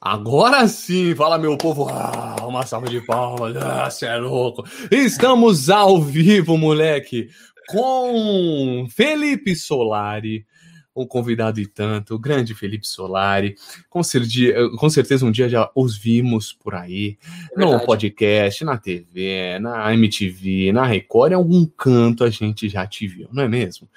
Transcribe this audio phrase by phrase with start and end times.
[0.00, 1.88] Agora sim, fala meu povo.
[1.88, 3.56] Ah, uma salva de palmas.
[3.56, 4.64] Ah, você é louco.
[4.92, 7.28] Estamos ao vivo, moleque,
[7.66, 10.46] com Felipe Solari,
[10.94, 13.56] um convidado e tanto, o grande Felipe Solari.
[13.90, 17.18] Com, certeza, com certeza um dia já os vimos por aí,
[17.56, 22.86] é no podcast, na TV, na MTV, na Record, em algum canto a gente já
[22.86, 23.88] te viu, não é mesmo?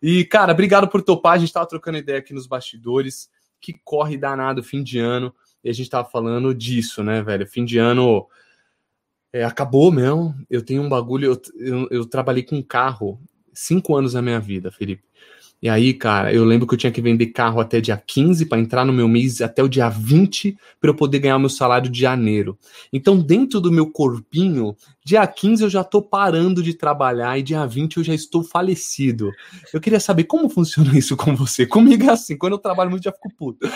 [0.00, 1.32] E, cara, obrigado por topar.
[1.32, 3.28] A gente tava trocando ideia aqui nos bastidores.
[3.60, 7.46] Que corre danado fim de ano e a gente tava falando disso, né, velho?
[7.46, 8.26] Fim de ano
[9.32, 10.34] é, acabou mesmo.
[10.48, 11.32] Eu tenho um bagulho.
[11.32, 13.20] Eu, eu, eu, trabalhei com carro
[13.52, 15.02] cinco anos da minha vida, Felipe.
[15.60, 18.60] E aí, cara, eu lembro que eu tinha que vender carro até dia 15 para
[18.60, 22.00] entrar no meu mês até o dia 20 para eu poder ganhar meu salário de
[22.00, 22.56] janeiro.
[22.92, 27.66] Então, dentro do meu corpinho, dia 15 eu já tô parando de trabalhar e dia
[27.66, 29.32] 20 eu já estou falecido.
[29.74, 31.66] Eu queria saber como funciona isso com você.
[31.66, 33.68] Comigo é assim, quando eu trabalho muito já fico puto.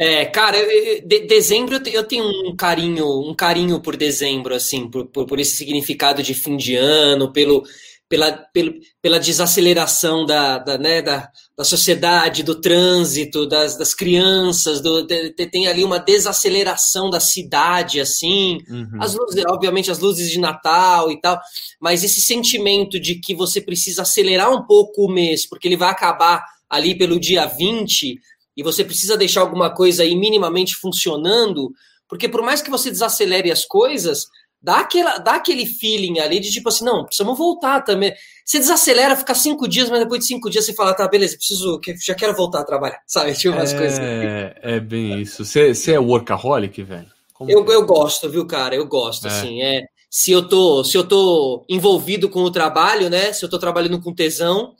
[0.00, 5.06] É, cara, eu, de, dezembro eu tenho um carinho, um carinho por dezembro, assim, por,
[5.06, 7.64] por, por, esse significado de fim de ano, pelo,
[8.08, 14.80] pela, pelo, pela desaceleração da, da, né, da, da sociedade, do trânsito, das, das crianças,
[14.80, 19.02] do, de, tem ali uma desaceleração da cidade, assim, uhum.
[19.02, 21.40] as luzes, obviamente as luzes de Natal e tal,
[21.80, 25.90] mas esse sentimento de que você precisa acelerar um pouco o mês, porque ele vai
[25.90, 28.20] acabar ali pelo dia 20,
[28.58, 31.70] e você precisa deixar alguma coisa aí minimamente funcionando,
[32.08, 34.26] porque por mais que você desacelere as coisas,
[34.60, 38.12] dá, aquela, dá aquele feeling ali de tipo assim, não, precisamos voltar também.
[38.44, 41.80] Você desacelera, fica cinco dias, mas depois de cinco dias você fala, tá, beleza, preciso,
[42.04, 43.32] já quero voltar a trabalhar, sabe?
[43.32, 44.00] Tipo umas é, coisas.
[44.00, 45.44] É bem isso.
[45.44, 47.06] Você, você é workaholic, velho?
[47.42, 47.74] eu, é?
[47.76, 48.74] eu gosto, viu, cara?
[48.74, 49.30] Eu gosto, é.
[49.30, 49.84] assim, é.
[50.10, 53.32] Se eu, tô, se eu tô envolvido com o trabalho, né?
[53.32, 54.74] Se eu tô trabalhando com tesão,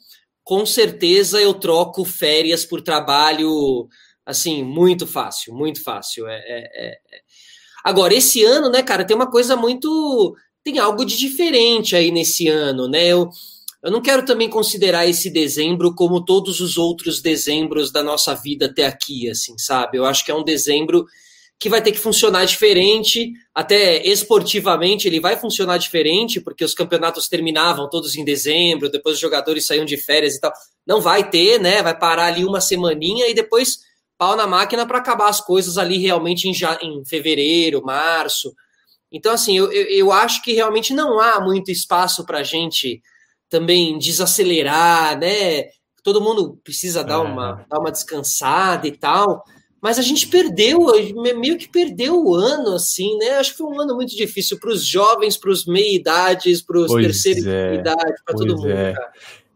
[0.48, 3.86] com certeza eu troco férias por trabalho,
[4.24, 6.26] assim, muito fácil, muito fácil.
[6.26, 6.98] É, é, é.
[7.84, 10.34] Agora, esse ano, né, cara, tem uma coisa muito.
[10.64, 13.08] Tem algo de diferente aí nesse ano, né?
[13.08, 13.28] Eu,
[13.82, 18.64] eu não quero também considerar esse dezembro como todos os outros dezembros da nossa vida
[18.64, 19.98] até aqui, assim, sabe?
[19.98, 21.04] Eu acho que é um dezembro
[21.58, 27.26] que vai ter que funcionar diferente, até esportivamente ele vai funcionar diferente, porque os campeonatos
[27.26, 30.52] terminavam todos em dezembro, depois os jogadores saíam de férias e tal.
[30.86, 31.82] Não vai ter, né?
[31.82, 33.80] Vai parar ali uma semaninha e depois
[34.16, 38.54] pau na máquina para acabar as coisas ali realmente em, já, em fevereiro, março.
[39.10, 43.02] Então, assim, eu, eu, eu acho que realmente não há muito espaço para a gente
[43.48, 45.64] também desacelerar, né?
[46.04, 47.18] Todo mundo precisa dar, é.
[47.18, 49.42] uma, dar uma descansada e tal.
[49.80, 50.86] Mas a gente perdeu,
[51.38, 53.36] meio que perdeu o ano, assim, né?
[53.36, 56.92] Acho que foi um ano muito difícil para os jovens, para os meia-idades, para os
[56.92, 58.94] terceiros é, idade, para todo mundo, é.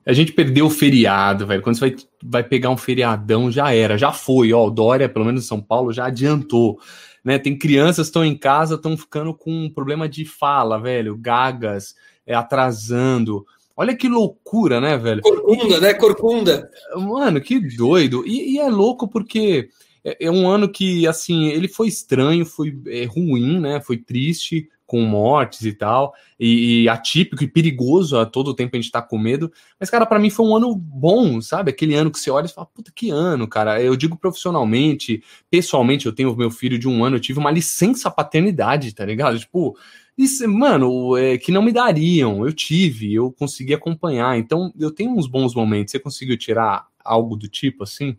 [0.05, 1.62] A gente perdeu o feriado, velho.
[1.62, 4.53] Quando você vai, vai pegar um feriadão, já era, já foi.
[4.53, 6.81] Ó, o Dória, pelo menos em São Paulo, já adiantou.
[7.25, 7.38] Né?
[7.38, 11.94] Tem crianças que estão em casa, estão ficando com um problema de fala, velho, gagas,
[12.27, 13.47] é, atrasando.
[13.77, 15.22] Olha que loucura, né, velho?
[15.22, 15.94] Corcunda, né?
[15.94, 16.71] Corcunda.
[16.97, 18.27] Mano, que doido.
[18.27, 19.69] E, e é louco porque
[20.04, 23.80] é, é, um ano que, assim, ele foi estranho, foi é, ruim, né?
[23.80, 28.78] Foi triste, com mortes e tal, e, e, atípico e perigoso a todo tempo a
[28.78, 29.50] gente tá com medo.
[29.80, 31.70] Mas, cara, para mim foi um ano bom, sabe?
[31.70, 33.82] Aquele ano que você olha e fala, puta, que ano, cara.
[33.82, 38.10] Eu digo profissionalmente, pessoalmente, eu tenho meu filho de um ano, eu tive uma licença
[38.10, 39.38] paternidade, tá ligado?
[39.38, 39.78] Tipo,
[40.16, 42.44] isso, mano, é, que não me dariam.
[42.44, 44.38] Eu tive, eu consegui acompanhar.
[44.38, 45.90] Então, eu tenho uns bons momentos.
[45.92, 48.19] Você conseguiu tirar algo do tipo assim?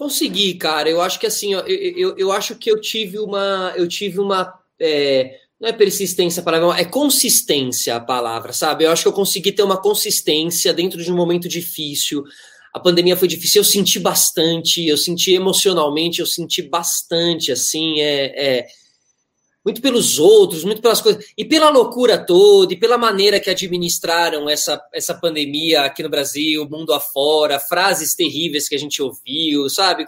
[0.00, 0.88] Consegui, cara.
[0.88, 3.74] Eu acho que assim, eu, eu, eu acho que eu tive uma.
[3.76, 4.50] Eu tive uma.
[4.80, 8.84] É, não é persistência a palavra, é consistência a palavra, sabe?
[8.84, 12.24] Eu acho que eu consegui ter uma consistência dentro de um momento difícil.
[12.72, 18.24] A pandemia foi difícil, eu senti bastante, eu senti emocionalmente, eu senti bastante, assim, é,
[18.56, 18.66] é
[19.64, 24.48] muito pelos outros, muito pelas coisas, e pela loucura toda, e pela maneira que administraram
[24.48, 30.06] essa, essa pandemia aqui no Brasil, mundo afora, frases terríveis que a gente ouviu, sabe?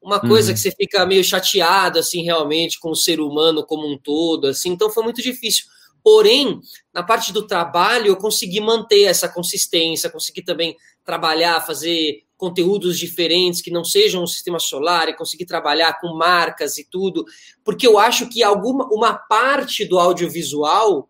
[0.00, 0.54] Uma coisa uhum.
[0.54, 4.70] que você fica meio chateado, assim, realmente, com o ser humano como um todo, assim,
[4.70, 5.64] então foi muito difícil.
[6.02, 6.60] Porém,
[6.92, 13.62] na parte do trabalho, eu consegui manter essa consistência, consegui também trabalhar, fazer conteúdos diferentes
[13.62, 17.24] que não sejam o sistema solar e conseguir trabalhar com marcas e tudo,
[17.64, 21.08] porque eu acho que alguma uma parte do audiovisual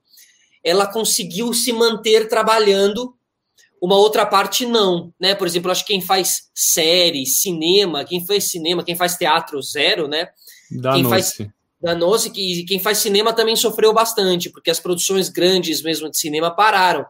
[0.62, 3.14] ela conseguiu se manter trabalhando,
[3.82, 5.34] uma outra parte não, né?
[5.34, 10.06] Por exemplo, acho que quem faz série, cinema, quem faz cinema, quem faz teatro zero,
[10.06, 10.28] né?
[10.94, 11.36] Quem faz
[11.82, 16.50] danou-se que quem faz cinema também sofreu bastante, porque as produções grandes mesmo de cinema
[16.54, 17.04] pararam.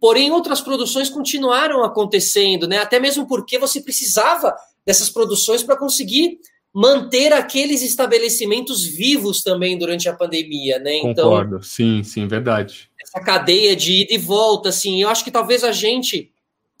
[0.00, 2.78] Porém, outras produções continuaram acontecendo, né?
[2.78, 4.54] Até mesmo porque você precisava
[4.84, 6.38] dessas produções para conseguir
[6.72, 10.96] manter aqueles estabelecimentos vivos também durante a pandemia, né?
[10.98, 12.88] Então, Concordo, sim, sim, verdade.
[13.00, 16.32] Essa cadeia de ida e volta, assim, eu acho que talvez a gente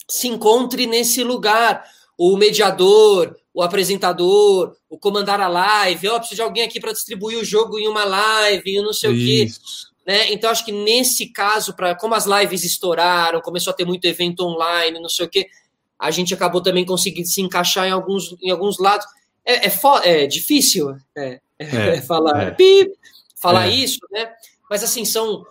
[0.08, 1.84] se encontre nesse lugar.
[2.16, 6.92] O mediador, o apresentador, o comandar a live, ó, oh, preciso de alguém aqui para
[6.92, 9.58] distribuir o jogo em uma live, e não sei Isso.
[9.58, 9.89] o quê.
[10.06, 10.32] Né?
[10.32, 14.44] Então, acho que nesse caso, para como as lives estouraram, começou a ter muito evento
[14.44, 15.46] online, não sei o quê,
[15.98, 19.06] a gente acabou também conseguindo se encaixar em alguns, em alguns lados.
[19.44, 22.50] É, é, é difícil é, é falar, é.
[22.52, 22.92] Pip,
[23.36, 23.70] falar é.
[23.70, 24.30] isso, né?
[24.68, 25.44] Mas assim, são.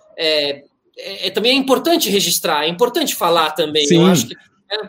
[1.34, 3.86] também é importante registrar, é importante falar também.
[3.86, 3.98] Sim.
[3.98, 4.36] Eu acho que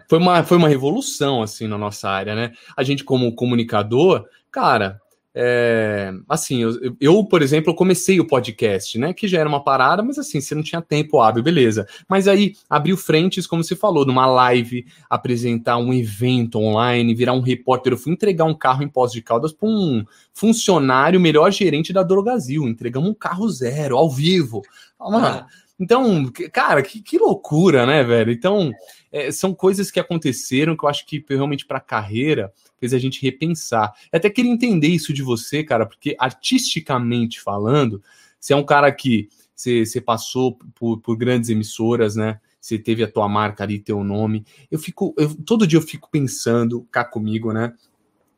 [0.08, 2.52] foi uma, foi uma revolução, assim, na nossa área, né?
[2.76, 5.00] A gente, como comunicador, cara,
[5.34, 9.12] é, assim, eu, eu, por exemplo, comecei o podcast, né?
[9.12, 11.86] Que já era uma parada, mas assim, você não tinha tempo hábil, beleza.
[12.08, 17.40] Mas aí abriu frentes, como você falou, numa live, apresentar um evento online, virar um
[17.40, 17.92] repórter.
[17.92, 22.02] Eu fui entregar um carro em Pós de Caldas para um funcionário, melhor gerente da
[22.02, 22.66] Drogazil.
[22.66, 24.62] Entregamos um carro zero, ao vivo.
[24.98, 25.46] Mano, ah.
[25.80, 28.30] Então, cara, que, que loucura, né, velho?
[28.30, 28.70] Então,
[29.12, 32.98] é, são coisas que aconteceram que eu acho que realmente para a carreira fez a
[32.98, 33.92] gente repensar.
[34.12, 38.02] Eu até queria entender isso de você, cara, porque artisticamente falando,
[38.38, 42.40] você é um cara que você, você passou por, por grandes emissoras, né?
[42.60, 44.44] Você teve a tua marca ali, teu nome.
[44.70, 47.72] Eu fico, eu, todo dia eu fico pensando, cá comigo, né?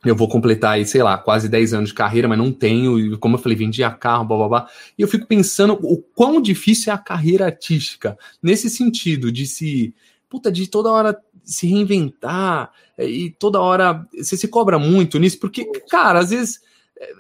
[0.05, 2.99] Eu vou completar aí, sei lá, quase 10 anos de carreira, mas não tenho.
[2.99, 4.69] E como eu falei, vendia carro, blá blá blá.
[4.99, 9.95] E eu fico pensando o quão difícil é a carreira artística, nesse sentido, de se
[10.33, 15.39] puta, de toda hora se reinventar é, e toda hora você se cobra muito nisso,
[15.39, 16.59] porque, cara, às vezes
[16.99, 17.13] é,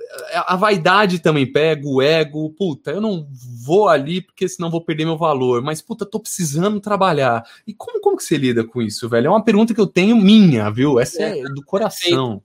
[0.46, 3.28] a vaidade também pega, o ego, puta, eu não
[3.62, 7.44] vou ali porque senão vou perder meu valor, mas puta, tô precisando trabalhar.
[7.66, 9.26] E como, como que você lida com isso, velho?
[9.26, 10.98] É uma pergunta que eu tenho minha, viu?
[10.98, 12.42] Essa é, é do coração.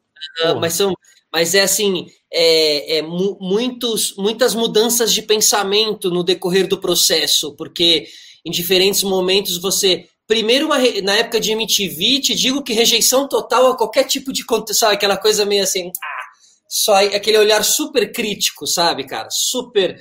[0.60, 0.94] mas são,
[1.32, 8.08] mas é assim, é, é muitos, muitas mudanças de pensamento no decorrer do processo, porque
[8.44, 13.68] em diferentes momentos você Primeiro, uma, na época de MTV, te digo que rejeição total
[13.68, 14.96] a qualquer tipo de conteúdo, sabe?
[14.96, 16.24] Aquela coisa meio assim, ah,
[16.68, 19.30] só aquele olhar super crítico, sabe, cara?
[19.32, 19.98] Super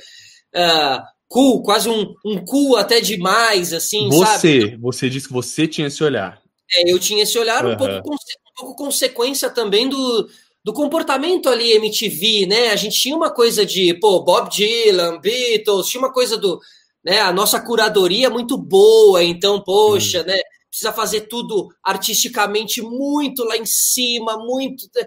[0.53, 4.77] uh, cool, quase um, um cool até demais, assim, você, sabe?
[4.79, 6.43] Você disse que você tinha esse olhar.
[6.75, 7.75] É, eu tinha esse olhar, uhum.
[7.75, 8.17] um, pouco, um
[8.57, 10.29] pouco consequência também do,
[10.65, 12.71] do comportamento ali MTV, né?
[12.71, 16.61] A gente tinha uma coisa de, pô, Bob Dylan, Beatles, tinha uma coisa do
[17.07, 17.21] né?
[17.21, 20.25] A nossa curadoria é muito boa, então, poxa, hum.
[20.25, 20.37] né?
[20.69, 24.85] Precisa fazer tudo artisticamente muito lá em cima, muito.
[24.95, 25.07] Né?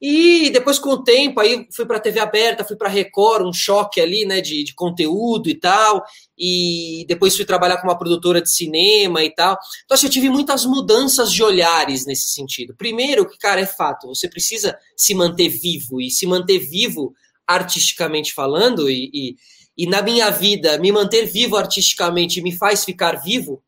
[0.00, 3.46] E depois, com o tempo, aí fui para a TV aberta, fui para a Record,
[3.46, 6.04] um choque ali, né, de, de, conteúdo e tal.
[6.38, 9.58] E depois fui trabalhar com uma produtora de cinema e tal.
[9.84, 12.74] Então, assim, eu tive muitas mudanças de olhares nesse sentido.
[12.76, 17.12] Primeiro, que, cara, é fato, você precisa se manter vivo, e se manter vivo
[17.46, 19.36] artisticamente falando, e, e
[19.80, 23.62] e na minha vida me manter vivo artisticamente me faz ficar vivo,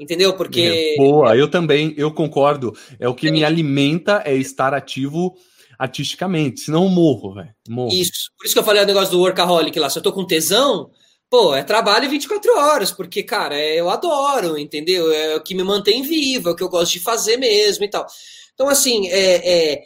[0.00, 0.34] entendeu?
[0.34, 0.94] Porque.
[0.96, 2.74] É, boa, eu também, eu concordo.
[2.98, 3.30] É o que é.
[3.30, 5.34] me alimenta é estar ativo
[5.78, 7.54] artisticamente, senão eu morro, velho.
[7.90, 8.30] Isso.
[8.38, 9.90] Por isso que eu falei o negócio do workaholic lá.
[9.90, 10.90] Se eu tô com tesão,
[11.28, 15.12] pô, é trabalho 24 horas, porque, cara, é, eu adoro, entendeu?
[15.12, 17.90] É o que me mantém vivo, é o que eu gosto de fazer mesmo e
[17.90, 18.06] tal.
[18.54, 19.82] Então, assim, é, é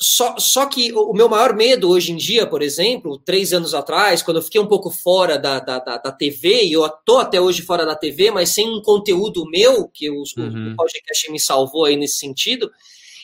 [0.00, 4.22] só, só que o meu maior medo hoje em dia, por exemplo, três anos atrás,
[4.22, 7.40] quando eu fiquei um pouco fora da, da, da, da TV, e eu estou até
[7.40, 10.72] hoje fora da TV, mas sem um conteúdo meu, que o, uhum.
[10.72, 12.70] o podcast me salvou aí nesse sentido,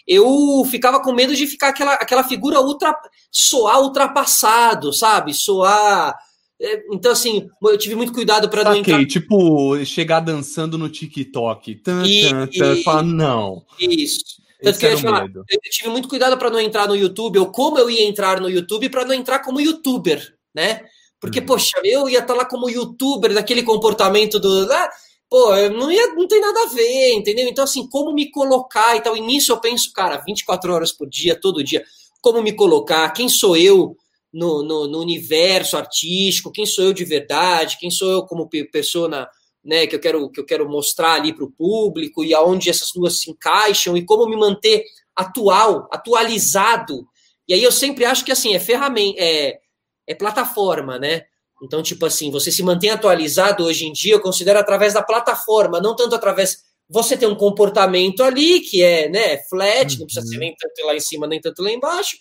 [0.07, 2.95] eu ficava com medo de ficar aquela, aquela figura ultra,
[3.31, 5.33] soar ultrapassado, sabe?
[5.33, 6.15] Soar.
[6.61, 9.05] É, então, assim, eu tive muito cuidado para não entrar.
[9.07, 11.77] tipo, chegar dançando no TikTok.
[11.77, 13.65] Tan, e, tan, tan, e, fala, não.
[13.79, 14.42] Isso.
[14.63, 17.79] Tanto que eu, falar, eu, tive muito cuidado para não entrar no YouTube, ou como
[17.79, 20.85] eu ia entrar no YouTube, para não entrar como youtuber, né?
[21.21, 21.47] Porque, hum.
[21.47, 24.71] poxa, eu ia estar tá lá como youtuber, daquele comportamento do.
[24.73, 24.91] Ah,
[25.29, 27.49] pô, não, ia, não tem nada a ver, entendeu?
[27.49, 29.17] Então, assim, como me colocar e tal.
[29.17, 31.85] E nisso eu penso, cara, 24 horas por dia, todo dia,
[32.21, 33.97] como me colocar, quem sou eu
[34.33, 39.09] no, no, no universo artístico, quem sou eu de verdade, quem sou eu como pessoa
[39.09, 39.29] na
[39.65, 42.91] né, que eu quero que eu quero mostrar ali para o público e aonde essas
[42.93, 47.07] duas se encaixam e como me manter atual, atualizado.
[47.47, 49.59] E aí eu sempre acho que assim é ferramenta, é,
[50.07, 51.23] é plataforma, né?
[51.63, 55.81] Então tipo assim você se mantém atualizado hoje em dia eu considero através da plataforma,
[55.81, 60.01] não tanto através você tem um comportamento ali que é né flat, uhum.
[60.01, 60.41] não precisa ser uhum.
[60.41, 62.17] nem tanto lá em cima nem tanto lá embaixo.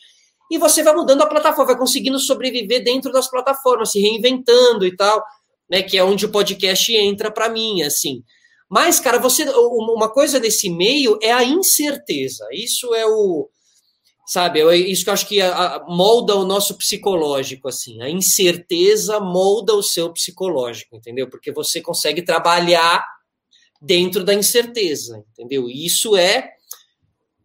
[0.52, 4.96] E você vai mudando a plataforma, vai conseguindo sobreviver dentro das plataformas, se reinventando e
[4.96, 5.24] tal
[5.72, 5.82] né?
[5.82, 8.22] Que é onde o podcast entra para mim, assim.
[8.70, 12.46] Mas, cara, você uma coisa desse meio é a incerteza.
[12.52, 13.50] Isso é o
[14.26, 14.60] sabe?
[14.60, 15.40] Eu, isso que eu acho que
[15.88, 18.02] molda o nosso psicológico, assim.
[18.02, 21.30] A incerteza molda o seu psicológico, entendeu?
[21.30, 23.06] Porque você consegue trabalhar
[23.82, 25.70] dentro da incerteza, entendeu?
[25.70, 26.52] E isso é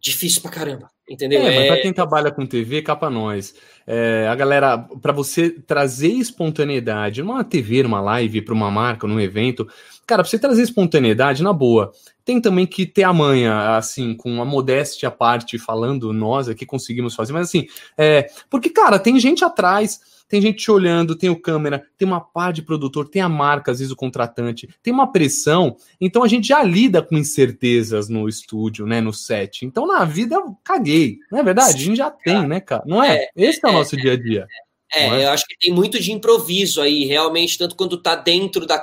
[0.00, 1.40] difícil pra caramba, entendeu?
[1.40, 3.52] É, mas pra é quem trabalha com TV, capa nós.
[3.86, 9.20] É, a galera, para você trazer espontaneidade numa TV, numa live, para uma marca, num
[9.20, 9.66] evento,
[10.04, 11.92] cara, pra você trazer espontaneidade, na boa,
[12.24, 16.66] tem também que ter a manha, assim, com a modéstia à parte, falando nós aqui
[16.66, 17.66] conseguimos fazer, mas assim,
[17.96, 22.21] é, porque, cara, tem gente atrás tem gente te olhando, tem o câmera, tem uma
[22.21, 25.76] par de produtor, tem a marca, às vezes o contratante, tem uma pressão.
[26.00, 29.64] Então a gente já lida com incertezas no estúdio, né, no set.
[29.64, 31.75] Então na vida caguei, não é verdade?
[31.75, 32.83] A gente já tem, né, cara?
[32.87, 33.16] Não é?
[33.16, 34.47] é Esse é, é o nosso dia a dia.
[34.92, 38.66] É, é, eu acho que tem muito de improviso aí, realmente, tanto quando tá dentro
[38.66, 38.83] da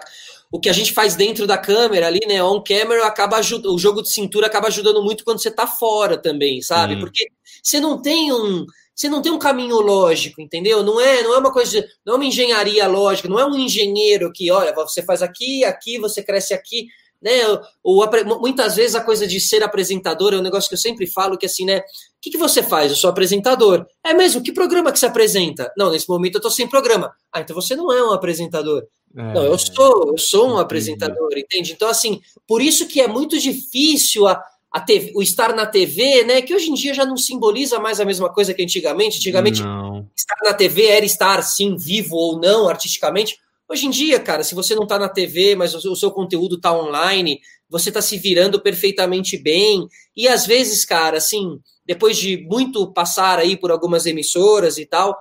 [0.51, 3.79] o que a gente faz dentro da câmera ali, né, on camera, acaba ajudando, o
[3.79, 6.93] jogo de cintura acaba ajudando muito quando você tá fora também, sabe?
[6.93, 6.99] Sim.
[6.99, 7.27] Porque
[7.63, 8.63] você não tem um
[8.95, 10.83] você não tem um caminho lógico, entendeu?
[10.83, 14.31] Não é, não é uma coisa, não é uma engenharia lógica, não é um engenheiro
[14.31, 16.87] que, olha, você faz aqui, aqui, você cresce aqui,
[17.21, 17.31] né?
[17.81, 18.05] Ou,
[18.39, 21.45] muitas vezes a coisa de ser apresentador é um negócio que eu sempre falo que
[21.45, 21.79] assim, né?
[21.79, 21.83] O
[22.21, 22.91] que, que você faz?
[22.91, 23.85] Eu sou apresentador.
[24.03, 24.43] É mesmo?
[24.43, 25.71] Que programa que você apresenta?
[25.77, 27.13] Não, nesse momento eu tô sem programa.
[27.31, 28.85] Ah, então você não é um apresentador.
[29.15, 31.71] É, não, eu sou, eu sou um apresentador, entende?
[31.71, 34.43] Então, assim, por isso que é muito difícil a
[34.79, 36.41] TV, o estar na TV, né?
[36.41, 39.17] Que hoje em dia já não simboliza mais a mesma coisa que antigamente.
[39.17, 40.09] Antigamente, não.
[40.15, 43.37] estar na TV era estar, sim, vivo ou não, artisticamente.
[43.69, 46.73] Hoje em dia, cara, se você não está na TV, mas o seu conteúdo está
[46.73, 47.39] online,
[47.69, 49.87] você está se virando perfeitamente bem.
[50.15, 55.17] E às vezes, cara, assim, depois de muito passar aí por algumas emissoras e tal,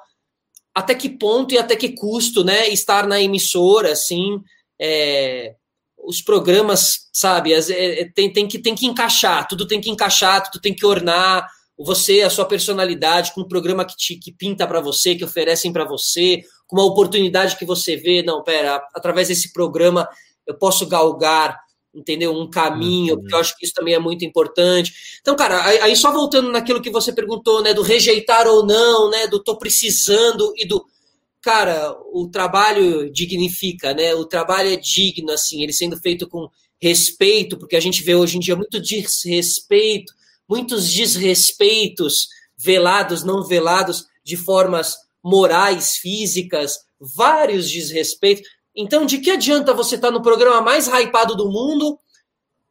[0.75, 4.40] até que ponto e até que custo, né, estar na emissora, assim,
[4.80, 5.54] é,
[6.04, 10.42] os programas, sabe, é, é, tem, tem, que, tem que encaixar, tudo tem que encaixar,
[10.42, 14.66] tudo tem que ornar você, a sua personalidade, com um programa que, te, que pinta
[14.66, 19.28] para você, que oferecem para você, com uma oportunidade que você vê, não, pera, através
[19.28, 20.09] desse programa
[20.47, 21.59] eu posso galgar,
[21.94, 22.32] entendeu?
[22.32, 23.21] Um caminho, uhum.
[23.21, 24.92] porque eu acho que isso também é muito importante.
[25.21, 29.26] Então, cara, aí só voltando naquilo que você perguntou, né, do rejeitar ou não, né,
[29.26, 30.85] do tô precisando e do
[31.42, 34.14] cara, o trabalho dignifica, né?
[34.14, 36.49] O trabalho é digno, assim, ele sendo feito com
[36.80, 40.12] respeito, porque a gente vê hoje em dia muito desrespeito,
[40.49, 48.49] muitos desrespeitos velados, não velados, de formas morais, físicas, vários desrespeitos.
[48.75, 51.99] Então, de que adianta você estar tá no programa mais hypado do mundo,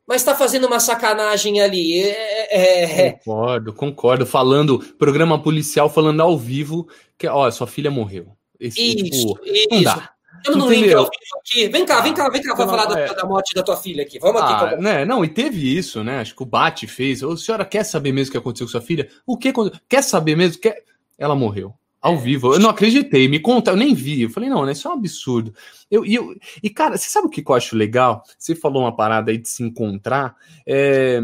[0.07, 2.01] mas está fazendo uma sacanagem ali?
[2.01, 3.11] É, é, é...
[3.11, 4.25] Concordo, concordo.
[4.25, 6.87] Falando, programa policial falando ao vivo
[7.17, 8.35] que, ó, sua filha morreu.
[8.61, 9.67] Esse, isso, tipo, isso.
[9.71, 10.13] Não dá.
[10.37, 11.67] Estamos no link ao vivo aqui.
[11.67, 13.13] Vem cá, vem cá, vem cá, vai falar da, é...
[13.13, 14.19] da, morte da tua filha aqui.
[14.19, 14.75] Vamos aqui.
[14.75, 15.05] Ah, né?
[15.05, 16.19] Não, e teve isso, né?
[16.19, 17.23] Acho que o Bate fez.
[17.23, 19.07] A senhora quer saber mesmo o que aconteceu com sua filha?
[19.25, 19.53] O que
[19.87, 20.61] Quer saber mesmo?
[20.61, 20.83] Quer...
[21.17, 21.73] Ela morreu.
[22.01, 22.17] Ao é.
[22.17, 22.53] vivo.
[22.55, 23.27] Eu não acreditei.
[23.27, 24.23] Me conta, eu nem vi.
[24.23, 24.71] Eu falei, não, né?
[24.71, 25.53] Isso é um absurdo.
[25.89, 28.23] Eu, e, eu, e, cara, você sabe o que eu acho legal?
[28.37, 30.35] Você falou uma parada aí de se encontrar.
[30.65, 31.21] É,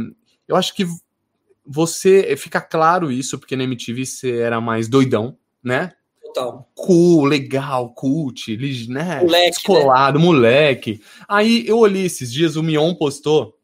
[0.48, 0.86] eu acho que
[1.66, 2.36] você.
[2.38, 5.94] Fica claro isso, porque na MTV você era mais doidão, né?
[6.28, 6.70] Total.
[6.76, 8.58] Cool, legal, cult,
[8.90, 9.22] né?
[9.22, 10.26] Moleque, Escolado, né?
[10.26, 11.02] moleque.
[11.28, 13.58] Aí eu olhei esses dias, o Mion postou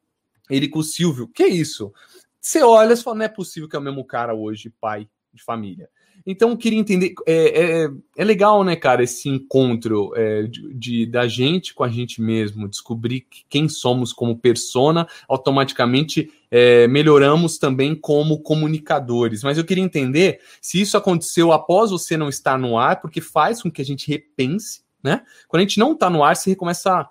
[0.49, 1.27] ele com o Silvio.
[1.27, 1.93] Que isso?
[2.39, 5.43] Você olha e fala, não é possível que é o mesmo cara hoje, pai de
[5.43, 5.89] família.
[6.25, 7.13] Então, eu queria entender.
[7.25, 11.89] É, é, é, legal, né, cara, esse encontro é, de, de, da gente com a
[11.89, 19.43] gente mesmo, descobrir quem somos como persona, automaticamente é, melhoramos também como comunicadores.
[19.43, 23.61] Mas eu queria entender se isso aconteceu após você não estar no ar, porque faz
[23.61, 25.21] com que a gente repense, né?
[25.47, 27.09] Quando a gente não está no ar, você começa a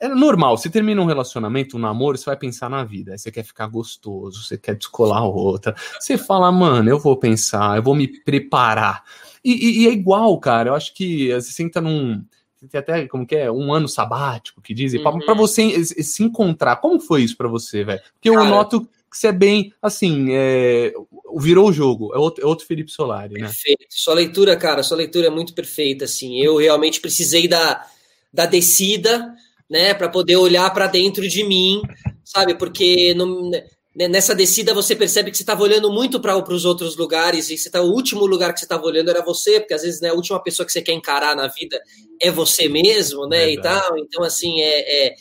[0.00, 3.12] é normal, você termina um relacionamento, um namoro, você vai pensar na vida.
[3.12, 5.74] Aí você quer ficar gostoso, você quer descolar outra.
[6.00, 9.04] Você fala, mano, eu vou pensar, eu vou me preparar.
[9.44, 10.70] E, e, e é igual, cara.
[10.70, 12.24] Eu acho que você senta num.
[12.70, 13.52] Tem até, como que é?
[13.52, 15.18] Um ano sabático que dizem, uhum.
[15.20, 16.76] para você se encontrar.
[16.76, 18.00] Como foi isso para você, velho?
[18.14, 20.94] Porque eu noto que você é bem, assim, é,
[21.36, 23.48] virou o jogo, é outro, é outro Felipe Solari, né?
[23.48, 23.84] Perfeito.
[23.88, 26.38] Sua leitura, cara, sua leitura é muito perfeita, assim.
[26.38, 27.84] Eu realmente precisei da,
[28.32, 29.34] da descida
[29.70, 31.80] né, para poder olhar para dentro de mim,
[32.24, 32.54] sabe?
[32.56, 33.48] Porque no,
[33.94, 37.56] né, nessa descida você percebe que você estava olhando muito para os outros lugares e
[37.56, 40.08] você tá, o último lugar que você estava olhando era você, porque às vezes né,
[40.08, 41.80] a última pessoa que você quer encarar na vida
[42.20, 43.46] é você mesmo, né?
[43.46, 43.58] Verdade.
[43.58, 43.98] E tal.
[43.98, 45.14] Então, assim, é, é,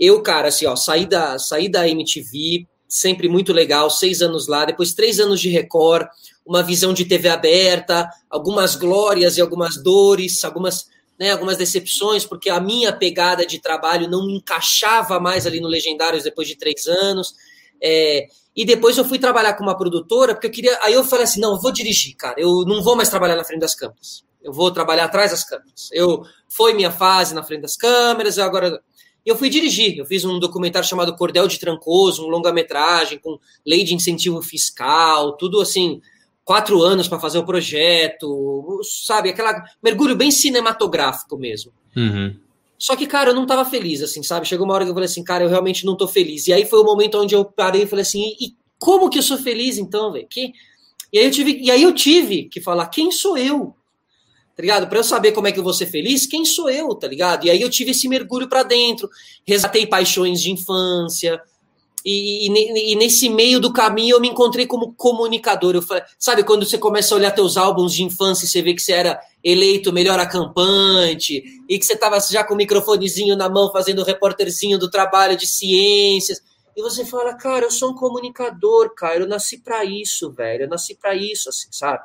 [0.00, 4.64] eu, cara, assim, ó, saí da, saí da MTV, sempre muito legal, seis anos lá,
[4.64, 6.06] depois três anos de Record,
[6.44, 10.86] uma visão de TV aberta, algumas glórias e algumas dores, algumas
[11.18, 15.68] né, algumas decepções, porque a minha pegada de trabalho não me encaixava mais ali no
[15.68, 17.34] Legendários depois de três anos.
[17.80, 20.78] É, e depois eu fui trabalhar com uma produtora, porque eu queria.
[20.82, 22.34] Aí eu falei assim: não, eu vou dirigir, cara.
[22.38, 24.24] Eu não vou mais trabalhar na frente das câmeras.
[24.42, 25.88] Eu vou trabalhar atrás das câmeras.
[25.92, 28.82] Eu foi minha fase na frente das câmeras, agora
[29.24, 29.96] eu fui dirigir.
[29.96, 35.36] Eu fiz um documentário chamado Cordel de Trancoso, um longa-metragem com lei de incentivo fiscal,
[35.36, 36.02] tudo assim,
[36.44, 39.30] quatro anos para fazer o projeto, sabe?
[39.30, 41.72] Aquela mergulho bem cinematográfico mesmo.
[41.96, 42.36] Uhum.
[42.78, 44.46] Só que, cara, eu não tava feliz, assim, sabe?
[44.46, 46.48] Chegou uma hora que eu falei assim, cara, eu realmente não tô feliz.
[46.48, 49.22] E aí foi o momento onde eu parei e falei assim, e como que eu
[49.22, 50.26] sou feliz então, velho?
[50.28, 50.52] Que...
[51.12, 53.76] E aí eu tive, e aí eu tive que falar, quem sou eu?
[54.56, 54.88] Tá ligado?
[54.88, 57.46] Para eu saber como é que eu vou ser feliz, quem sou eu, tá ligado?
[57.46, 59.08] E aí eu tive esse mergulho para dentro,
[59.46, 61.40] resgatei paixões de infância,
[62.04, 65.74] e, e, nesse meio do caminho eu me encontrei como comunicador.
[65.74, 68.74] Eu falei, sabe, quando você começa a olhar teus álbuns de infância e você vê
[68.74, 73.48] que você era eleito melhor acampante e que você estava já com o microfonezinho na
[73.48, 76.40] mão fazendo o repórterzinho do trabalho de ciências.
[76.76, 80.68] E você fala, cara, eu sou um comunicador, cara, eu nasci para isso, velho, eu
[80.68, 82.02] nasci para isso, assim, sabe?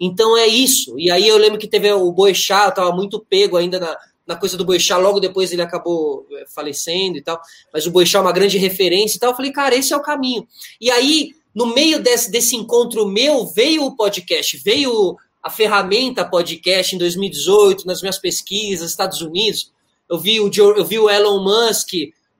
[0.00, 0.98] Então é isso.
[0.98, 4.36] E aí eu lembro que teve o Boechat, eu tava muito pego ainda na, na
[4.36, 7.40] coisa do Boixá, logo depois ele acabou eh, falecendo e tal,
[7.72, 9.30] mas o Boixá é uma grande referência e tal.
[9.30, 10.46] Eu falei, cara, esse é o caminho.
[10.80, 16.94] E aí, no meio desse, desse encontro meu, veio o podcast, veio a ferramenta podcast
[16.94, 19.72] em 2018, nas minhas pesquisas, Estados Unidos.
[20.10, 21.92] Eu vi o, Joe, eu vi o Elon Musk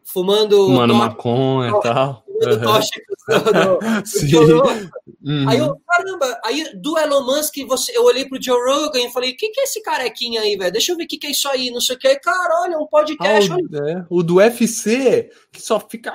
[0.05, 0.69] fumando.
[0.71, 2.25] Mano, maconha e tal.
[2.29, 2.81] Uhum.
[4.05, 4.37] Sim.
[5.25, 5.49] Uhum.
[5.49, 9.33] Aí eu, caramba, aí do Elon Musk, você, eu olhei pro Joe Rogan e falei,
[9.33, 10.71] o que, que é esse carequinha aí, velho?
[10.71, 12.07] Deixa eu ver o que, que é isso aí, não sei o que.
[12.07, 13.51] Aí, cara, olha, um podcast.
[13.51, 16.15] Ah, o, é, o, do UFC, que só fica.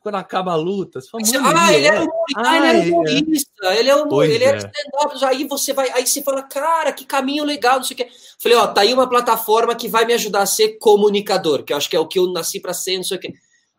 [0.00, 1.00] Quando acaba a luta.
[1.02, 1.90] Fala, ah, ele, é.
[1.90, 2.06] Era,
[2.36, 3.78] ah, ele era humorista, é.
[3.78, 5.24] ele é humor, ele era stand-up.
[5.24, 8.08] Aí você vai, aí você fala, cara, que caminho legal, não sei o que.
[8.40, 11.76] Falei, ó, tá aí uma plataforma que vai me ajudar a ser comunicador, que eu
[11.76, 13.34] acho que é o que eu nasci para ser, não sei o que.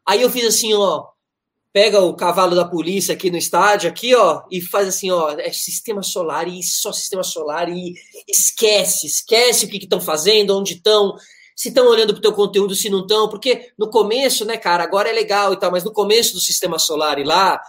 [0.08, 1.08] Aí eu fiz assim, ó
[1.72, 5.52] pega o cavalo da polícia aqui no estádio, aqui, ó, e faz assim, ó, é
[5.52, 7.94] sistema solar e só sistema solar e
[8.28, 11.16] esquece, esquece o que estão fazendo, onde estão,
[11.56, 14.84] se estão olhando para o teu conteúdo, se não estão, porque no começo, né, cara,
[14.84, 17.62] agora é legal e tal, mas no começo do sistema solar e lá,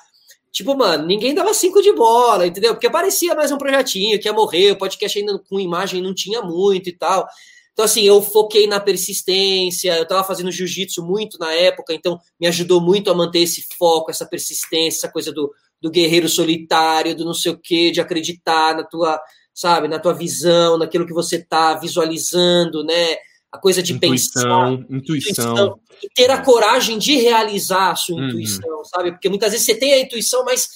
[0.50, 2.74] tipo, mano, ninguém dava cinco de bola, entendeu?
[2.74, 6.40] Porque parecia mais um projetinho que ia morrer, o podcast ainda com imagem não tinha
[6.40, 7.28] muito e tal.
[7.72, 12.46] Então, assim, eu foquei na persistência, eu estava fazendo jiu-jitsu muito na época, então me
[12.46, 17.24] ajudou muito a manter esse foco, essa persistência, essa coisa do, do guerreiro solitário, do
[17.24, 19.20] não sei o quê, de acreditar na tua,
[19.54, 23.16] sabe, na tua visão, naquilo que você está visualizando, né?
[23.52, 24.94] A coisa de intuição, pensar.
[24.96, 25.44] Intuição.
[25.52, 25.80] intuição.
[26.02, 28.28] E ter a coragem de realizar a sua uhum.
[28.28, 29.12] intuição, sabe?
[29.12, 30.68] Porque muitas vezes você tem a intuição, mas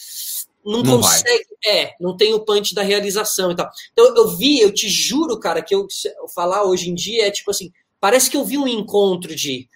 [0.65, 1.77] não, não consegue, vai.
[1.77, 3.71] é, não tem o punch da realização e tal.
[3.93, 5.87] Então eu vi, eu te juro, cara, que eu,
[6.19, 9.69] eu falar hoje em dia é tipo assim, parece que eu vi um encontro de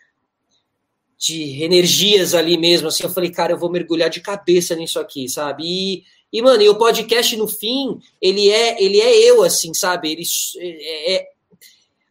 [1.18, 5.28] de energias ali mesmo, assim, eu falei, cara, eu vou mergulhar de cabeça nisso aqui,
[5.28, 5.64] sabe?
[5.66, 10.12] E, e mano, e o podcast no fim, ele é, ele é eu, assim, sabe?
[10.12, 10.22] Ele
[10.60, 11.26] é, é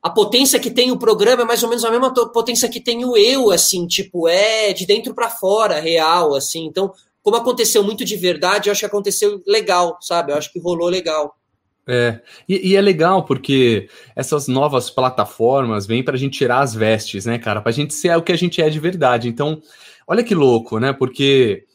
[0.04, 3.06] a potência que tem o programa é mais ou menos a mesma potência que tem
[3.06, 6.66] o eu, assim, tipo, é de dentro para fora, real, assim.
[6.66, 6.94] Então,
[7.28, 10.32] como aconteceu muito de verdade, eu acho que aconteceu legal, sabe?
[10.32, 11.38] Eu acho que rolou legal.
[11.86, 16.74] É, e, e é legal porque essas novas plataformas vêm para a gente tirar as
[16.74, 17.60] vestes, né, cara?
[17.60, 19.28] Para a gente ser o que a gente é de verdade.
[19.28, 19.62] Então,
[20.08, 20.94] olha que louco, né?
[20.94, 21.66] Porque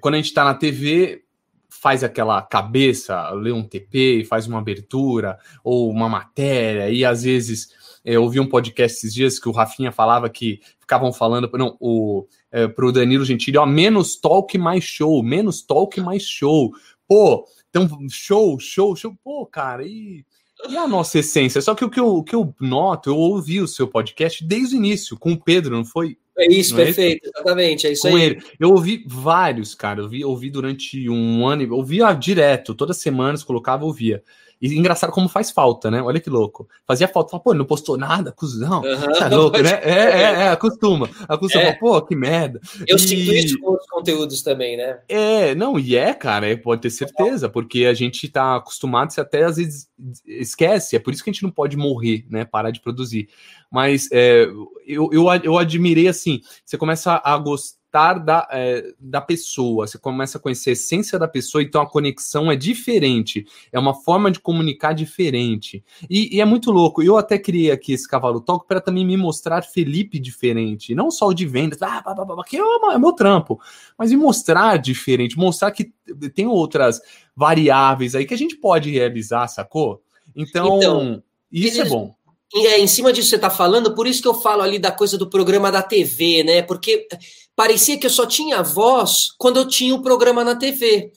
[0.00, 1.24] quando a gente está na TV,
[1.68, 7.70] faz aquela cabeça, lê um TP, faz uma abertura ou uma matéria, e às vezes
[8.04, 12.26] eu ouvi um podcast esses dias que o Rafinha falava que ficavam falando, não, o,
[12.50, 16.72] é, pro Danilo Gentili, ó, menos talk, mais show, menos talk, mais show.
[17.06, 20.24] Pô, então, show, show, show, pô, cara, e,
[20.68, 21.60] e a nossa essência?
[21.60, 24.74] Só que o que eu, o que eu noto, eu ouvi o seu podcast desde
[24.74, 26.16] o início, com o Pedro, não foi?
[26.38, 28.22] É isso, não é perfeito, é exatamente, é isso com aí.
[28.22, 28.42] Ele.
[28.58, 33.44] Eu ouvi vários, cara, eu ouvi, ouvi durante um ano, ouvia direto, todas as semanas,
[33.44, 34.22] colocava, ouvia.
[34.60, 36.02] E engraçado como faz falta, né?
[36.02, 36.68] Olha que louco.
[36.86, 37.30] Fazia falta.
[37.30, 38.82] Fala, pô, não postou nada, cuzão.
[38.82, 39.80] Uhum, tá louco, né?
[39.82, 41.08] É, é, é, acostuma.
[41.26, 41.64] Acostuma.
[41.64, 41.72] É.
[41.72, 42.60] Pô, que merda.
[42.86, 42.98] Eu e...
[42.98, 44.98] sinto isso com outros conteúdos também, né?
[45.08, 49.20] É, não, e é, cara, é, pode ter certeza, porque a gente tá acostumado, você
[49.22, 49.88] até às vezes
[50.26, 52.44] esquece, é por isso que a gente não pode morrer, né?
[52.44, 53.28] Parar de produzir.
[53.70, 54.44] Mas é,
[54.86, 59.98] eu, eu, eu admirei assim, você começa a gostar gostar da, é, da pessoa, você
[59.98, 64.30] começa a conhecer a essência da pessoa, então a conexão é diferente, é uma forma
[64.30, 65.84] de comunicar diferente.
[66.08, 67.02] E, e é muito louco.
[67.02, 71.26] Eu até criei aqui esse cavalo toque para também me mostrar Felipe diferente, não só
[71.26, 73.60] o de vendas, ah, blá, blá, blá, que é, é meu trampo,
[73.98, 75.92] mas me mostrar diferente, mostrar que
[76.34, 77.00] tem outras
[77.34, 80.02] variáveis aí que a gente pode realizar, sacou?
[80.36, 82.14] Então, então isso é bom
[82.54, 84.90] é, em cima disso que você está falando, por isso que eu falo ali da
[84.90, 86.62] coisa do programa da TV, né?
[86.62, 87.06] Porque
[87.54, 91.12] parecia que eu só tinha voz quando eu tinha o programa na TV.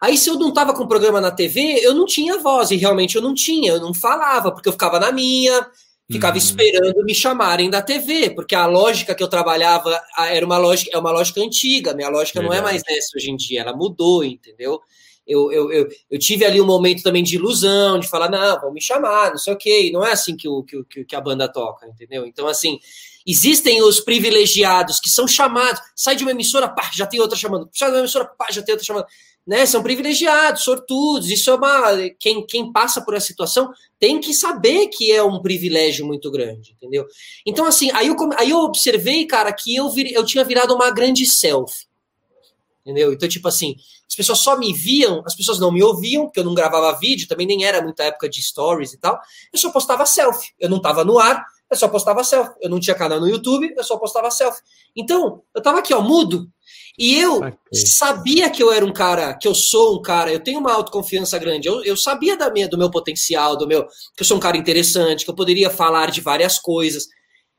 [0.00, 2.76] Aí, se eu não tava com o programa na TV, eu não tinha voz, e
[2.76, 5.66] realmente eu não tinha, eu não falava, porque eu ficava na minha,
[6.10, 6.38] ficava uhum.
[6.38, 10.98] esperando me chamarem da TV, porque a lógica que eu trabalhava era uma lógica, é
[10.98, 12.60] uma lógica antiga, minha lógica Verdade.
[12.60, 14.80] não é mais essa hoje em dia, ela mudou, entendeu?
[15.28, 18.72] Eu, eu, eu, eu, tive ali um momento também de ilusão, de falar, não, vão
[18.72, 21.46] me chamar, não sei o quê, não é assim que, o, que, que a banda
[21.46, 22.26] toca, entendeu?
[22.26, 22.78] Então, assim,
[23.26, 27.68] existem os privilegiados que são chamados, sai de uma emissora, pá, já tem outra chamando,
[27.74, 29.06] sai de uma emissora, pá, já tem outra chamando
[29.48, 29.64] né?
[29.64, 31.30] São privilegiados, sortudos.
[31.30, 31.96] Isso é uma.
[32.20, 36.72] Quem, quem passa por essa situação tem que saber que é um privilégio muito grande,
[36.76, 37.06] entendeu?
[37.46, 40.90] Então, assim, aí eu, aí eu observei, cara, que eu, vir, eu tinha virado uma
[40.90, 41.87] grande selfie.
[42.88, 43.12] Entendeu?
[43.12, 43.76] Então, tipo assim,
[44.08, 47.28] as pessoas só me viam, as pessoas não me ouviam, porque eu não gravava vídeo,
[47.28, 49.20] também nem era muita época de stories e tal.
[49.52, 50.52] Eu só postava selfie.
[50.58, 52.54] Eu não tava no ar, eu só postava selfie.
[52.62, 54.62] Eu não tinha canal no YouTube, eu só postava selfie.
[54.96, 56.48] Então, eu tava aqui, ó, mudo.
[56.98, 57.52] E eu okay.
[57.72, 61.38] sabia que eu era um cara, que eu sou um cara, eu tenho uma autoconfiança
[61.38, 61.68] grande.
[61.68, 63.84] Eu, eu sabia da minha, do meu potencial, do meu,
[64.16, 67.06] que eu sou um cara interessante, que eu poderia falar de várias coisas.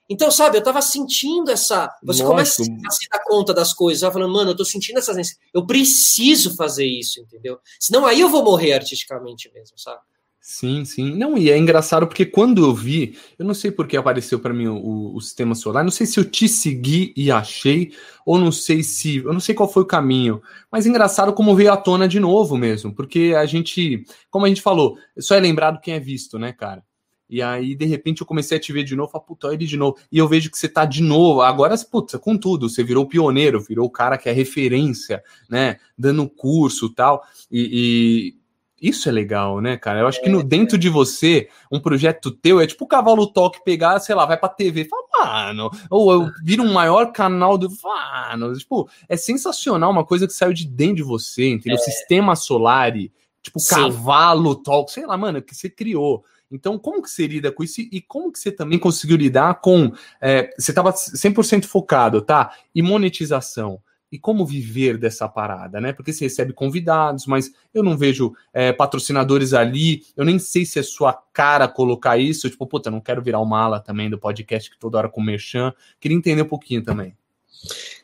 [0.10, 1.88] Então, sabe, eu tava sentindo essa.
[2.04, 2.32] Você Nossa.
[2.32, 5.38] começa a se dar conta das coisas, vai falando, mano, eu tô sentindo essas.
[5.54, 7.60] Eu preciso fazer isso, entendeu?
[7.80, 10.02] Senão aí eu vou morrer artisticamente mesmo, sabe?
[10.42, 11.16] Sim, sim.
[11.16, 14.68] Não, e é engraçado porque quando eu vi, eu não sei porque apareceu para mim
[14.68, 17.92] o, o, sistema solar, não sei se eu te segui e achei,
[18.26, 20.42] ou não sei se, eu não sei qual foi o caminho,
[20.72, 24.62] mas engraçado como veio à tona de novo mesmo, porque a gente, como a gente
[24.62, 26.84] falou, só é lembrado quem é visto, né, cara?
[27.30, 29.78] E aí, de repente, eu comecei a te ver de novo, falei, puta, ele de
[29.78, 29.98] novo.
[30.12, 31.42] E eu vejo que você tá de novo.
[31.42, 35.78] Agora, putz, com tudo, você virou pioneiro, virou o cara que é referência, né?
[35.98, 37.24] Dando curso tal.
[37.52, 38.36] E,
[38.82, 40.00] isso é legal, né, cara?
[40.00, 43.64] Eu acho que no, dentro de você, um projeto teu é tipo o cavalo toque
[43.64, 47.70] pegar, sei lá, vai pra TV, fala, mano, ou eu viro um maior canal do.
[47.84, 51.78] Mano, tipo, é sensacional uma coisa que saiu de dentro de você, entendeu?
[51.78, 51.82] É.
[51.82, 52.94] Sistema solar,
[53.42, 53.76] tipo, Sim.
[53.76, 56.24] cavalo talk, sei lá, mano, que você criou.
[56.52, 59.92] Então, como que você lida com isso e como que você também conseguiu lidar com.
[60.20, 62.54] É, você estava 100% focado, tá?
[62.74, 63.82] E monetização
[64.12, 65.94] e como viver dessa parada, né?
[65.94, 70.80] Porque você recebe convidados, mas eu não vejo é, patrocinadores ali, eu nem sei se
[70.80, 74.70] é sua cara colocar isso, tipo, puta, não quero virar uma ala também do podcast
[74.70, 75.74] que toda hora com merchan.
[76.00, 77.16] Queria entender um pouquinho também.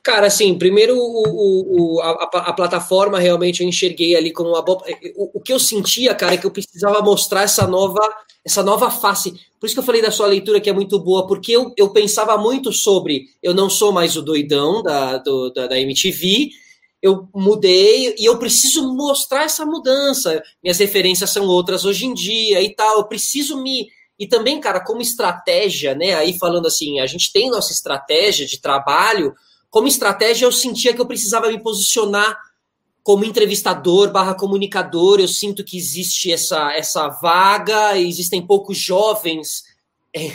[0.05, 4.83] Cara, assim, primeiro o, o, a, a, plataforma realmente eu enxerguei ali como uma boa.
[5.15, 7.99] O, o, que eu sentia, cara, é que eu precisava mostrar essa nova,
[8.45, 9.31] essa nova face.
[9.59, 11.89] Por isso que eu falei da sua leitura que é muito boa, porque eu, eu
[11.89, 13.23] pensava muito sobre.
[13.41, 16.51] Eu não sou mais o doidão da, do, da, da MTV,
[17.01, 20.39] eu mudei e eu preciso mostrar essa mudança.
[20.61, 22.99] Minhas referências são outras hoje em dia e tal.
[22.99, 23.87] Eu preciso me.
[24.19, 26.13] E também, cara, como estratégia, né?
[26.13, 29.33] Aí falando assim, a gente tem nossa estratégia de trabalho
[29.75, 32.39] como estratégia, eu sentia que eu precisava me posicionar
[33.03, 35.19] como entrevistador barra comunicador.
[35.19, 39.63] Eu sinto que existe essa, essa vaga, existem poucos jovens.
[40.17, 40.31] É,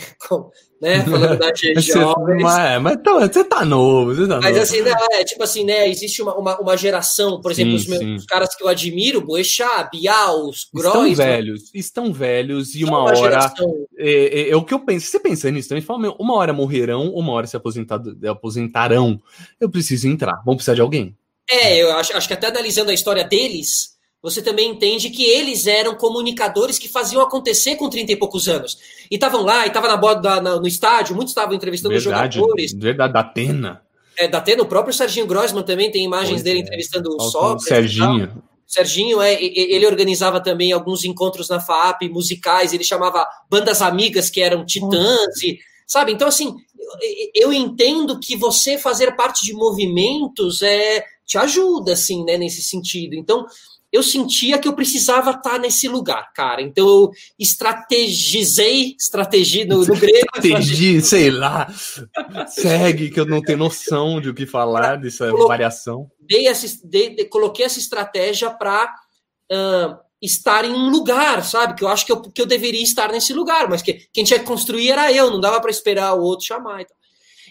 [0.80, 1.02] né?
[1.04, 2.42] Falando da jovens.
[2.42, 4.62] Mas, mas então, você tá novo, você tá Mas novo.
[4.62, 5.88] assim, né, é tipo assim, né?
[5.88, 9.20] Existe uma, uma, uma geração, por exemplo, sim, os, meus, os, caras que eu admiro,
[9.20, 13.52] Boechat, Bial, os Estão velhos, estão velhos e uma, uma hora.
[13.98, 15.06] É, é, é, o que eu penso.
[15.06, 19.20] Você pensa nisso também, fala, meu, uma hora morrerão, uma hora se aposentarão.
[19.60, 21.14] Eu preciso entrar, vamos precisar de alguém.
[21.50, 25.66] É, eu acho, acho que até analisando a história deles, você também entende que eles
[25.66, 28.78] eram comunicadores que faziam acontecer com 30 e poucos anos.
[29.10, 32.72] E estavam lá, e estavam na borda no estádio, muitos estavam entrevistando verdade, jogadores.
[32.72, 33.82] Verdade, da Atena.
[34.18, 36.62] É, da Atena, o próprio Serginho Grossman também tem imagens pois dele é.
[36.62, 37.66] entrevistando o Sócrates.
[37.66, 38.42] Serginho.
[38.66, 44.40] Serginho, é, ele organizava também alguns encontros na FAP, musicais, ele chamava bandas amigas que
[44.40, 46.12] eram titãs, e, sabe?
[46.12, 46.54] Então, assim,
[47.34, 52.62] eu, eu entendo que você fazer parte de movimentos é, te ajuda, assim, né, nesse
[52.62, 53.14] sentido.
[53.14, 53.46] Então,
[53.92, 56.62] eu sentia que eu precisava estar nesse lugar, cara.
[56.62, 60.26] Então eu estrategizei, estratégia no, no grego.
[60.36, 61.68] Estratégia, sei lá.
[62.48, 66.10] Segue, que eu não tenho noção de o que falar dessa Colo variação.
[66.20, 68.94] Dei essa, dei, dei, coloquei essa estratégia para
[69.50, 71.74] uh, estar em um lugar, sabe?
[71.74, 74.38] Que eu acho que eu, que eu deveria estar nesse lugar, mas que quem tinha
[74.38, 76.82] que construir era eu, não dava para esperar o outro chamar.
[76.82, 76.96] Então.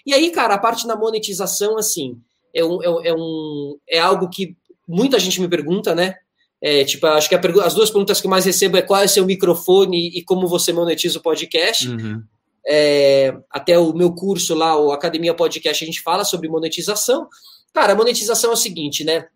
[0.05, 2.17] E aí, cara, a parte da monetização, assim,
[2.53, 4.55] é, um, é, um, é algo que
[4.87, 6.15] muita gente me pergunta, né?
[6.61, 9.25] É, tipo, acho que as duas perguntas que eu mais recebo é qual é seu
[9.25, 11.87] microfone e como você monetiza o podcast.
[11.87, 12.21] Uhum.
[12.67, 17.27] É, até o meu curso lá, o Academia Podcast, a gente fala sobre monetização.
[17.73, 19.27] Cara, a monetização é o seguinte, né?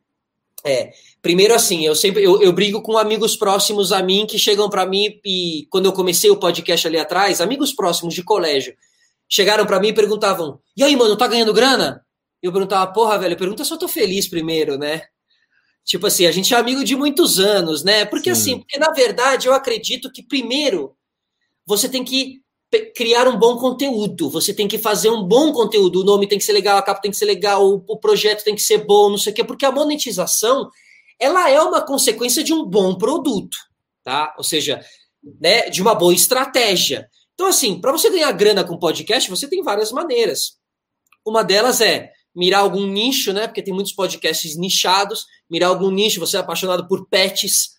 [0.66, 4.70] É, primeiro assim, eu sempre eu, eu brigo com amigos próximos a mim que chegam
[4.70, 8.74] para mim e quando eu comecei o podcast ali atrás, amigos próximos de colégio,
[9.28, 12.06] chegaram para mim e perguntavam: "E aí, mano, tá ganhando grana?"
[12.42, 15.04] Eu perguntava: "Porra, velho, pergunta se eu tô feliz primeiro, né?"
[15.86, 18.06] Tipo assim, a gente é amigo de muitos anos, né?
[18.06, 18.42] Porque Sim.
[18.42, 20.96] assim, porque na verdade eu acredito que primeiro
[21.66, 22.42] você tem que
[22.96, 26.44] criar um bom conteúdo, você tem que fazer um bom conteúdo, o nome tem que
[26.44, 29.18] ser legal, a capa tem que ser legal, o, projeto tem que ser bom, não
[29.18, 30.70] sei o quê, porque a monetização
[31.20, 33.56] ela é uma consequência de um bom produto,
[34.04, 34.34] tá?
[34.38, 34.84] Ou seja,
[35.40, 37.08] né, de uma boa estratégia.
[37.34, 40.58] Então, assim, para você ganhar grana com podcast, você tem várias maneiras.
[41.26, 43.48] Uma delas é mirar algum nicho, né?
[43.48, 47.74] Porque tem muitos podcasts nichados, mirar algum nicho, você é apaixonado por pets.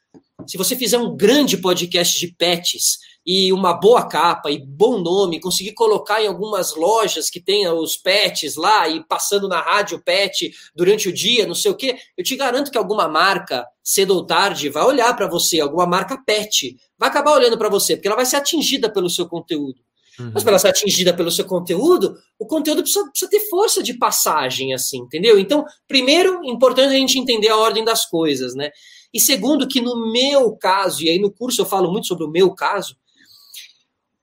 [0.46, 5.40] Se você fizer um grande podcast de pets, e uma boa capa e bom nome,
[5.40, 10.52] conseguir colocar em algumas lojas que tenha os pets lá e passando na rádio pet
[10.74, 14.26] durante o dia, não sei o quê, eu te garanto que alguma marca, cedo ou
[14.26, 18.16] tarde, vai olhar para você, alguma marca pet, vai acabar olhando para você, porque ela
[18.16, 19.80] vai ser atingida pelo seu conteúdo.
[20.18, 20.30] Uhum.
[20.32, 23.94] Mas para ela ser atingida pelo seu conteúdo, o conteúdo precisa, precisa, ter força de
[23.94, 25.38] passagem, assim, entendeu?
[25.38, 28.70] Então, primeiro, importante a gente entender a ordem das coisas, né?
[29.12, 32.30] E segundo, que no meu caso, e aí no curso eu falo muito sobre o
[32.30, 32.96] meu caso,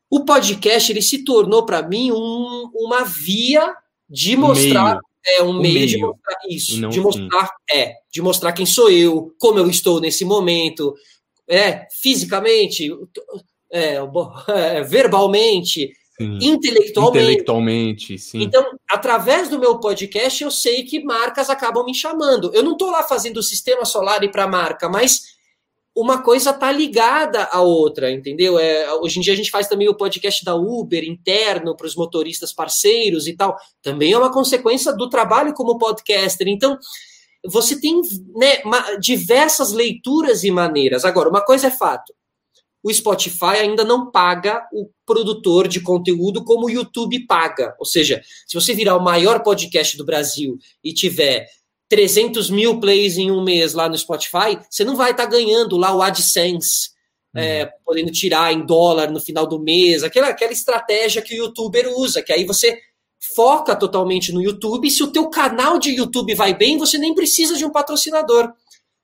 [0.10, 3.74] o podcast ele se tornou para mim um, uma via
[4.10, 5.40] de mostrar meio.
[5.40, 9.34] é um meio, meio, de mostrar isso, de mostrar é, de mostrar quem sou eu,
[9.40, 10.94] como eu estou nesse momento,
[11.48, 12.90] é, fisicamente,
[13.72, 13.98] é,
[14.78, 16.38] é verbalmente, sim.
[16.42, 17.24] intelectualmente.
[17.24, 18.44] Intelectualmente, sim.
[18.44, 22.52] Então, através do meu podcast, eu sei que marcas acabam me chamando.
[22.54, 25.32] Eu não estou lá fazendo o sistema solar para marca, mas
[25.96, 28.58] uma coisa tá ligada à outra, entendeu?
[28.58, 31.96] É, hoje em dia a gente faz também o podcast da Uber interno para os
[31.96, 33.58] motoristas parceiros e tal.
[33.82, 36.48] Também é uma consequência do trabalho como podcaster.
[36.48, 36.78] Então,
[37.46, 38.00] você tem
[38.36, 38.62] né,
[39.00, 41.04] diversas leituras e maneiras.
[41.04, 42.14] Agora, uma coisa é fato:
[42.84, 47.76] o Spotify ainda não paga o produtor de conteúdo como o YouTube paga.
[47.80, 51.48] Ou seja, se você virar o maior podcast do Brasil e tiver
[51.90, 55.78] 300 mil plays em um mês lá no Spotify, você não vai estar tá ganhando
[55.78, 56.90] lá o AdSense,
[57.36, 57.42] uhum.
[57.42, 61.88] é, podendo tirar em dólar no final do mês, aquela, aquela estratégia que o youtuber
[61.96, 62.80] usa, que aí você
[63.36, 67.14] foca totalmente no YouTube, e se o teu canal de YouTube vai bem, você nem
[67.14, 68.52] precisa de um patrocinador.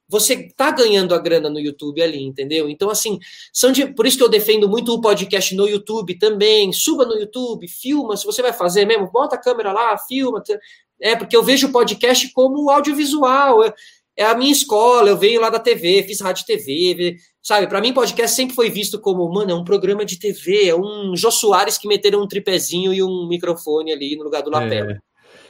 [0.10, 2.70] Você tá ganhando a grana no YouTube ali, entendeu?
[2.70, 3.20] Então, assim,
[3.52, 6.72] são de, por isso que eu defendo muito o podcast no YouTube também.
[6.72, 10.41] Suba no YouTube, filma, se você vai fazer mesmo, bota a câmera lá, filma,
[11.02, 13.63] é, porque eu vejo o podcast como audiovisual.
[13.63, 13.74] É,
[14.17, 17.67] é a minha escola, eu venho lá da TV, fiz rádio TV, sabe?
[17.67, 21.15] Para mim, podcast sempre foi visto como, mano, é um programa de TV, é um
[21.15, 24.93] Jô Soares que meteram um tripézinho e um microfone ali no lugar do lapela.
[24.93, 25.07] É.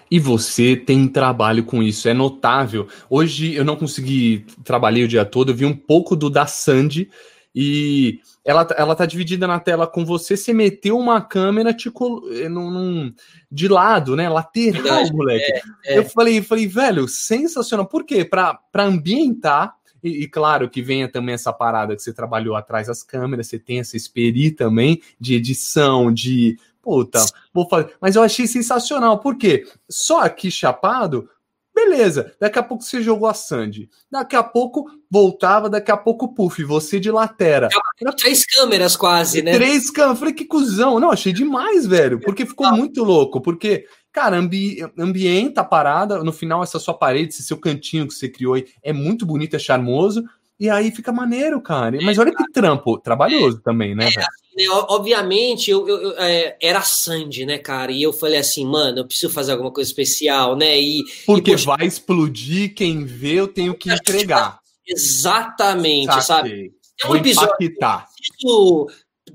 [0.10, 2.88] E você tem trabalho com isso, é notável.
[3.10, 7.10] Hoje eu não consegui trabalhar o dia todo, eu vi um pouco do da Sandy
[7.60, 12.70] e ela, ela tá dividida na tela com você, você meteu uma câmera tipo, num,
[12.70, 13.14] num
[13.52, 14.30] de lado, né?
[14.30, 15.52] Lateral, Verdade, moleque.
[15.52, 15.98] É, é.
[15.98, 17.88] Eu falei, falei, velho, sensacional.
[17.88, 18.24] Por quê?
[18.24, 19.76] Pra, pra ambientar.
[20.04, 23.58] E, e, claro que venha também essa parada que você trabalhou atrás das câmeras, você
[23.58, 26.58] tem essa experi também de edição, de.
[26.88, 27.20] Puta,
[27.54, 27.94] vou fazer.
[28.00, 29.68] Mas eu achei sensacional, por quê?
[29.90, 31.30] Só aqui chapado,
[31.76, 33.88] Beleza, daqui a pouco você jogou a Sandy.
[34.10, 37.70] Daqui a pouco voltava, daqui a pouco, puff, você de latera.
[38.18, 39.52] Três câmeras quase, né?
[39.54, 40.18] Três câmeras.
[40.18, 41.00] Falei, que cuzão.
[41.00, 42.20] Não, achei demais, velho.
[42.20, 43.40] Porque ficou muito louco.
[43.42, 46.24] Porque, cara, ambi ambienta a parada.
[46.24, 49.56] No final, essa sua parede, esse seu cantinho que você criou aí, é muito bonito,
[49.56, 50.24] é charmoso.
[50.60, 51.96] E aí fica maneiro, cara.
[52.02, 54.08] Mas olha que trampo, trabalhoso também, né?
[54.08, 54.26] É,
[54.58, 57.92] né, obviamente, eu, eu, eu é, era Sandy, né, cara?
[57.92, 60.82] E eu falei assim, mano, eu preciso fazer alguma coisa especial, né?
[60.82, 64.60] E, Porque e, poxa, vai explodir, quem vê, eu tenho que entregar.
[64.84, 66.22] Exatamente, Saquei.
[66.24, 66.74] sabe?
[67.04, 68.08] É um Vou episódio impactar.
[68.18, 68.88] preciso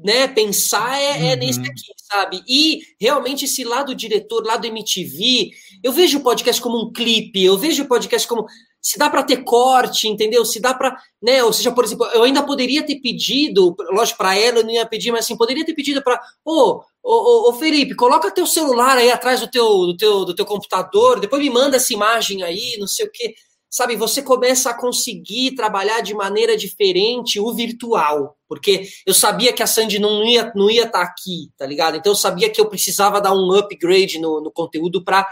[0.03, 1.39] né, pensar é, é uhum.
[1.39, 2.43] nesse aqui, sabe?
[2.49, 5.51] E realmente esse lado diretor, lado MTV,
[5.85, 8.45] eu vejo o podcast como um clipe, eu vejo o podcast como
[8.83, 10.45] se dá para ter corte, entendeu?
[10.45, 11.43] Se dá para, né?
[11.45, 14.85] Ou seja, por exemplo, eu ainda poderia ter pedido, lógico, para ela eu não ia
[14.85, 19.39] pedir, mas assim, poderia ter pedido para, ô, ô, Felipe, coloca teu celular aí atrás
[19.39, 23.07] do teu, do teu, do teu computador, depois me manda essa imagem aí, não sei
[23.07, 23.35] o quê.
[23.71, 29.63] Sabe, você começa a conseguir trabalhar de maneira diferente o virtual, porque eu sabia que
[29.63, 31.97] a Sandy não ia não ia estar tá aqui, tá ligado?
[31.97, 35.27] Então eu sabia que eu precisava dar um upgrade no, no conteúdo para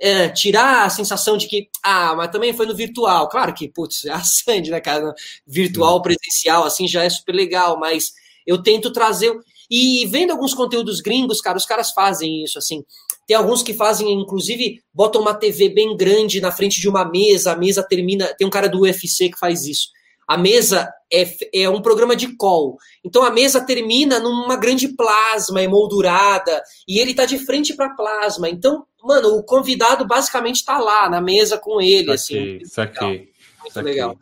[0.00, 3.28] é, tirar a sensação de que, ah, mas também foi no virtual.
[3.28, 5.14] Claro que, putz, é a Sandy, né, cara?
[5.46, 8.12] Virtual, presencial, assim, já é super legal, mas
[8.46, 9.34] eu tento trazer.
[9.70, 12.84] E vendo alguns conteúdos gringos, cara, os caras fazem isso, assim.
[13.26, 17.52] Tem alguns que fazem, inclusive, botam uma TV bem grande na frente de uma mesa,
[17.52, 18.32] a mesa termina.
[18.38, 19.88] Tem um cara do UFC que faz isso.
[20.28, 22.78] A mesa é, é um programa de call.
[23.04, 28.48] Então a mesa termina numa grande plasma emoldurada e ele tá de frente para plasma.
[28.48, 32.64] Então, mano, o convidado basicamente tá lá na mesa com ele, saquei, assim.
[32.64, 33.30] Saquei.
[33.60, 33.92] Muito saquei.
[33.92, 34.18] legal.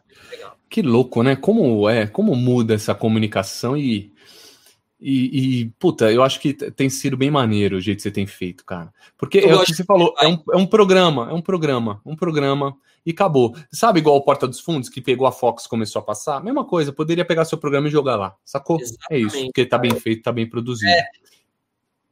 [0.68, 1.37] Que louco, né?
[1.37, 4.12] Como é, como muda essa comunicação e,
[5.01, 8.27] e, e, puta, eu acho que tem sido bem maneiro o jeito que você tem
[8.27, 8.92] feito, cara.
[9.16, 12.01] Porque eu é o que você falou, é um, é um programa, é um programa,
[12.05, 13.55] um programa e acabou.
[13.70, 16.42] Sabe igual o Porta dos Fundos, que pegou a Fox e começou a passar?
[16.42, 18.81] Mesma coisa, poderia pegar seu programa e jogar lá, sacou?
[18.81, 20.90] Exatamente, é isso, porque tá bem feito, tá bem produzido.
[20.90, 21.05] É.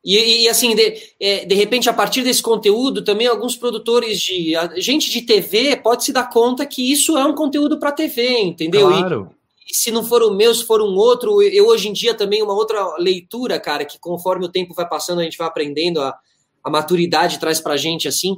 [0.04, 4.54] E, e, assim, de, é, de repente, a partir desse conteúdo, também alguns produtores de.
[4.78, 8.88] gente de TV pode se dar conta que isso é um conteúdo para TV, entendeu?
[8.88, 9.30] Claro.
[9.66, 12.14] E, e, se não for o meu, se for um outro, eu hoje em dia
[12.14, 16.00] também, uma outra leitura, cara, que conforme o tempo vai passando, a gente vai aprendendo,
[16.00, 16.18] a,
[16.64, 18.36] a maturidade traz pra gente assim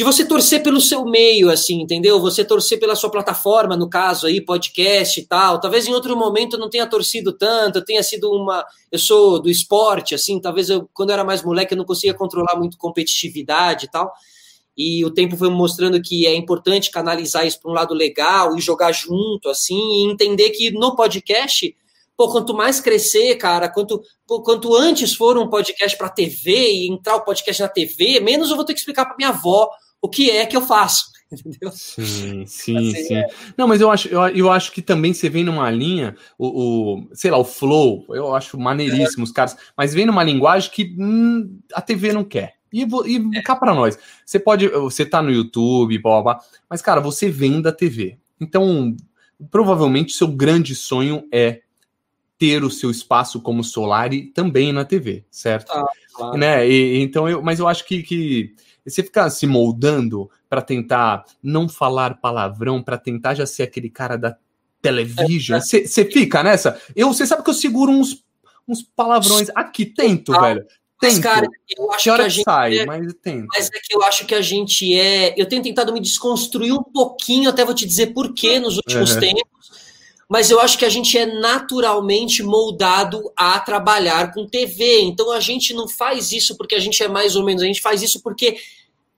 [0.00, 2.18] de você torcer pelo seu meio, assim, entendeu?
[2.20, 5.60] Você torcer pela sua plataforma, no caso aí, podcast e tal.
[5.60, 8.64] Talvez em outro momento eu não tenha torcido tanto, eu tenha sido uma.
[8.90, 12.14] Eu sou do esporte, assim, talvez eu, quando eu era mais moleque, eu não conseguia
[12.14, 14.10] controlar muito competitividade e tal.
[14.74, 18.60] E o tempo foi mostrando que é importante canalizar isso para um lado legal e
[18.62, 21.76] jogar junto, assim, e entender que no podcast
[22.16, 26.90] pô, quanto mais crescer, cara, quanto, pô, quanto antes for um podcast para TV e
[26.90, 30.08] entrar o podcast na TV, menos eu vou ter que explicar para minha avó o
[30.08, 31.10] que é que eu faço.
[31.30, 31.70] Entendeu?
[31.70, 33.14] Sim, sim, assim, sim.
[33.14, 33.28] É.
[33.56, 36.46] Não, mas eu acho, eu, eu acho que também você vem numa linha, o,
[36.98, 39.24] o sei lá, o flow, eu acho maneiríssimo é.
[39.24, 42.54] os caras, mas vem numa linguagem que hum, a TV não quer.
[42.72, 43.42] E, e é.
[43.42, 43.98] cá para nós.
[44.24, 48.18] Você pode, você tá no YouTube, blá, blá, blá, mas cara, você vem da TV.
[48.40, 48.96] Então,
[49.50, 51.60] provavelmente seu grande sonho é
[52.38, 55.70] ter o seu espaço como Solari também na TV, certo?
[55.72, 55.84] Ah,
[56.14, 56.38] claro.
[56.38, 56.68] Né?
[56.68, 58.54] E, então eu, mas eu acho que, que
[58.86, 64.16] você ficar se moldando para tentar não falar palavrão, para tentar já ser aquele cara
[64.16, 64.36] da
[64.82, 66.80] television, você fica nessa.
[66.96, 68.24] Eu, você sabe que eu seguro uns,
[68.66, 70.62] uns palavrões aqui, tento, ah, velho.
[70.62, 70.78] Tento.
[71.02, 73.46] Mas, cara, eu acho que, que a gente sai, é, mas tento.
[73.54, 75.34] Mas é que eu acho que a gente é.
[75.40, 79.12] Eu tenho tentado me desconstruir um pouquinho, até vou te dizer por quê nos últimos
[79.12, 79.20] uhum.
[79.20, 79.79] tempos
[80.30, 85.00] mas eu acho que a gente é naturalmente moldado a trabalhar com TV.
[85.00, 87.82] Então a gente não faz isso porque a gente é mais ou menos, a gente
[87.82, 88.56] faz isso porque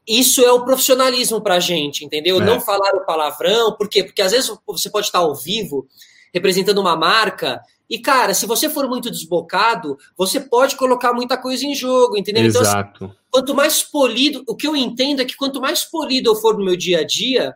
[0.08, 2.40] isso é o profissionalismo para a gente, entendeu?
[2.40, 2.44] É.
[2.44, 4.02] Não falar o palavrão, por quê?
[4.02, 5.86] Porque às vezes você pode estar ao vivo
[6.32, 11.66] representando uma marca e, cara, se você for muito desbocado, você pode colocar muita coisa
[11.66, 12.44] em jogo, entendeu?
[12.44, 12.90] Exato.
[12.96, 16.34] Então, assim, quanto mais polido, o que eu entendo é que quanto mais polido eu
[16.34, 17.54] for no meu dia a dia,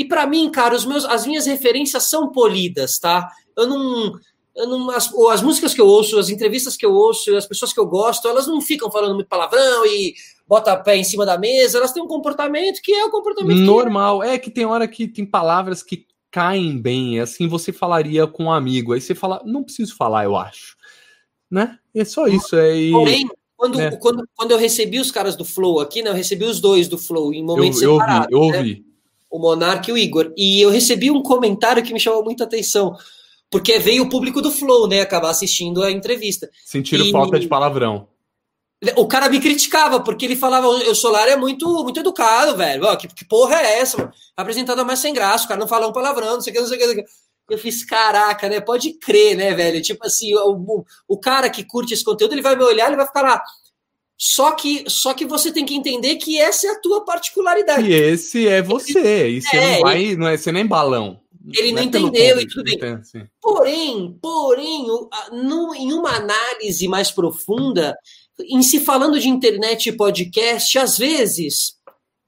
[0.00, 3.28] e para mim, cara, os meus, as minhas referências são polidas, tá?
[3.54, 4.18] Eu não.
[4.56, 7.70] Eu não as, as músicas que eu ouço, as entrevistas que eu ouço, as pessoas
[7.70, 10.14] que eu gosto, elas não ficam falando muito palavrão e
[10.48, 14.20] bota pé em cima da mesa, elas têm um comportamento que é o comportamento normal.
[14.20, 14.34] Que é.
[14.34, 18.52] é que tem hora que tem palavras que caem bem, assim você falaria com um
[18.52, 18.94] amigo.
[18.94, 20.76] Aí você fala, não preciso falar, eu acho.
[21.50, 21.78] Né?
[21.94, 22.56] É só isso.
[22.56, 22.90] É, e...
[22.90, 23.90] Porém, quando, né?
[23.96, 26.08] quando, quando eu recebi os caras do Flow aqui, né?
[26.08, 28.34] Eu recebi os dois do Flow em momentos eu, eu separados.
[28.34, 28.89] Ouvi, eu né?
[29.30, 30.32] O Monark e o Igor.
[30.36, 32.96] E eu recebi um comentário que me chamou muita atenção,
[33.50, 36.50] porque veio o público do Flow, né, acabar assistindo a entrevista.
[36.64, 37.12] Sentiram e...
[37.12, 38.08] falta de palavrão.
[38.96, 42.96] O cara me criticava, porque ele falava, o Solar é muito, muito educado, velho.
[42.96, 44.86] que, que porra é essa, mano?
[44.86, 46.92] Mais sem graça, o cara não fala um palavrão, não sei o que, não sei
[46.92, 47.04] o que.
[47.50, 48.58] Eu fiz, caraca, né?
[48.60, 49.82] Pode crer, né, velho?
[49.82, 52.96] Tipo assim, o, o, o cara que curte esse conteúdo, ele vai me olhar, ele
[52.96, 53.42] vai ficar lá.
[54.22, 57.88] Só que, só que você tem que entender que essa é a tua particularidade.
[57.88, 59.30] E esse é você.
[59.30, 61.18] E você é, não vai, ele, não é você nem balão.
[61.54, 63.00] Ele não, não é entendeu e tudo bem.
[63.40, 64.86] Porém, porém,
[65.32, 67.96] no, em uma análise mais profunda,
[68.44, 71.76] em se falando de internet e podcast, às vezes,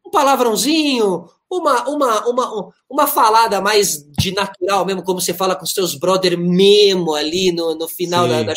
[0.07, 5.65] um palavrãozinho, uma, uma, uma, uma falada mais de natural mesmo, como você fala com
[5.65, 8.31] os seus brother mesmo ali no, no final Sim.
[8.31, 8.55] da, da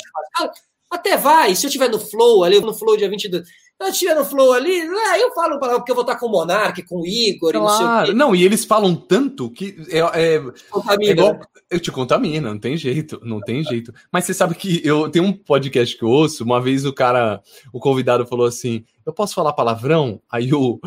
[0.89, 4.15] até vai, se eu tiver no Flow ali, no Flow dia 22, se eu estiver
[4.15, 7.07] no Flow ali, ah, eu falo porque eu vou estar com o Monark, com o
[7.07, 8.13] Igor, claro.
[8.13, 11.39] não, não, e eles falam tanto que é, é, Contamina, é igual, né?
[11.69, 13.93] eu te contamino, não tem jeito, não tem jeito.
[14.11, 17.41] Mas você sabe que eu tenho um podcast que eu ouço, uma vez o cara,
[17.73, 20.19] o convidado falou assim: eu posso falar palavrão?
[20.31, 20.79] Aí o,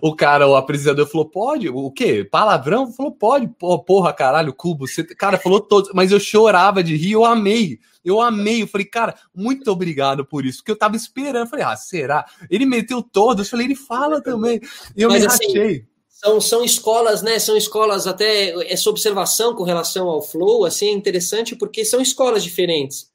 [0.00, 1.68] o, o cara, o apresentador falou, pode?
[1.68, 2.24] O quê?
[2.28, 2.92] Palavrão?
[2.92, 3.48] Falou, pode.
[3.86, 4.88] Porra, caralho, cubo.
[4.88, 5.92] Você, cara, falou todos.
[5.94, 7.78] Mas eu chorava de rir, eu amei.
[8.04, 8.62] Eu amei.
[8.62, 10.58] Eu falei, cara, muito obrigado por isso.
[10.58, 11.44] Porque eu tava esperando.
[11.44, 12.26] Eu falei, ah, será?
[12.50, 13.46] Ele meteu todos.
[13.46, 14.60] Eu falei, ele fala também.
[14.96, 15.86] E eu Mas, me assim, rachei.
[16.08, 17.38] São, são escolas, né?
[17.38, 22.44] São escolas até essa observação com relação ao flow, assim, é interessante porque são escolas
[22.44, 23.10] diferentes.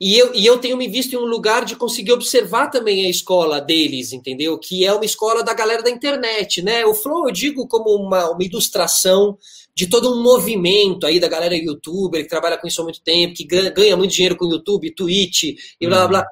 [0.00, 3.08] E eu, e eu tenho me visto em um lugar de conseguir observar também a
[3.08, 4.56] escola deles, entendeu?
[4.56, 6.86] Que é uma escola da galera da internet, né?
[6.86, 9.36] O Flow eu digo como uma, uma ilustração
[9.78, 13.32] de todo um movimento aí da galera youtuber que trabalha com isso há muito tempo,
[13.32, 16.18] que ganha, muito dinheiro com YouTube, Twitch e blá blá blá.
[16.18, 16.26] Uhum.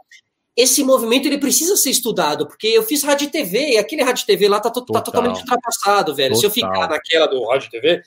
[0.57, 4.25] Esse movimento ele precisa ser estudado, porque eu fiz rádio e TV, e aquele rádio
[4.25, 6.35] e TV lá tá, tá totalmente ultrapassado, velho.
[6.35, 6.41] Total.
[6.41, 8.03] Se eu ficar naquela do rádio e TV,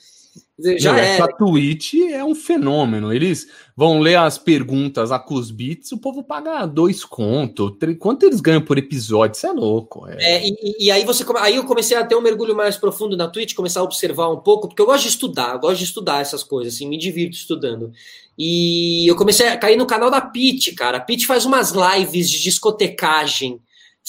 [0.78, 1.20] já é.
[1.20, 3.12] A Twitch é um fenômeno.
[3.12, 7.76] Eles vão ler as perguntas a Cusbits, o povo paga dois conto.
[7.98, 9.36] Quanto eles ganham por episódio?
[9.36, 10.06] Isso é louco.
[10.08, 13.16] É, é e, e, aí você aí eu comecei a ter um mergulho mais profundo
[13.16, 15.84] na Twitch, começar a observar um pouco, porque eu gosto de estudar, eu gosto de
[15.84, 17.92] estudar essas coisas, assim, me divirto estudando.
[18.38, 20.98] E eu comecei a cair no canal da Pete, cara.
[20.98, 23.60] A Pete faz umas lives de discotecagem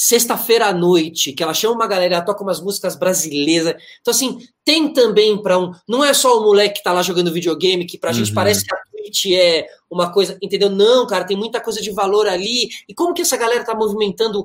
[0.04, 3.76] sexta-feira à noite, que ela chama uma galera, ela toca umas músicas brasileiras.
[4.02, 5.72] Então, assim, tem também para um.
[5.88, 8.16] Não é só o moleque que tá lá jogando videogame, que pra uhum.
[8.16, 10.39] gente parece que a Twitch é uma coisa.
[10.41, 10.72] Entendeu?
[10.72, 12.68] Não, cara, tem muita coisa de valor ali.
[12.89, 14.43] E como que essa galera tá movimentando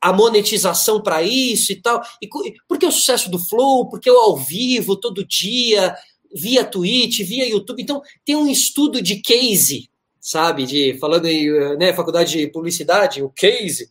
[0.00, 2.00] a monetização para isso e tal?
[2.22, 2.26] E
[2.66, 3.90] por que o sucesso do Flow?
[3.90, 5.94] Porque o ao vivo, todo dia,
[6.34, 7.82] via Twitch, via YouTube.
[7.82, 10.64] Então, tem um estudo de case, sabe?
[10.64, 13.90] De, falando em né, faculdade de publicidade, o case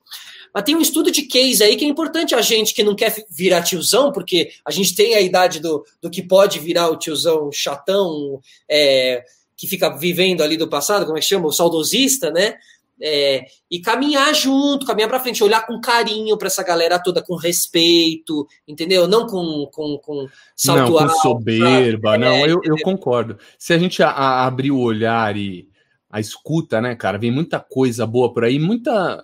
[0.54, 3.26] mas tem um estudo de case aí que é importante a gente que não quer
[3.30, 7.52] virar tiozão, porque a gente tem a idade do, do que pode virar o tiozão
[7.52, 8.40] chatão,
[8.70, 9.24] é,
[9.58, 11.48] que fica vivendo ali do passado, como é que chama?
[11.48, 12.56] O saudosista, né?
[13.02, 17.36] É, e caminhar junto, caminhar para frente, olhar com carinho para essa galera toda, com
[17.36, 19.08] respeito, entendeu?
[19.08, 23.38] Não com, com, com salto Não, com alto, soberba, não, é, eu, eu concordo.
[23.58, 25.68] Se a gente a, a abrir o olhar e
[26.10, 29.24] a escuta, né, cara, vem muita coisa boa por aí, muita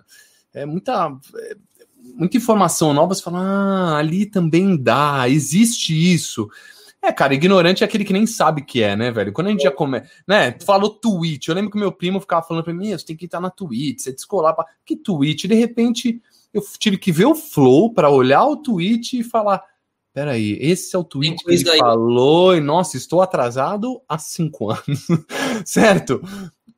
[0.54, 1.56] é muita, é,
[2.16, 6.50] muita informação nova, você fala, ah, ali também dá, existe isso.
[7.02, 9.32] É, cara, ignorante é aquele que nem sabe que é, né, velho?
[9.32, 12.46] Quando a gente já começa, né, tu falou Twitch, eu lembro que meu primo ficava
[12.46, 14.66] falando pra mim, você tem que estar na Twitch, você descolar pra...
[14.86, 15.46] Que Twitch?
[15.46, 16.22] De repente,
[16.54, 19.64] eu tive que ver o Flow para olhar o Twitch e falar,
[20.14, 21.80] peraí, esse é o tweet que ele aí.
[21.80, 25.08] falou e, nossa, estou atrasado há cinco anos,
[25.64, 26.22] certo?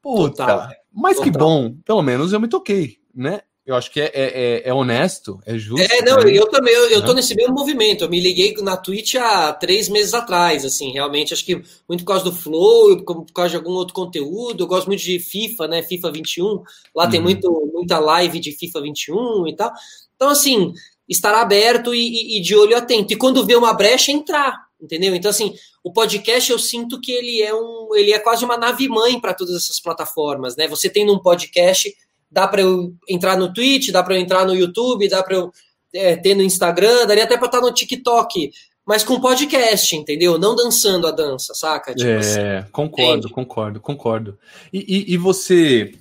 [0.01, 0.69] Puta, Total.
[0.91, 1.31] mas Total.
[1.31, 3.41] que bom, pelo menos eu me toquei, né?
[3.63, 5.85] Eu acho que é, é, é, é honesto, é justo.
[5.93, 6.31] É, não, né?
[6.35, 8.03] eu também, eu, eu tô nesse mesmo movimento.
[8.03, 11.31] Eu me liguei na Twitch há três meses atrás, assim, realmente.
[11.31, 14.63] Acho que muito por causa do Flow, por causa de algum outro conteúdo.
[14.63, 15.83] Eu gosto muito de FIFA, né?
[15.83, 16.63] FIFA 21.
[16.95, 17.09] Lá uhum.
[17.11, 19.71] tem muito, muita live de FIFA 21 e tal.
[20.15, 20.73] Então, assim,
[21.07, 23.13] estar aberto e, e, e de olho atento.
[23.13, 25.13] E quando vê uma brecha, entrar, entendeu?
[25.13, 25.53] Então, assim,
[25.83, 29.35] o podcast eu sinto que ele é um, ele é quase uma nave mãe para
[29.35, 30.67] todas essas plataformas, né?
[30.67, 31.93] Você tem um podcast
[32.31, 35.51] dá para eu entrar no Twitch, dá para eu entrar no YouTube, dá para eu
[35.93, 38.51] é, ter no Instagram, daria até para estar no TikTok,
[38.85, 40.39] mas com podcast, entendeu?
[40.39, 41.93] Não dançando a dança, saca?
[41.93, 43.33] Tipo é, assim, concordo, entende?
[43.33, 44.39] concordo, concordo.
[44.71, 45.93] E, e, e, você,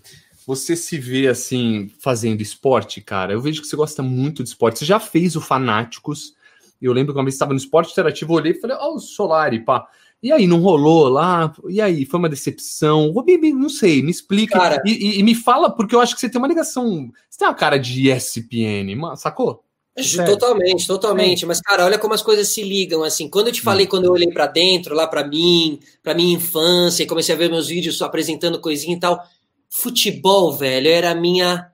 [0.47, 3.33] você se vê assim fazendo esporte, cara?
[3.33, 4.78] Eu vejo que você gosta muito de esporte.
[4.78, 6.35] Você já fez o Fanáticos?
[6.81, 8.95] Eu lembro que uma vez estava no esporte interativo, eu olhei e falei, ó, oh,
[8.95, 9.87] o Solari, pá.
[10.23, 11.53] E aí, não rolou lá?
[11.68, 13.12] E aí, foi uma decepção?
[13.55, 14.59] Não sei, me explica.
[14.59, 17.11] Cara, e, e, e, me fala, porque eu acho que você tem uma ligação.
[17.29, 19.64] Você tem uma cara de ESPN, sacou?
[19.99, 20.33] Sério?
[20.33, 21.47] Totalmente, totalmente.
[21.47, 23.03] Mas, cara, olha como as coisas se ligam.
[23.03, 23.89] Assim, quando eu te falei, hum.
[23.89, 27.51] quando eu olhei para dentro, lá para mim, para minha infância, e comecei a ver
[27.51, 29.23] meus vídeos apresentando coisinha e tal,
[29.68, 31.71] futebol, velho, era a minha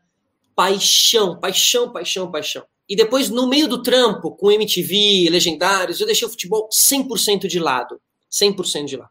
[0.54, 2.64] paixão, paixão, paixão, paixão.
[2.88, 7.58] E depois, no meio do trampo, com MTV, legendários, eu deixei o futebol 100% de
[7.58, 8.00] lado.
[8.42, 9.08] 100% de lá.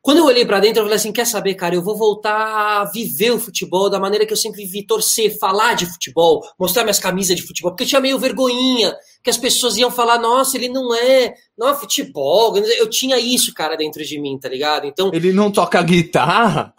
[0.00, 2.84] Quando eu olhei para dentro, eu falei assim: quer saber, cara, eu vou voltar a
[2.84, 6.98] viver o futebol da maneira que eu sempre vivi, torcer, falar de futebol, mostrar minhas
[6.98, 10.68] camisas de futebol, porque eu tinha meio vergonhinha, que as pessoas iam falar: nossa, ele
[10.68, 12.56] não é, não é futebol.
[12.56, 14.86] Eu tinha isso, cara, dentro de mim, tá ligado?
[14.86, 15.10] Então.
[15.12, 16.72] Ele não toca guitarra?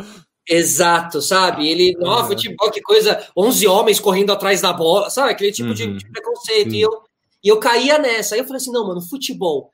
[0.49, 1.69] Exato, sabe?
[1.69, 5.31] Ele, não, futebol, que coisa, 11 homens correndo atrás da bola, sabe?
[5.31, 5.75] Aquele tipo uhum.
[5.75, 6.73] de, de, preconceito.
[6.73, 6.89] E eu,
[7.43, 8.33] e eu caía nessa.
[8.33, 9.69] Aí eu falei assim: não, mano, futebol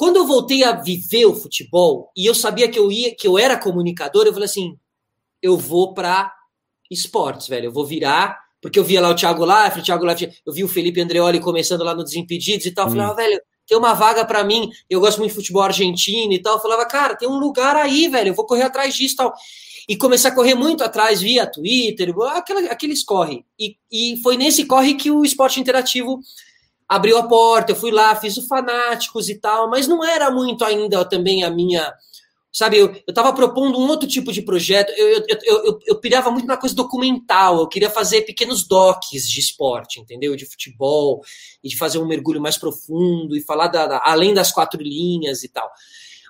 [0.00, 3.38] quando eu voltei a viver o futebol e eu sabia que eu ia, que eu
[3.38, 4.78] era comunicador, eu falei assim,
[5.42, 6.32] eu vou para
[6.90, 7.66] esportes, velho.
[7.66, 10.64] Eu vou virar, porque eu via lá o Thiago Leifert, o Thiago Leifert, eu vi
[10.64, 12.86] o Felipe Andreoli começando lá no Desimpedidos e tal.
[12.86, 13.16] Eu falava, hum.
[13.16, 14.70] velho, tem uma vaga para mim.
[14.88, 16.54] Eu gosto muito de futebol argentino e tal.
[16.54, 18.28] Eu falava, cara, tem um lugar aí, velho.
[18.28, 19.34] Eu vou correr atrás disso e tal.
[19.86, 23.44] E comecei a correr muito atrás via Twitter, aquela, aqueles corre.
[23.58, 26.20] E, e foi nesse corre que o esporte interativo
[26.90, 30.64] abriu a porta, eu fui lá, fiz o Fanáticos e tal, mas não era muito
[30.64, 31.94] ainda também a minha.
[32.52, 36.00] Sabe, eu, eu tava propondo um outro tipo de projeto, eu, eu, eu, eu, eu
[36.00, 40.34] pirava muito na coisa documental, eu queria fazer pequenos docs de esporte, entendeu?
[40.34, 41.22] De futebol,
[41.62, 45.44] e de fazer um mergulho mais profundo, e falar da, da além das quatro linhas
[45.44, 45.70] e tal.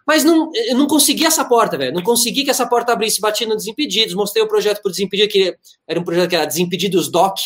[0.07, 1.95] Mas não, eu não consegui essa porta, velho.
[1.95, 3.21] Não consegui que essa porta abrisse.
[3.21, 5.57] Bati no Desimpedidos, mostrei o projeto pro Desimpedidos, que
[5.87, 7.39] era um projeto que era Desimpedidos Doc,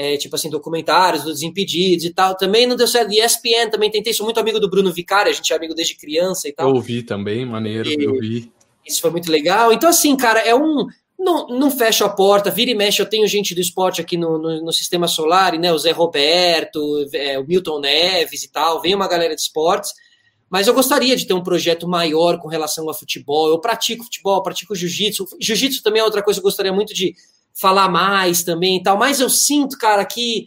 [0.00, 2.34] é, tipo assim, documentários do Desimpedidos e tal.
[2.34, 3.12] Também não deu certo.
[3.12, 6.48] ESPN também tentei, sou muito amigo do Bruno Vicari, a gente é amigo desde criança
[6.48, 6.70] e tal.
[6.70, 8.50] Eu ouvi também, maneiro, e, eu vi.
[8.86, 9.74] Isso foi muito legal.
[9.74, 10.86] Então, assim, cara, é um.
[11.18, 13.02] Não, não fecha a porta, vira e mexe.
[13.02, 15.70] Eu tenho gente do esporte aqui no, no, no Sistema Solar, né?
[15.70, 18.80] O Zé Roberto, é, o Milton Neves e tal.
[18.80, 19.92] Vem uma galera de esportes.
[20.48, 23.50] Mas eu gostaria de ter um projeto maior com relação a futebol.
[23.50, 25.26] Eu pratico futebol, pratico jiu-jitsu.
[25.38, 27.14] Jiu-jitsu também é outra coisa que eu gostaria muito de
[27.54, 28.98] falar mais também e tal.
[28.98, 30.46] Mas eu sinto, cara, que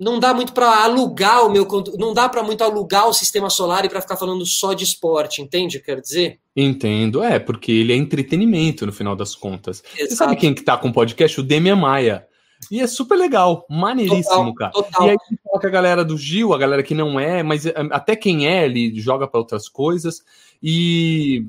[0.00, 3.84] não dá muito para alugar o meu não dá para muito alugar o sistema solar
[3.84, 6.40] e para ficar falando só de esporte, entende o que eu quero dizer?
[6.56, 9.82] Entendo, é, porque ele é entretenimento no final das contas.
[9.94, 10.08] Exato.
[10.08, 11.38] Você sabe quem que tá com o podcast?
[11.38, 12.26] O Demian Maia.
[12.70, 14.70] E é super legal, maneiríssimo, total, cara.
[14.72, 15.06] Total.
[15.06, 18.14] E aí coloca a galera do Gil, a galera que não é, mas eh, até
[18.14, 20.22] quem é, ele joga para outras coisas.
[20.62, 21.46] E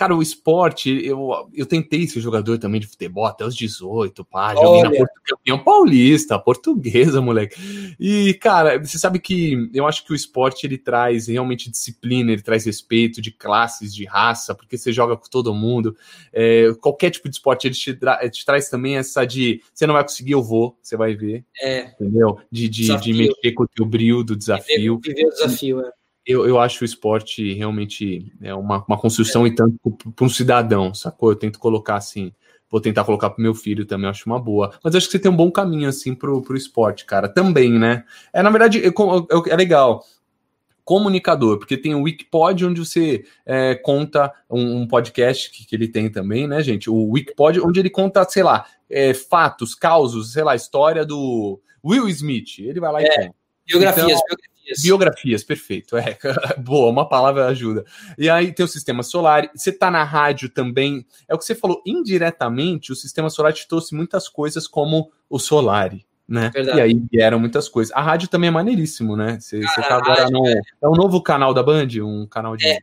[0.00, 4.54] Cara, o esporte, eu, eu tentei ser jogador também de futebol até os 18, pá,
[4.54, 7.54] joguei na Porto, campeão paulista, portuguesa, moleque.
[8.00, 12.40] E, cara, você sabe que eu acho que o esporte ele traz realmente disciplina, ele
[12.40, 15.94] traz respeito de classes, de raça, porque você joga com todo mundo.
[16.32, 17.94] É, qualquer tipo de esporte ele te,
[18.30, 21.44] te, traz também essa de você não vai conseguir, eu vou, você vai ver.
[21.60, 21.90] É.
[22.00, 22.38] Entendeu?
[22.50, 24.98] De, de, de mexer com o teu brilho do desafio.
[24.98, 29.44] Viver, viver o desafio, é eu, eu acho o esporte realmente é uma, uma construção
[29.44, 29.48] é.
[29.48, 29.74] e tanto
[30.14, 31.30] para um cidadão, sacou?
[31.30, 32.32] Eu tento colocar assim,
[32.70, 34.72] vou tentar colocar pro meu filho também, acho uma boa.
[34.82, 38.04] Mas acho que você tem um bom caminho, assim, pro, pro esporte, cara, também, né?
[38.32, 38.90] É, na verdade, é,
[39.48, 40.04] é legal.
[40.84, 45.86] Comunicador, porque tem o Wikipod, onde você é, conta um, um podcast que, que, ele
[45.86, 46.90] tem também, né, gente?
[46.90, 52.08] O Wikipod, onde ele conta, sei lá, é, fatos, causos, sei lá, história do Will
[52.08, 52.58] Smith.
[52.58, 53.34] Ele vai lá e é, conta.
[53.66, 54.82] Biografias, então, biografias Biografias.
[54.82, 55.96] Biografias, perfeito.
[55.96, 56.16] É,
[56.58, 57.84] boa, uma palavra ajuda.
[58.16, 59.50] E aí tem o sistema solar.
[59.54, 61.06] Você tá na rádio também.
[61.28, 65.38] É o que você falou, indiretamente, o sistema solar te trouxe muitas coisas como o
[65.38, 65.92] solar.
[66.28, 66.50] Né?
[66.54, 66.78] Verdade.
[66.78, 67.92] E aí vieram muitas coisas.
[67.94, 69.38] A rádio também é maneiríssimo, né?
[69.40, 70.46] Você, Cara, você tá agora no.
[70.46, 70.60] É...
[70.82, 71.88] é um novo canal da Band?
[72.02, 72.66] Um canal de.
[72.66, 72.78] É.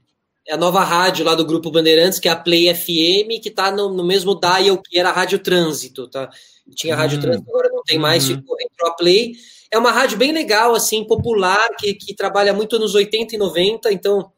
[0.49, 3.69] É a nova rádio lá do Grupo Bandeirantes, que é a Play FM, que tá
[3.69, 6.29] no, no mesmo dial que era a Rádio Trânsito, tá?
[6.73, 7.21] Tinha a Rádio hum.
[7.21, 8.37] Trânsito, agora não tem mais, uhum.
[8.37, 9.33] ficou, entrou a Play.
[9.71, 13.91] É uma rádio bem legal, assim, popular, que, que trabalha muito nos 80 e 90,
[13.91, 14.31] então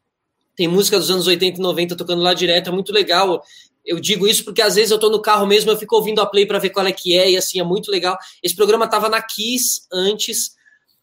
[0.56, 3.42] tem música dos anos 80 e 90 tocando lá direto, é muito legal.
[3.84, 6.26] Eu digo isso porque às vezes eu tô no carro mesmo, eu fico ouvindo a
[6.26, 8.16] play para ver qual é que é, e assim, é muito legal.
[8.42, 10.58] Esse programa tava na Kiss antes.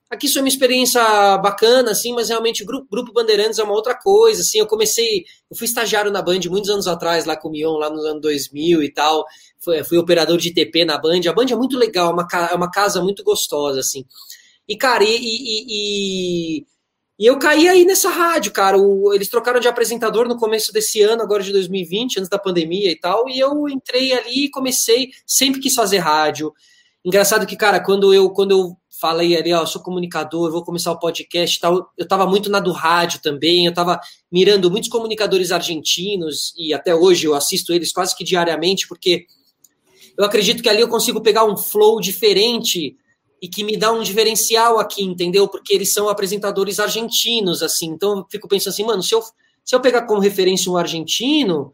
[0.09, 1.01] Aqui foi uma experiência
[1.39, 5.25] bacana, assim, mas realmente o Grupo, Grupo Bandeirantes é uma outra coisa, assim, eu comecei,
[5.51, 8.21] eu fui estagiário na Band muitos anos atrás, lá com o Mion, lá nos anos
[8.21, 9.25] 2000 e tal,
[9.59, 12.55] fui, fui operador de TP na Band, a Band é muito legal, é uma, é
[12.55, 14.05] uma casa muito gostosa, assim.
[14.65, 15.65] E, cara, e, e,
[16.59, 16.65] e,
[17.19, 21.01] e eu caí aí nessa rádio, cara, o, eles trocaram de apresentador no começo desse
[21.01, 25.09] ano, agora de 2020, antes da pandemia e tal, e eu entrei ali e comecei,
[25.25, 26.53] sempre quis fazer rádio,
[27.07, 30.99] Engraçado que, cara, quando eu, quando eu falei ali, ó, sou comunicador, vou começar o
[30.99, 31.91] podcast tal.
[31.97, 33.99] Eu estava muito na do rádio também, eu estava
[34.31, 39.25] mirando muitos comunicadores argentinos e até hoje eu assisto eles quase que diariamente, porque
[40.17, 42.95] eu acredito que ali eu consigo pegar um flow diferente
[43.41, 45.47] e que me dá um diferencial aqui, entendeu?
[45.47, 47.87] Porque eles são apresentadores argentinos, assim.
[47.87, 49.21] Então eu fico pensando assim, mano, se eu,
[49.63, 51.71] se eu pegar como referência um argentino,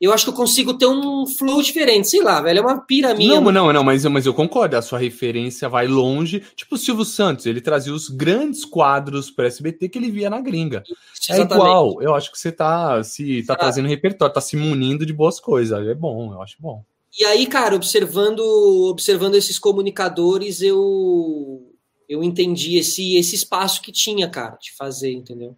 [0.00, 3.28] eu acho que eu consigo ter um flow diferente, sei lá, velho, é uma piramide.
[3.28, 7.04] Não, não, não, mas, mas eu concordo, a sua referência vai longe, tipo o Silvio
[7.04, 10.82] Santos, ele trazia os grandes quadros para SBT que ele via na gringa.
[11.12, 15.04] Isso, é igual, eu acho que você tá se tá trazendo repertório, tá se munindo
[15.04, 16.82] de boas coisas, é bom, eu acho bom.
[17.18, 18.40] E aí, cara, observando
[18.88, 21.66] observando esses comunicadores, eu
[22.08, 25.54] eu entendi esse esse espaço que tinha, cara, de fazer, entendeu?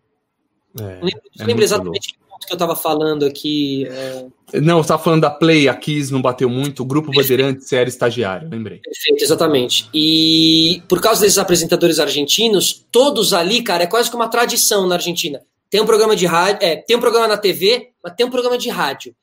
[0.80, 3.86] É, não lembro, é lembro exatamente que eu estava falando aqui.
[3.86, 4.60] É...
[4.60, 7.88] Não, você estava falando da Play, a Kiss não bateu muito, o Grupo Bandeirantes era
[7.88, 8.78] estagiário, lembrei.
[8.78, 9.88] Perfeito, exatamente.
[9.94, 14.96] E por causa desses apresentadores argentinos, todos ali, cara, é quase que uma tradição na
[14.96, 15.40] Argentina.
[15.70, 18.58] Tem um programa de rádio, é, tem um programa na TV, mas tem um programa
[18.58, 19.14] de rádio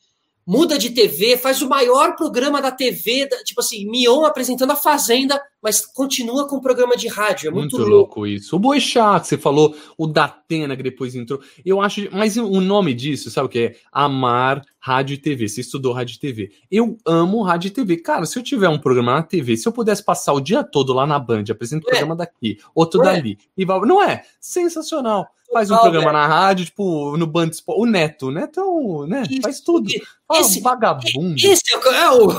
[0.50, 5.40] muda de TV, faz o maior programa da TV, tipo assim, Mion apresentando a Fazenda,
[5.62, 7.48] mas continua com o programa de rádio.
[7.48, 8.26] É muito, muito louco.
[8.26, 8.56] isso.
[8.56, 11.42] O Boechat, que você falou, o Datena, que depois entrou.
[11.66, 12.08] Eu acho.
[12.12, 13.76] Mas o nome disso, sabe o que é?
[13.92, 15.48] Amar rádio e TV.
[15.48, 16.52] Você estudou rádio e TV.
[16.72, 17.98] Eu amo rádio e TV.
[17.98, 20.94] Cara, se eu tiver um programa na TV, se eu pudesse passar o dia todo
[20.94, 21.92] lá na Band, apresento o é.
[21.92, 23.06] programa daqui, outro é.
[23.06, 23.38] dali.
[23.58, 24.24] E não é?
[24.40, 29.06] Sensacional faz um programa na rádio, tipo, no Band O Neto, o Neto é o,
[29.08, 29.90] né, Isso, faz tudo.
[30.34, 31.36] Esse, vagabundo.
[31.44, 32.30] Esse é o,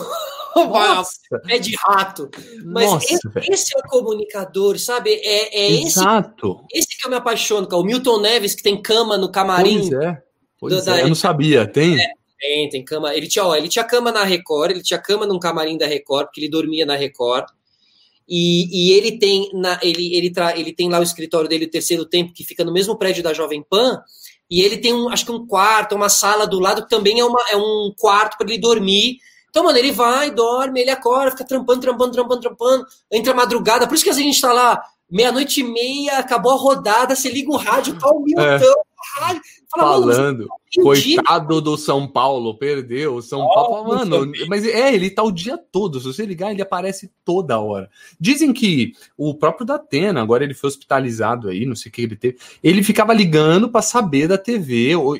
[1.49, 2.31] é de rato.
[2.65, 5.11] Mas Nossa, esse, esse, é o comunicador, sabe?
[5.11, 6.65] É, é Exato.
[6.71, 7.83] esse, esse que eu me apaixono, cara.
[7.83, 9.89] O Milton Neves, que tem cama no camarim.
[9.89, 10.23] Pois é.
[10.59, 11.99] Pois da, é, eu não sabia, tem?
[11.99, 13.15] É, tem, tem cama.
[13.15, 16.27] Ele tinha, ó, ele tinha cama na Record, ele tinha cama num camarim da Record,
[16.27, 17.47] porque ele dormia na Record.
[18.29, 21.71] E, e ele tem na, ele, ele, tra, ele tem lá o escritório dele, o
[21.71, 24.01] terceiro tempo, que fica no mesmo prédio da Jovem Pan,
[24.49, 27.25] e ele tem um, acho que um quarto, uma sala do lado, que também é,
[27.25, 29.19] uma, é um quarto para ele dormir.
[29.51, 33.87] Então, mano, ele vai, dorme, ele acorda, fica trampando, trampando, trampando, trampando, entra madrugada.
[33.87, 34.81] Por isso que a gente tá lá,
[35.11, 38.59] meia-noite e meia, acabou a rodada, você liga o rádio, tá um milhão, é.
[39.19, 40.49] Rádio, Fala, Falando,
[40.83, 43.15] coitado do São Paulo, perdeu.
[43.15, 46.01] O São oh, Paulo, mano, mas é, ele tá o dia todo.
[46.01, 47.89] Se você ligar, ele aparece toda hora.
[48.19, 52.17] Dizem que o próprio Datena, agora ele foi hospitalizado aí, não sei o que ele
[52.17, 52.39] teve.
[52.65, 54.97] Ele ficava ligando para saber da TV.
[54.97, 55.15] O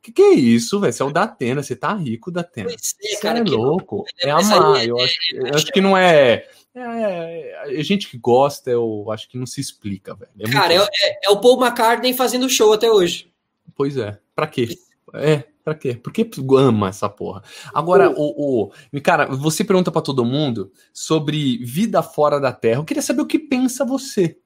[0.00, 0.92] que, que é isso, velho?
[0.94, 2.70] Você é o Datena, você tá rico, Datena.
[2.70, 4.04] Pois é, cara, é louco.
[4.22, 4.86] É, é amar.
[4.86, 6.48] Eu acho, eu acho que não é.
[6.78, 10.30] É, é, gente que gosta, eu acho que não se explica, velho.
[10.38, 10.86] É cara, é,
[11.24, 13.32] é, o Paul McCartney fazendo show até hoje.
[13.74, 14.18] Pois é.
[14.34, 14.68] Pra quê?
[15.14, 15.94] É, pra quê?
[15.94, 17.42] Porque ama essa porra.
[17.72, 22.80] Agora, o, o cara, você pergunta para todo mundo sobre vida fora da Terra.
[22.80, 24.38] Eu queria saber o que pensa você.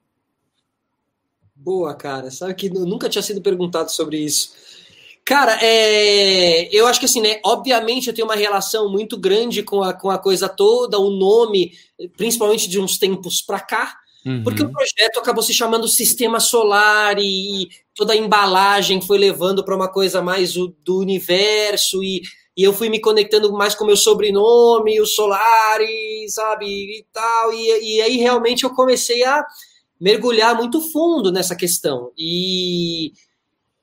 [1.53, 2.31] Boa, cara.
[2.31, 4.53] Sabe que nunca tinha sido perguntado sobre isso.
[5.25, 7.39] Cara, é, eu acho que assim, né?
[7.45, 11.73] Obviamente eu tenho uma relação muito grande com a, com a coisa toda, o nome,
[12.17, 13.97] principalmente de uns tempos pra cá.
[14.25, 14.43] Uhum.
[14.43, 19.75] Porque o projeto acabou se chamando Sistema Solar e toda a embalagem foi levando para
[19.75, 22.21] uma coisa mais do universo e,
[22.55, 27.53] e eu fui me conectando mais com meu sobrenome, o Solar, e, sabe, e tal.
[27.53, 29.43] E, e aí realmente eu comecei a
[29.99, 32.11] mergulhar muito fundo nessa questão.
[32.17, 33.13] E,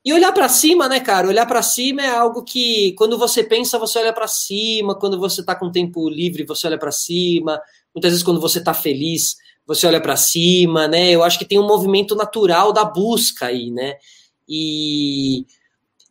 [0.09, 1.29] e olhar para cima, né, cara?
[1.29, 4.99] Olhar para cima é algo que, quando você pensa, você olha para cima.
[4.99, 7.61] Quando você está com tempo livre, você olha para cima.
[7.95, 9.37] Muitas vezes, quando você está feliz,
[9.67, 11.11] você olha para cima, né?
[11.11, 13.97] Eu acho que tem um movimento natural da busca aí, né?
[14.49, 15.45] E,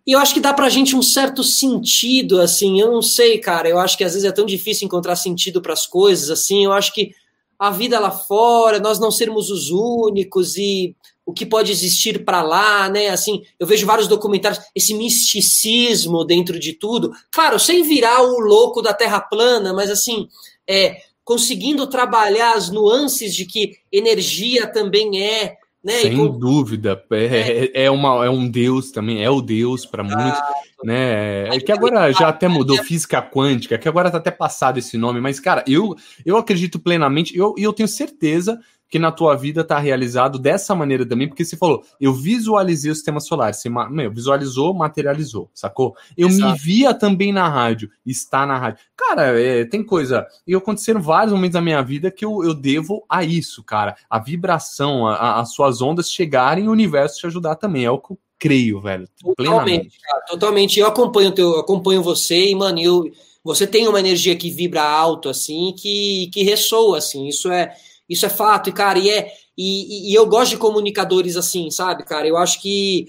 [0.05, 3.67] e eu acho que dá pra gente um certo sentido, assim, eu não sei, cara,
[3.67, 6.71] eu acho que às vezes é tão difícil encontrar sentido para as coisas, assim, eu
[6.71, 7.15] acho que
[7.57, 10.95] a vida lá fora, nós não sermos os únicos e
[11.27, 13.09] o que pode existir para lá, né?
[13.09, 17.11] Assim, eu vejo vários documentários, esse misticismo dentro de tudo.
[17.29, 20.29] Claro, sem virar o louco da Terra plana, mas assim,
[20.65, 25.57] é, conseguindo trabalhar as nuances de que energia também é.
[25.83, 25.93] Né?
[25.95, 26.29] Sem com...
[26.29, 30.41] dúvida, é, é, é, uma, é um Deus também, é o Deus para muitos,
[30.81, 31.49] né?
[31.49, 35.19] É que agora já até mudou física quântica, que agora tá até passado esse nome,
[35.19, 35.93] mas cara, eu,
[36.25, 38.59] eu acredito plenamente, e eu, eu tenho certeza
[38.89, 42.95] que na tua vida está realizado dessa maneira também, porque você falou, eu visualizei o
[42.95, 45.95] sistema solar, você meu, visualizou, materializou, sacou?
[46.17, 46.53] Eu Exato.
[46.53, 48.79] me via também na rádio, está na rádio.
[48.95, 53.03] Cara, é, tem coisa, e aconteceram vários momentos da minha vida que eu, eu devo
[53.09, 57.27] a isso, cara, a vibração, a, a, as suas ondas chegarem e o universo te
[57.27, 62.01] ajudar também, é o que eu creio, velho, totalmente, cara, totalmente, eu acompanho, teu, acompanho
[62.01, 63.11] você e, mano, eu,
[63.43, 67.75] você tem uma energia que vibra alto, assim, que, que ressoa, assim, isso é
[68.09, 72.03] isso é fato, e, cara, e, é, e, e eu gosto de comunicadores assim, sabe,
[72.03, 72.27] cara?
[72.27, 73.07] Eu acho que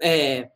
[0.00, 0.48] é,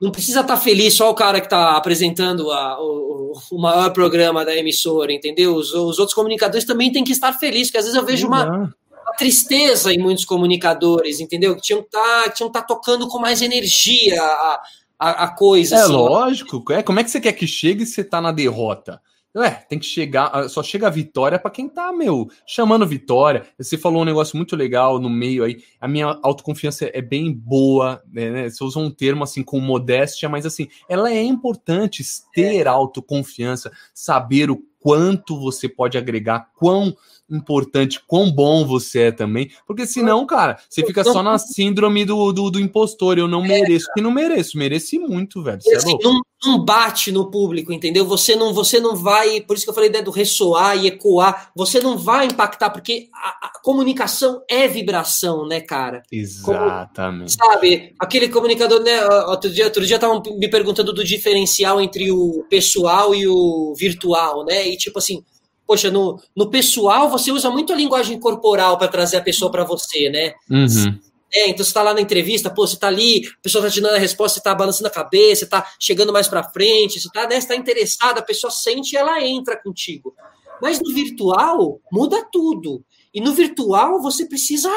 [0.00, 3.90] não precisa estar tá feliz só o cara que está apresentando a, o, o, maior
[3.90, 5.54] programa da emissora, entendeu?
[5.54, 8.44] Os, os, outros comunicadores também têm que estar felizes, porque às vezes eu vejo uma,
[8.44, 11.56] uma tristeza em muitos comunicadores, entendeu?
[11.56, 14.62] Que tinham que tá, estar tá tocando com mais energia a,
[14.98, 15.76] a, a coisa.
[15.76, 15.92] É assim.
[15.92, 19.00] lógico, é, como é que você quer que chegue se você está na derrota?
[19.36, 23.44] É, tem que chegar, ah, só chega a vitória para quem tá, meu, chamando vitória.
[23.58, 25.58] Você falou um negócio muito legal no meio aí.
[25.80, 28.48] A minha autoconfiança é bem boa, né?
[28.48, 34.52] Você usou um termo assim com modéstia, mas assim, ela é importante ter autoconfiança, saber
[34.52, 36.94] o quanto você pode agregar, quão
[37.30, 42.32] importante, quão bom você é também, porque senão, cara, você fica só na síndrome do,
[42.32, 45.58] do, do impostor, eu não é, mereço, que não mereço, mereci muito, velho.
[45.66, 48.04] É assim, não, não, bate no público, entendeu?
[48.04, 51.50] Você não, você não vai, por isso que eu falei né, do ressoar e ecoar,
[51.56, 56.02] você não vai impactar, porque a, a comunicação é vibração, né, cara?
[56.12, 57.38] Exatamente.
[57.38, 62.12] Como, sabe, aquele comunicador, né, outro dia, outro dia estavam me perguntando do diferencial entre
[62.12, 65.24] o pessoal e o virtual, né, e tipo assim,
[65.66, 69.64] poxa, no, no pessoal você usa muito a linguagem corporal para trazer a pessoa para
[69.64, 70.34] você, né?
[70.50, 70.98] Uhum.
[71.32, 73.80] É, então você está lá na entrevista, pô, você está ali, a pessoa está te
[73.80, 77.08] dando a resposta, você está balançando a cabeça, você está chegando mais para frente, você
[77.08, 80.14] está né, tá interessada, a pessoa sente e ela entra contigo.
[80.62, 82.84] Mas no virtual, muda tudo.
[83.12, 84.70] E no virtual, você precisa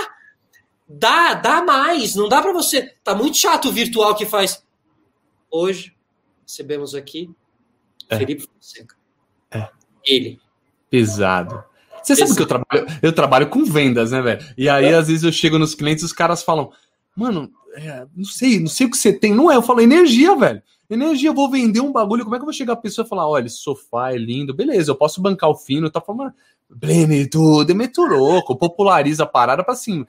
[0.88, 2.16] dar, dar mais.
[2.16, 2.94] Não dá para você.
[3.04, 4.64] Tá muito chato o virtual que faz.
[5.52, 5.96] Hoje,
[6.46, 7.30] recebemos aqui
[8.10, 8.18] é.
[8.18, 8.97] Felipe Fonseca.
[10.08, 10.40] Ele
[10.90, 11.64] Pesado.
[12.02, 14.46] Você sabe que eu trabalho, eu trabalho com vendas, né, velho?
[14.58, 16.72] E aí, às vezes, eu chego nos clientes e os caras falam:
[17.16, 19.36] mano, é, não sei, não sei o que você tem.
[19.36, 20.62] Não é, eu falo energia, velho.
[20.90, 22.24] Energia, eu vou vender um bagulho.
[22.24, 24.54] Como é que eu vou chegar a pessoa e falar: olha, esse sofá é lindo,
[24.54, 26.34] beleza, eu posso bancar o fino, tá falando,
[26.70, 30.06] bleme tudo, é muito louco, populariza a parada pra assim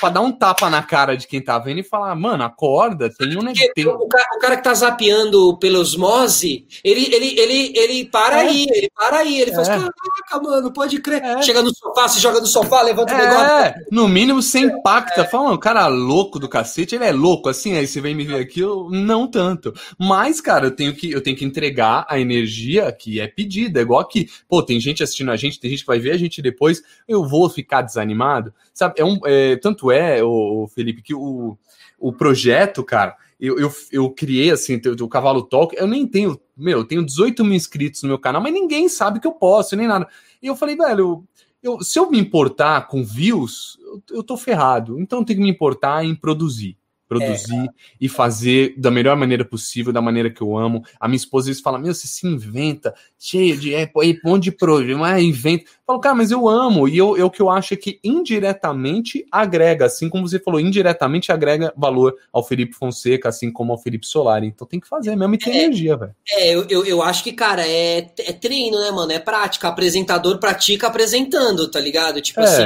[0.00, 3.36] pra dar um tapa na cara de quem tá vendo e falar, mano, acorda, tem
[3.36, 3.86] um tem...
[3.86, 8.48] O, cara, o cara que tá zapeando pela osmose, ele, ele, ele, ele para é.
[8.48, 9.54] aí, ele para aí, ele é.
[9.54, 11.22] faz, caraca, mano, pode crer.
[11.22, 11.42] É.
[11.42, 13.26] Chega no sofá, se joga no sofá, levanta o é.
[13.26, 13.84] negócio.
[13.90, 17.86] No mínimo você impacta, fala, mano, cara louco do cacete, ele é louco, assim, aí
[17.86, 19.72] você vem me ver aqui, eu não tanto.
[19.98, 23.82] Mas, cara, eu tenho que, eu tenho que entregar a energia que é pedida, é
[23.82, 24.28] igual aqui.
[24.48, 27.26] Pô, tem gente assistindo a gente, tem gente que vai ver a gente depois, eu
[27.26, 28.94] vou ficar desanimado, sabe?
[28.98, 31.56] É um, é, tanto é, o, Felipe, que o,
[31.98, 36.78] o projeto, cara, eu, eu, eu criei assim, o Cavalo Talk, eu nem tenho, meu,
[36.78, 39.88] eu tenho 18 mil inscritos no meu canal, mas ninguém sabe que eu posso, nem
[39.88, 40.08] nada.
[40.42, 41.24] E eu falei, velho,
[41.62, 45.00] eu, se eu me importar com views, eu, eu tô ferrado.
[45.00, 46.76] Então eu tenho que me importar em produzir
[47.12, 47.68] produzir é,
[48.00, 50.84] e fazer da melhor maneira possível, da maneira que eu amo.
[50.98, 54.52] A minha esposa às fala: Meu, você se inventa, cheio de é, um monte de
[54.52, 55.64] problema, inventa.
[55.64, 58.00] Eu falo, cara, mas eu amo, e eu, eu, o que eu acho é que
[58.02, 63.78] indiretamente agrega, assim como você falou, indiretamente agrega valor ao Felipe Fonseca, assim como ao
[63.78, 64.46] Felipe Solari.
[64.46, 66.14] Então tem que fazer mesmo e ter é, energia, velho.
[66.30, 69.12] É, eu, eu, eu, acho que, cara, é, é treino, né, mano?
[69.12, 69.68] É prática.
[69.68, 72.20] Apresentador pratica apresentando, tá ligado?
[72.20, 72.44] Tipo é.
[72.44, 72.62] assim,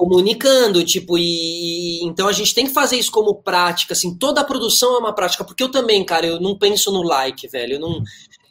[0.00, 4.44] comunicando, tipo, e então a gente tem que fazer isso como prática, assim, toda a
[4.44, 7.80] produção é uma prática, porque eu também, cara, eu não penso no like, velho, eu
[7.80, 8.02] não,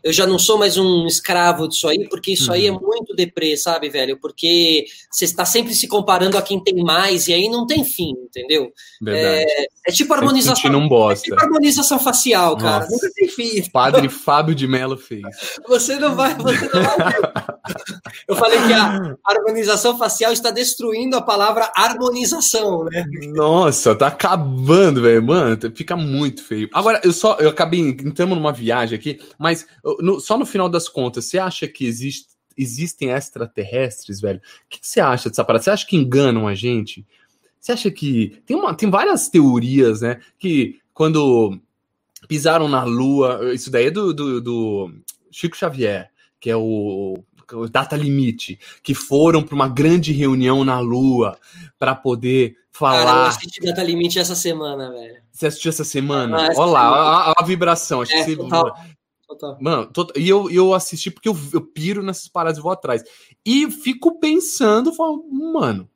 [0.04, 2.56] eu já não sou mais um escravo disso aí, porque isso uhum.
[2.56, 2.80] aí é uhum.
[2.82, 4.18] muito deprê, sabe, velho?
[4.20, 8.12] Porque você está sempre se comparando a quem tem mais e aí não tem fim,
[8.12, 8.72] entendeu?
[9.08, 10.72] É, é tipo harmonização.
[10.72, 11.28] Não bosta.
[11.28, 12.86] É tipo harmonização facial, cara.
[12.86, 12.92] Nossa.
[12.92, 13.70] Nunca tem fim.
[13.72, 15.22] Padre Fábio de Mello fez.
[15.68, 17.14] Você não vai, você não vai.
[18.28, 23.06] Eu falei que a harmonização facial está destruindo a palavra harmonização, né?
[23.34, 25.24] Nossa, tá acabando, velho.
[25.24, 26.70] Mano, fica muito feio.
[26.74, 29.66] Agora, eu só eu acabei entrando numa viagem aqui, mas
[30.00, 32.28] no, só no final das contas, você acha que existe,
[32.58, 34.40] existem extraterrestres, velho?
[34.40, 35.64] O que, que você acha dessa parada?
[35.64, 37.06] Você acha que enganam a gente?
[37.60, 38.42] Você acha que.
[38.46, 40.20] Tem, uma, tem várias teorias, né?
[40.38, 41.60] Que quando
[42.28, 44.94] pisaram na Lua, isso daí é do, do, do
[45.32, 46.10] Chico Xavier,
[46.40, 47.24] que é o,
[47.54, 51.38] o data limite, que foram para uma grande reunião na Lua
[51.78, 53.04] para poder falar.
[53.06, 55.22] Cara, eu assisti data limite essa semana, velho.
[55.32, 56.50] Você assistiu essa semana?
[56.50, 56.82] Ah, Olha lá,
[57.30, 58.02] a, a, vibração.
[58.02, 58.72] Acho é, que você
[59.30, 59.56] total.
[59.56, 59.58] Total.
[59.62, 63.04] Mano, e eu, eu assisti porque eu, eu piro nessas paradas e vou atrás.
[63.46, 65.90] E fico pensando, falo, mano,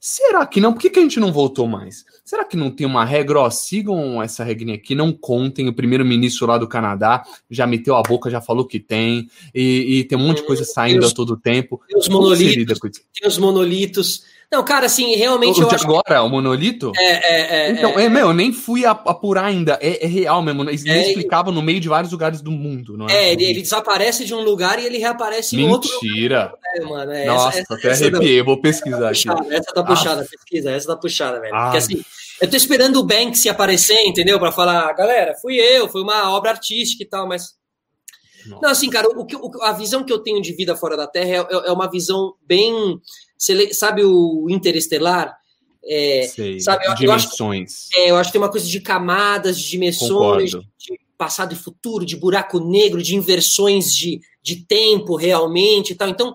[0.00, 0.72] será que não?
[0.72, 2.04] Por que, que a gente não voltou mais?
[2.24, 3.40] Será que não tem uma regra?
[3.40, 5.68] Ó, sigam essa regrinha aqui, não contem.
[5.68, 10.04] O primeiro-ministro lá do Canadá já meteu a boca, já falou que tem, e, e
[10.04, 11.80] tem um monte de coisa saindo a todo tempo.
[11.88, 12.78] Tem os monolitos.
[13.14, 15.62] Tem os monolitos não, cara, assim, realmente.
[15.62, 16.14] O de agora, que...
[16.14, 16.90] o monolito?
[16.96, 17.70] É, é, é.
[17.70, 19.78] Então, é, é meu, eu nem fui apurar ainda.
[19.80, 20.62] É, é real mesmo.
[20.62, 23.12] Eles é, explicava no meio de vários lugares do mundo, não é?
[23.12, 25.90] É, ele, ele, desaparece de um lugar e ele reaparece em outro.
[26.02, 26.54] Mentira.
[26.76, 27.12] É, mano.
[27.12, 28.42] É, Nossa, essa, até essa arrepiei.
[28.42, 29.54] vou pesquisar essa tá aqui.
[29.54, 30.26] Essa tá puxada, ah.
[30.30, 30.70] pesquisa.
[30.70, 31.54] Essa tá puxada, velho.
[31.54, 31.64] Ah.
[31.64, 32.02] Porque assim.
[32.40, 34.38] Eu tô esperando o Banksy aparecer, entendeu?
[34.38, 37.58] Para falar, galera, fui eu, foi uma obra artística e tal, mas.
[38.62, 41.46] Não, assim, cara, o, o, a visão que eu tenho de vida fora da Terra
[41.50, 42.98] é, é uma visão bem
[43.38, 45.38] você sabe o Interestelar?
[45.84, 47.88] É, Sei, sabe, eu, dimensões.
[47.94, 51.00] Eu acho, é, eu acho que tem uma coisa de camadas, de dimensões, de, de
[51.16, 56.08] passado e futuro, de buraco negro, de inversões de, de tempo realmente e tal.
[56.08, 56.34] Então,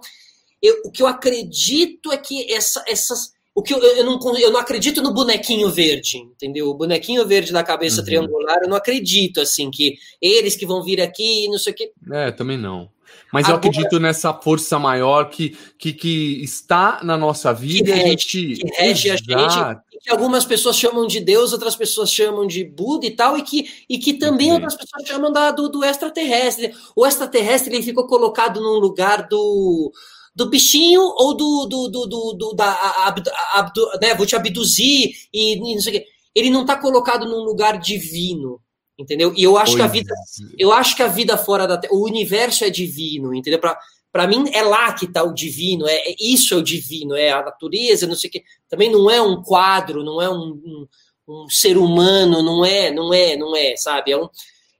[0.61, 3.33] eu, o que eu acredito é que essa, essas.
[3.53, 6.69] O que eu, eu, não, eu não acredito no bonequinho verde, entendeu?
[6.69, 8.05] O bonequinho verde da cabeça uhum.
[8.05, 11.91] triangular, eu não acredito, assim, que eles que vão vir aqui, não sei o quê.
[12.11, 12.89] É, também não.
[13.31, 17.91] Mas Agora, eu acredito nessa força maior que, que, que está na nossa vida que
[17.91, 18.55] rege, a gente.
[18.55, 23.05] Que rege a gente, que algumas pessoas chamam de Deus, outras pessoas chamam de Buda
[23.05, 26.73] e tal, e que, e que também outras pessoas chamam da, do, do extraterrestre.
[26.93, 29.91] O extraterrestre ele ficou colocado num lugar do
[30.35, 32.71] do bichinho ou do, do, do, do, do da
[33.05, 36.05] abdu, abdu, né, vou te abduzir e, e não sei o quê.
[36.35, 38.59] Ele não está colocado num lugar divino
[38.97, 39.33] entendeu?
[39.35, 40.55] E eu acho pois que a vida, é.
[40.57, 43.59] eu acho que a vida fora da Terra, o universo é divino, entendeu?
[43.59, 43.77] Para
[44.13, 47.31] para mim é lá que está o divino, é, é, isso é o divino, é
[47.31, 48.43] a natureza, não sei o quê.
[48.69, 50.87] Também não é um quadro, não é um, um,
[51.27, 54.11] um ser humano, não é, não é, não é, sabe?
[54.11, 54.29] É um...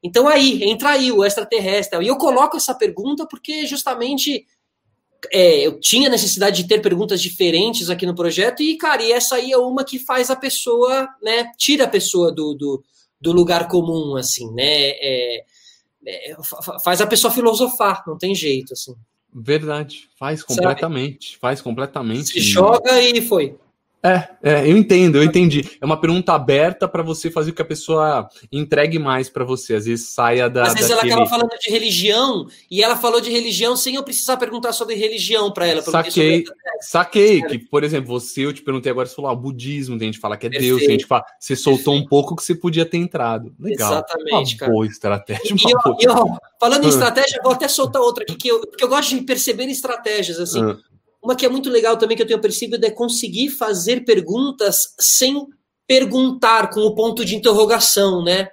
[0.04, 2.00] Então aí entra aí o extraterrestre.
[2.04, 4.46] E eu coloco essa pergunta porque justamente
[5.32, 9.38] é, eu tinha necessidade de ter perguntas diferentes aqui no projeto e cara, e essa
[9.38, 11.52] aí é uma que faz a pessoa, né?
[11.58, 12.84] Tira a pessoa do, do
[13.24, 14.90] do lugar comum, assim, né?
[14.90, 15.46] É,
[16.06, 16.36] é,
[16.84, 18.94] faz a pessoa filosofar, não tem jeito, assim.
[19.34, 21.40] Verdade, faz completamente, Sabe?
[21.40, 22.34] faz completamente.
[22.34, 23.58] Se joga e foi.
[24.06, 25.78] É, é, eu entendo, eu entendi.
[25.80, 29.76] É uma pergunta aberta para você fazer com que a pessoa entregue mais para você.
[29.76, 30.64] Às vezes saia da.
[30.64, 31.14] Às vezes daquele...
[31.14, 34.96] ela acaba falando de religião e ela falou de religião sem eu precisar perguntar sobre
[34.96, 35.82] religião para ela.
[35.82, 36.44] Saquei,
[36.82, 40.10] saquei que, por exemplo, você, eu te perguntei agora, você falou ah, o budismo, tem
[40.10, 40.70] gente que fala que é Perfeito.
[40.70, 42.06] Deus, tem gente que fala, você soltou Perfeito.
[42.06, 43.54] um pouco que você podia ter entrado.
[43.58, 43.90] Legal.
[43.94, 44.72] Exatamente, uma cara.
[44.74, 45.56] Boa estratégia.
[45.56, 48.84] E, ó, e, ó, falando em estratégia, vou até soltar outra aqui, que eu, porque
[48.84, 50.76] eu gosto de perceber estratégias assim.
[51.24, 55.48] Uma que é muito legal também que eu tenho percebido é conseguir fazer perguntas sem
[55.88, 58.50] perguntar com o ponto de interrogação, né?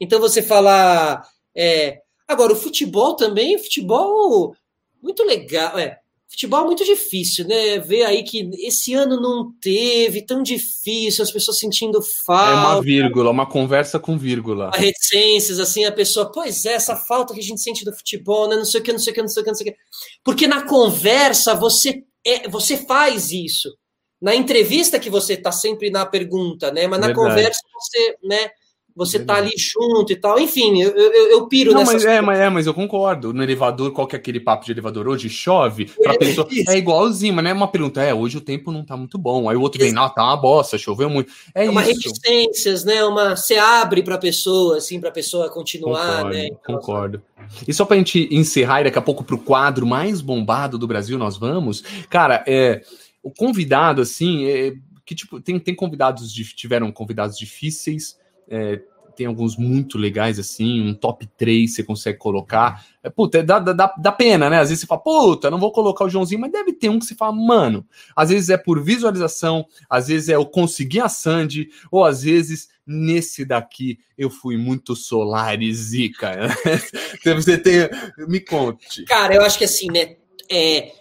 [0.00, 1.22] Então você fala.
[1.54, 4.54] É, agora, o futebol também, futebol
[5.02, 5.78] muito legal.
[5.78, 5.98] É,
[6.28, 7.78] futebol é muito difícil, né?
[7.78, 12.50] Ver aí que esse ano não teve, tão difícil, as pessoas sentindo falta.
[12.50, 14.70] É uma vírgula, uma conversa com vírgula.
[14.74, 18.56] Reticências, assim, a pessoa, pois é, essa falta que a gente sente do futebol, né?
[18.56, 19.72] Não sei o que, não sei o que, não sei o que, não sei o
[19.72, 19.78] que.
[20.22, 23.76] Porque na conversa você é, você faz isso.
[24.20, 26.86] Na entrevista que você está sempre na pergunta, né?
[26.86, 27.28] Mas na Verdade.
[27.28, 28.50] conversa você, né?
[28.98, 30.40] Você tá ali junto e tal.
[30.40, 33.32] Enfim, eu, eu, eu piro Não, mas é, mas é, mas eu concordo.
[33.32, 35.30] No elevador, qual que é aquele papo de elevador hoje?
[35.30, 35.84] Chove?
[36.02, 36.48] Pra é, pessoa.
[36.66, 38.02] É igualzinho, mas não é uma pergunta.
[38.02, 39.48] É, hoje o tempo não tá muito bom.
[39.48, 41.32] Aí o outro vem, não, tá uma bosta, choveu muito.
[41.54, 43.04] É, é uma reticências, né?
[43.04, 46.46] Uma, você abre pra pessoa, assim, pra pessoa continuar, concordo, né?
[46.46, 47.22] Então, concordo.
[47.68, 51.16] E só pra gente encerrar e daqui a pouco pro quadro mais bombado do Brasil
[51.16, 51.84] nós vamos.
[52.10, 52.82] Cara, é.
[53.22, 54.74] O convidado, assim, é,
[55.04, 58.16] que tipo, tem, tem convidados, tiveram convidados difíceis,
[58.50, 58.80] é,
[59.18, 62.86] tem alguns muito legais, assim, um top 3 você consegue colocar.
[63.02, 64.60] É, puta, dá, dá, dá pena, né?
[64.60, 67.04] Às vezes você fala, puta, não vou colocar o Joãozinho, mas deve ter um que
[67.04, 67.84] você fala, mano,
[68.14, 72.68] às vezes é por visualização, às vezes é eu conseguir a Sandy, ou às vezes
[72.86, 76.48] nesse daqui eu fui muito solar e zica.
[77.34, 77.88] você tem.
[78.28, 79.02] Me conte.
[79.04, 80.14] Cara, eu acho que assim, né?
[80.48, 80.92] É,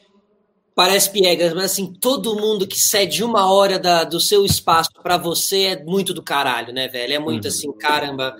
[0.77, 5.17] parece piegas, mas assim, todo mundo que cede uma hora da, do seu espaço para
[5.17, 7.13] você é muito do caralho, né, velho?
[7.13, 7.49] É muito uhum.
[7.49, 8.37] assim, caramba.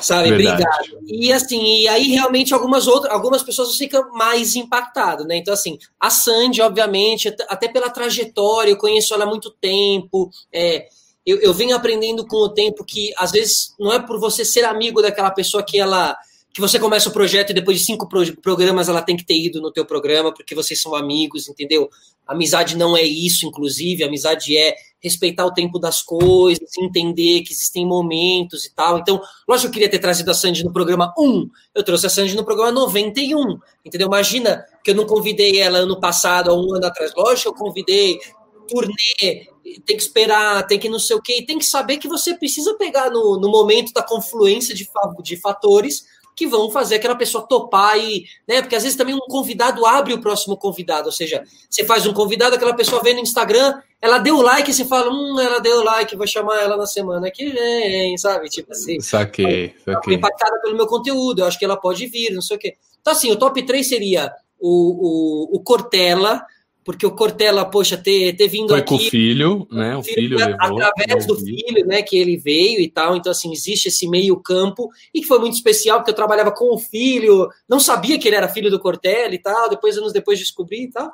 [0.00, 0.64] Sabe, Verdade.
[0.64, 1.04] obrigado.
[1.06, 5.36] E assim, e aí realmente algumas outras, algumas pessoas ficam mais impactadas, né?
[5.36, 10.28] Então, assim, a Sandy, obviamente, até pela trajetória, eu conheço ela há muito tempo.
[10.52, 10.88] É,
[11.24, 14.64] eu, eu venho aprendendo com o tempo que às vezes não é por você ser
[14.64, 16.18] amigo daquela pessoa que ela
[16.56, 19.36] que você começa o projeto e depois de cinco pro programas ela tem que ter
[19.36, 21.90] ido no teu programa porque vocês são amigos, entendeu?
[22.26, 27.86] Amizade não é isso, inclusive, amizade é respeitar o tempo das coisas, entender que existem
[27.86, 28.98] momentos e tal.
[28.98, 32.08] Então, lógico que eu queria ter trazido a Sandy no programa 1, eu trouxe a
[32.08, 34.06] Sandy no programa 91, entendeu?
[34.06, 37.12] Imagina que eu não convidei ela ano passado, há um ano atrás.
[37.14, 38.18] Lógico, eu convidei,
[38.66, 39.50] turnê,
[39.84, 42.74] tem que esperar, tem que não sei o quê, tem que saber que você precisa
[42.78, 44.88] pegar no, no momento da confluência de,
[45.22, 48.60] de fatores que vão fazer aquela pessoa topar e, né?
[48.60, 52.12] Porque às vezes também um convidado abre o próximo convidado, ou seja, você faz um
[52.12, 55.82] convidado, aquela pessoa vê no Instagram, ela deu like e você fala, hum, ela deu
[55.82, 58.50] like, vou chamar ela na semana que vem, sabe?
[58.50, 59.00] Tipo assim.
[59.00, 60.14] Saquei, saquei.
[60.14, 62.76] Impactada pelo meu conteúdo, eu acho que ela pode vir, não sei o quê.
[63.00, 64.30] Então, assim, o top 3 seria
[64.60, 66.44] o, o, o Cortella,
[66.86, 68.88] porque o Cortella, poxa, ter, ter vindo Foi aqui.
[68.90, 69.96] com o filho, né?
[69.96, 70.80] O filho, filho levou.
[70.80, 72.00] Através do filho, né?
[72.00, 73.16] Que ele veio e tal.
[73.16, 76.78] Então, assim, existe esse meio-campo e que foi muito especial, porque eu trabalhava com o
[76.78, 79.68] filho, não sabia que ele era filho do Cortella e tal.
[79.68, 81.10] Depois, anos depois, descobri e tal.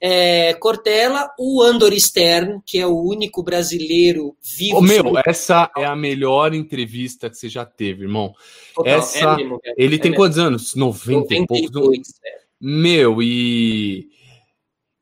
[0.00, 4.78] É, Cortella, o Andor Stern, que é o único brasileiro vivo.
[4.78, 8.34] Oh, meu, essa é a melhor entrevista que você já teve, irmão.
[8.74, 10.24] Total, essa, é mesmo, é, ele tem mesmo.
[10.24, 10.74] quantos anos?
[10.74, 12.08] 90 e poucos.
[12.26, 12.40] É.
[12.60, 14.08] Meu, e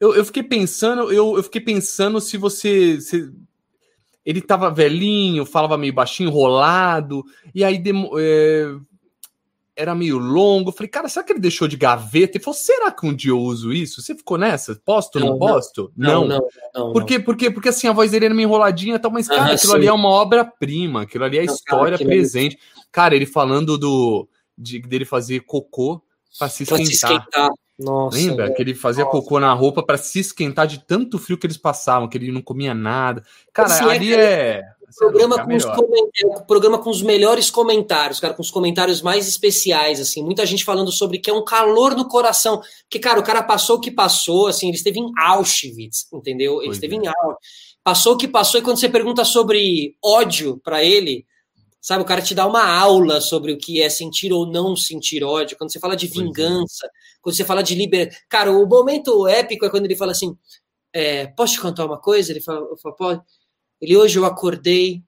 [0.01, 3.01] eu, eu fiquei pensando, eu, eu fiquei pensando se você.
[3.01, 3.33] Se,
[4.25, 7.25] ele tava velhinho, falava meio baixinho, enrolado,
[7.55, 8.77] e aí demo, é,
[9.75, 10.69] era meio longo.
[10.69, 12.37] Eu falei, cara, será que ele deixou de gaveta?
[12.37, 14.03] Ele falou, será que um dia eu uso isso?
[14.03, 14.79] Você ficou nessa?
[14.85, 15.91] Posto, não, não posto?
[15.97, 16.39] Não, não.
[16.39, 17.19] não, não Por quê?
[17.19, 19.77] Porque, porque assim, a voz dele era meio enroladinha e tal, mas, cara, aquilo sim.
[19.77, 22.57] ali é uma obra-prima, aquilo ali é a história cara, presente.
[22.57, 22.59] É...
[22.93, 24.29] Cara, ele falando do
[24.59, 26.03] de, dele fazer cocô
[26.39, 26.87] para se esquentar.
[26.87, 27.51] Se esquentar.
[27.79, 28.57] Nossa, Lembra velho.
[28.57, 29.17] que ele fazia Nossa.
[29.17, 32.43] cocô na roupa para se esquentar de tanto frio que eles passavam, que ele não
[32.43, 33.23] comia nada.
[33.53, 34.63] Cara, assim, ali é.
[34.97, 40.01] Programa, é com os programa com os melhores comentários, cara, com os comentários mais especiais,
[40.01, 43.43] assim, muita gente falando sobre que é um calor no coração, que, cara, o cara
[43.43, 46.57] passou o que passou, assim, ele esteve em Auschwitz, entendeu?
[46.57, 46.99] Ele pois esteve é.
[47.01, 47.49] em Auschwitz,
[47.85, 51.27] passou o que passou, e quando você pergunta sobre ódio para ele,
[51.89, 55.25] Sabe, o cara te dá uma aula sobre o que é sentir ou não sentir
[55.25, 55.57] ódio.
[55.57, 56.11] Quando você fala de é.
[56.11, 56.91] vingança, é.
[57.23, 58.21] quando você fala de liberdade.
[58.29, 60.37] Cara, o momento épico é quando ele fala assim:
[60.93, 62.31] é, Posso te contar uma coisa?
[62.31, 62.61] Ele fala:
[62.95, 63.23] Pode.
[63.81, 65.03] Ele, hoje eu acordei,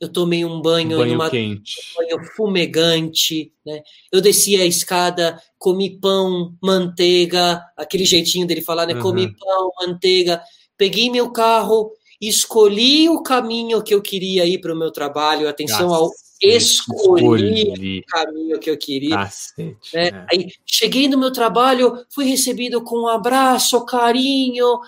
[0.00, 1.74] eu tomei um banho, um banho numa, quente.
[1.92, 3.82] Um banho fumegante, né?
[4.10, 8.94] Eu desci a escada, comi pão, manteiga, aquele jeitinho dele falar, né?
[8.94, 9.02] Uhum.
[9.02, 10.42] Comi pão, manteiga
[10.78, 11.90] peguei meu carro,
[12.20, 15.48] escolhi o caminho que eu queria ir para o meu trabalho.
[15.48, 16.10] Atenção ao
[16.40, 19.16] escolhi, escolhi, o caminho que eu queria.
[19.16, 20.08] Cacete, né?
[20.08, 20.26] É.
[20.30, 24.80] Aí cheguei no meu trabalho, fui recebido com um abraço, carinho.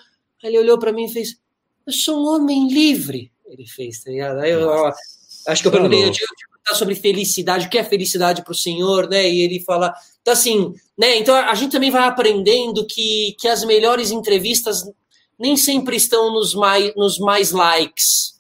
[0.43, 1.39] Aí ele olhou para mim e fez:
[1.87, 3.33] Eu sou um homem livre.
[3.47, 4.39] Ele fez, tá ligado?
[4.39, 4.93] Aí eu, ó,
[5.49, 6.29] acho que eu perguntei, eu tinha
[6.71, 9.29] perguntar sobre felicidade, o que é felicidade para o senhor, né?
[9.29, 9.93] E ele fala.
[10.23, 11.17] Então, assim, né?
[11.17, 14.85] Então a gente também vai aprendendo que, que as melhores entrevistas
[15.41, 18.39] nem sempre estão nos mais, nos mais likes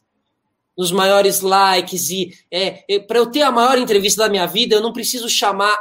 [0.80, 4.74] nos maiores likes e é, é para eu ter a maior entrevista da minha vida,
[4.74, 5.76] eu não preciso chamar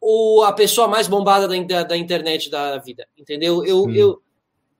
[0.00, 3.62] o, a pessoa mais bombada da, da internet da vida, entendeu?
[3.62, 4.22] Eu, eu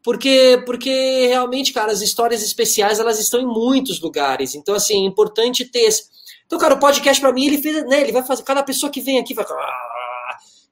[0.03, 4.55] porque porque realmente, cara, as histórias especiais elas estão em muitos lugares.
[4.55, 6.05] Então assim, é importante ter esse...
[6.47, 9.03] Então, cara, o podcast para mim ele fez, né, ele vai fazer cada pessoa que
[9.03, 9.45] vem aqui vai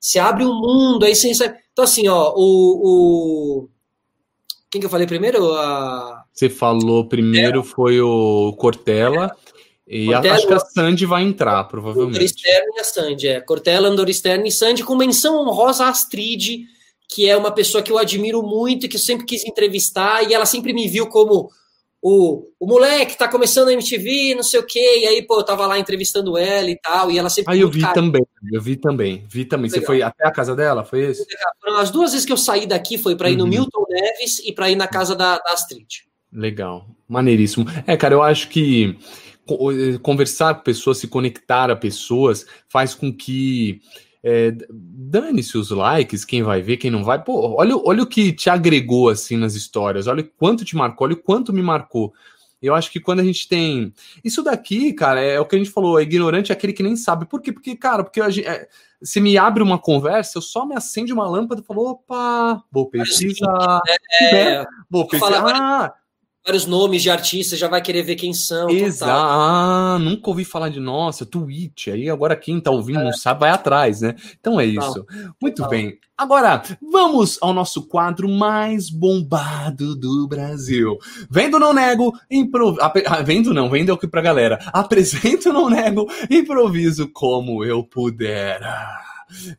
[0.01, 1.30] se abre um mundo aí você
[1.70, 3.68] Então assim, ó, o, o
[4.70, 5.52] quem que eu falei primeiro?
[5.54, 6.24] A...
[6.32, 9.34] Você falou primeiro foi o Cortella.
[9.86, 12.14] E Cortella, acho que a Sandy vai entrar, provavelmente.
[12.14, 13.40] Andoristern e a Sandy, é.
[13.40, 16.64] Cortella, Andoristern e Sandy, com menção honrosa a Astrid,
[17.08, 20.46] que é uma pessoa que eu admiro muito, que eu sempre quis entrevistar, e ela
[20.46, 21.50] sempre me viu como
[22.03, 25.44] o, o moleque tá começando a MTV, não sei o quê, e aí, pô, eu
[25.44, 27.53] tava lá entrevistando ela e tal, e ela sempre.
[27.53, 29.70] Aí eu vi também, eu vi também, vi também.
[29.70, 31.24] Você foi até a casa dela, foi isso?
[31.78, 33.51] As duas vezes que eu saí daqui foi para ir no uhum.
[33.51, 36.05] Milton Neves e para ir na casa da, da Astrid.
[36.32, 37.66] Legal, maneiríssimo.
[37.86, 38.96] É, cara, eu acho que
[40.03, 43.80] conversar com pessoas, se conectar a pessoas, faz com que
[44.22, 47.22] é, dane-se os likes, quem vai ver, quem não vai.
[47.22, 51.06] Pô, olha, olha o que te agregou assim nas histórias, olha o quanto te marcou,
[51.06, 52.12] olha o quanto me marcou.
[52.62, 53.92] Eu acho que quando a gente tem.
[54.22, 56.94] Isso daqui, cara, é o que a gente falou, é ignorante é aquele que nem
[56.94, 57.24] sabe.
[57.24, 57.52] Por quê?
[57.52, 58.68] Porque, cara, porque gente, é,
[59.02, 62.90] se me abre uma conversa, eu só me acende uma lâmpada e falo, opa, vou
[62.90, 63.80] pesquisar.
[64.20, 65.42] É, é, vou pesquisar.
[65.56, 65.94] Ah,
[66.51, 68.68] vários nomes de artistas, já vai querer ver quem são.
[68.68, 69.12] Exato.
[69.12, 71.86] Ah, nunca ouvi falar de nossa, Twitch.
[71.88, 73.05] Aí agora quem tá ouvindo é.
[73.05, 74.16] não sabe, vai atrás, né?
[74.40, 75.07] Então é isso.
[75.40, 75.70] Muito Total.
[75.70, 75.98] bem.
[76.18, 80.98] Agora, vamos ao nosso quadro mais bombado do Brasil.
[81.30, 82.80] Vendo não nego, improviso.
[82.82, 84.59] Ah, vendo não, vendo aqui pra galera.
[84.72, 88.61] Apresento não nego, improviso como eu puder.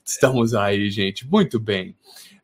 [0.03, 1.25] Estamos aí, gente.
[1.25, 1.95] Muito bem.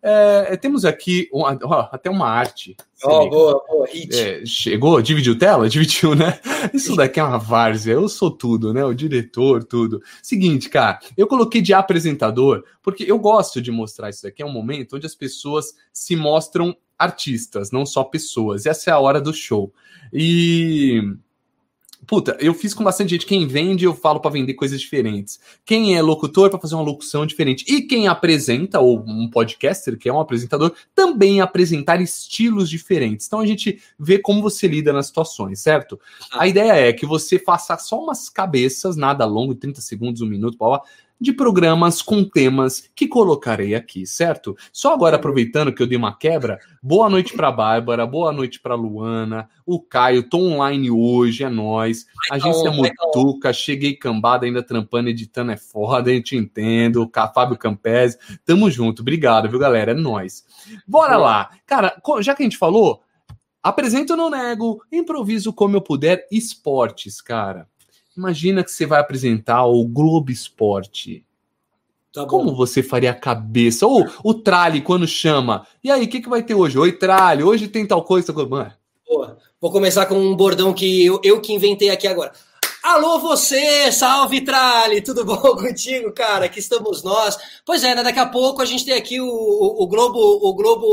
[0.10, 2.78] É, temos aqui uma, ó, até uma arte.
[3.04, 5.68] Oh, boa, boa, é, chegou, dividiu tela?
[5.70, 6.40] Dividiu, né?
[6.74, 8.86] Isso daqui é uma várzea, eu sou tudo, né?
[8.86, 10.02] O diretor, tudo.
[10.24, 14.42] Seguinte, cara, eu coloquei de apresentador porque eu gosto de mostrar isso aqui.
[14.42, 18.66] É um momento onde as pessoas se mostram artistas, não só pessoas.
[18.66, 19.74] Essa é a hora do show.
[20.14, 21.02] E
[22.08, 23.26] Puta, eu fiz com bastante gente.
[23.26, 25.42] Quem vende, eu falo para vender coisas diferentes.
[25.66, 27.66] Quem é locutor, para fazer uma locução diferente.
[27.68, 33.28] E quem apresenta, ou um podcaster, que é um apresentador, também apresentar estilos diferentes.
[33.28, 36.00] Então a gente vê como você lida nas situações, certo?
[36.32, 40.58] A ideia é que você faça só umas cabeças, nada longo, 30 segundos, um minuto,
[40.58, 40.82] blá, blá,
[41.20, 44.56] de programas com temas que colocarei aqui, certo?
[44.72, 48.76] Só agora aproveitando que eu dei uma quebra, boa noite para Bárbara, boa noite para
[48.76, 52.06] Luana, o Caio, tô online hoje, é nós.
[52.32, 57.10] Agência Mutuca, cheguei cambada ainda trampando, editando é foda, a gente entendo.
[57.34, 59.92] Fábio Campese, tamo junto, obrigado, viu, galera?
[59.92, 60.46] É nós.
[60.88, 61.50] Bora lá.
[61.66, 63.02] Cara, já que a gente falou,
[63.62, 67.68] apresento não nego, improviso como eu puder, esportes, cara.
[68.18, 71.24] Imagina que você vai apresentar o Globo Esporte.
[72.12, 73.86] Tá Como você faria a cabeça?
[73.86, 75.68] Ou o Trali, quando chama.
[75.84, 76.80] E aí, o que, que vai ter hoje?
[76.80, 78.34] Oi, Trali, hoje tem tal coisa.
[78.34, 78.74] Mano.
[79.62, 82.32] vou começar com um bordão que eu, eu que inventei aqui agora.
[82.88, 86.46] Alô você, salve Trali, tudo bom contigo, cara?
[86.46, 87.38] Aqui estamos nós.
[87.66, 90.54] Pois é, né, daqui a pouco a gente tem aqui o, o, o, Globo, o
[90.54, 90.88] Globo,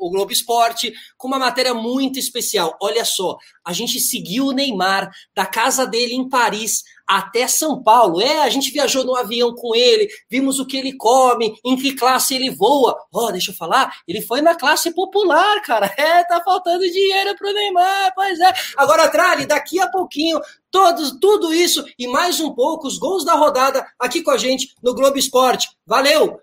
[0.00, 2.76] o Globo Esporte com uma matéria muito especial.
[2.82, 8.20] Olha só, a gente seguiu o Neymar da casa dele em Paris até São Paulo.
[8.20, 11.94] É, a gente viajou no avião com ele, vimos o que ele come, em que
[11.94, 12.94] classe ele voa.
[13.12, 15.88] Ó, oh, deixa eu falar, ele foi na classe popular, cara.
[16.08, 18.52] É, tá faltando dinheiro pro Neymar, pois é.
[18.76, 23.34] Agora, Trali, daqui a pouquinho, todos, tudo isso e mais um pouco, os gols da
[23.34, 25.68] rodada aqui com a gente no Globo Esporte.
[25.86, 26.40] Valeu!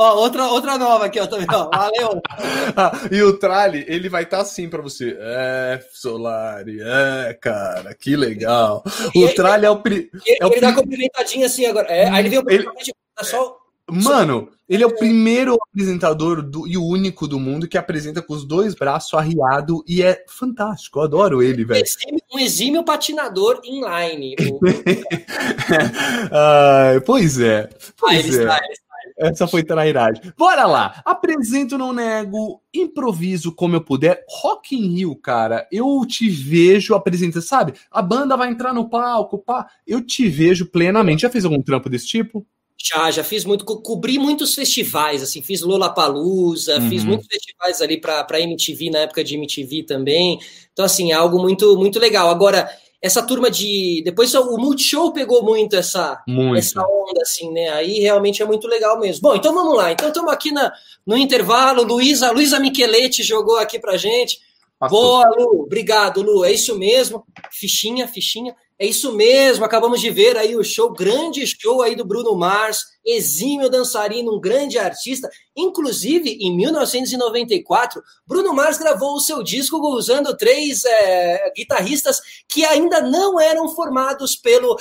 [0.00, 1.68] Ó, outra, outra nova aqui, ó, também, ó.
[1.68, 2.22] Valeu!
[2.76, 5.16] ah, e o Trali, ele vai estar tá assim para você.
[5.18, 8.84] É, Solari, é, cara, que legal.
[9.16, 9.82] O Trali é o.
[9.82, 11.88] Pri, ele, é o ele dá cumprimentadinha assim agora.
[11.88, 12.68] É, aí ele veio ele,
[13.18, 13.57] é só.
[13.90, 18.34] Mano, ele é o primeiro apresentador do, e o único do mundo que apresenta com
[18.34, 20.98] os dois braços arriado e é fantástico.
[20.98, 21.84] Eu adoro ele, velho.
[22.32, 24.36] Um exímio patinador inline.
[26.30, 27.68] ah, pois é.
[27.96, 28.40] Pois ah, ele é.
[28.40, 30.32] está, ele essa foi trairagem.
[30.36, 31.02] Bora lá.
[31.04, 34.24] Apresento, não nego, improviso como eu puder.
[34.28, 37.74] Rock in Rio, cara, eu te vejo apresentando, sabe?
[37.90, 39.66] A banda vai entrar no palco, pá.
[39.84, 41.22] Eu te vejo plenamente.
[41.22, 42.46] Já fez algum trampo desse tipo?
[42.80, 46.88] Já, já fiz muito, co cobri muitos festivais, assim, fiz Lollapalooza, uhum.
[46.88, 50.38] fiz muitos festivais ali para MTV, na época de MTV também.
[50.72, 52.28] Então, assim, é algo muito, muito legal.
[52.28, 52.70] Agora,
[53.00, 54.02] essa turma de.
[54.04, 56.58] Depois o Multishow pegou muito essa, muito.
[56.58, 57.68] essa onda, assim, né?
[57.70, 59.22] Aí realmente é muito legal mesmo.
[59.22, 59.92] Bom, então vamos lá.
[59.92, 60.72] Então estamos aqui na,
[61.06, 61.82] no intervalo.
[61.82, 64.40] Luísa, Luísa Micheletti jogou aqui pra gente.
[64.78, 65.00] Passou.
[65.00, 65.62] Boa, Lu.
[65.62, 66.44] Obrigado, Lu.
[66.44, 67.24] É isso mesmo.
[67.50, 68.54] Fichinha, fichinha.
[68.80, 72.84] É isso mesmo, acabamos de ver aí o show, grande show aí do Bruno Mars,
[73.04, 75.28] exímio dançarino, um grande artista.
[75.56, 83.00] Inclusive, em 1994, Bruno Mars gravou o seu disco usando três é, guitarristas que ainda
[83.00, 84.78] não eram formados pelo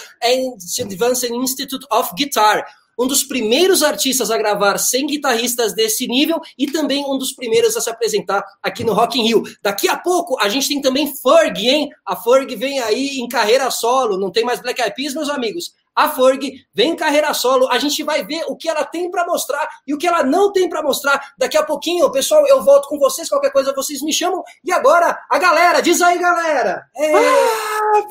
[0.79, 2.67] Advanced Institute of Guitar
[2.97, 7.77] um dos primeiros artistas a gravar sem guitarristas desse nível e também um dos primeiros
[7.77, 9.43] a se apresentar aqui no Rock in Rio.
[9.61, 11.89] Daqui a pouco a gente tem também Ferg, hein?
[12.05, 15.73] A Ferg vem aí em carreira solo, não tem mais Black Eyed Peas, meus amigos
[15.97, 17.67] a Ferg vem em carreira solo.
[17.71, 20.53] A gente vai ver o que ela tem para mostrar e o que ela não
[20.53, 21.19] tem para mostrar.
[21.39, 23.27] Daqui a pouquinho, pessoal, eu volto com vocês.
[23.27, 24.43] Qualquer coisa vocês me chamam.
[24.63, 26.83] E agora, a galera, diz aí, galera.
[26.95, 27.13] É...
[27.15, 28.03] Ah,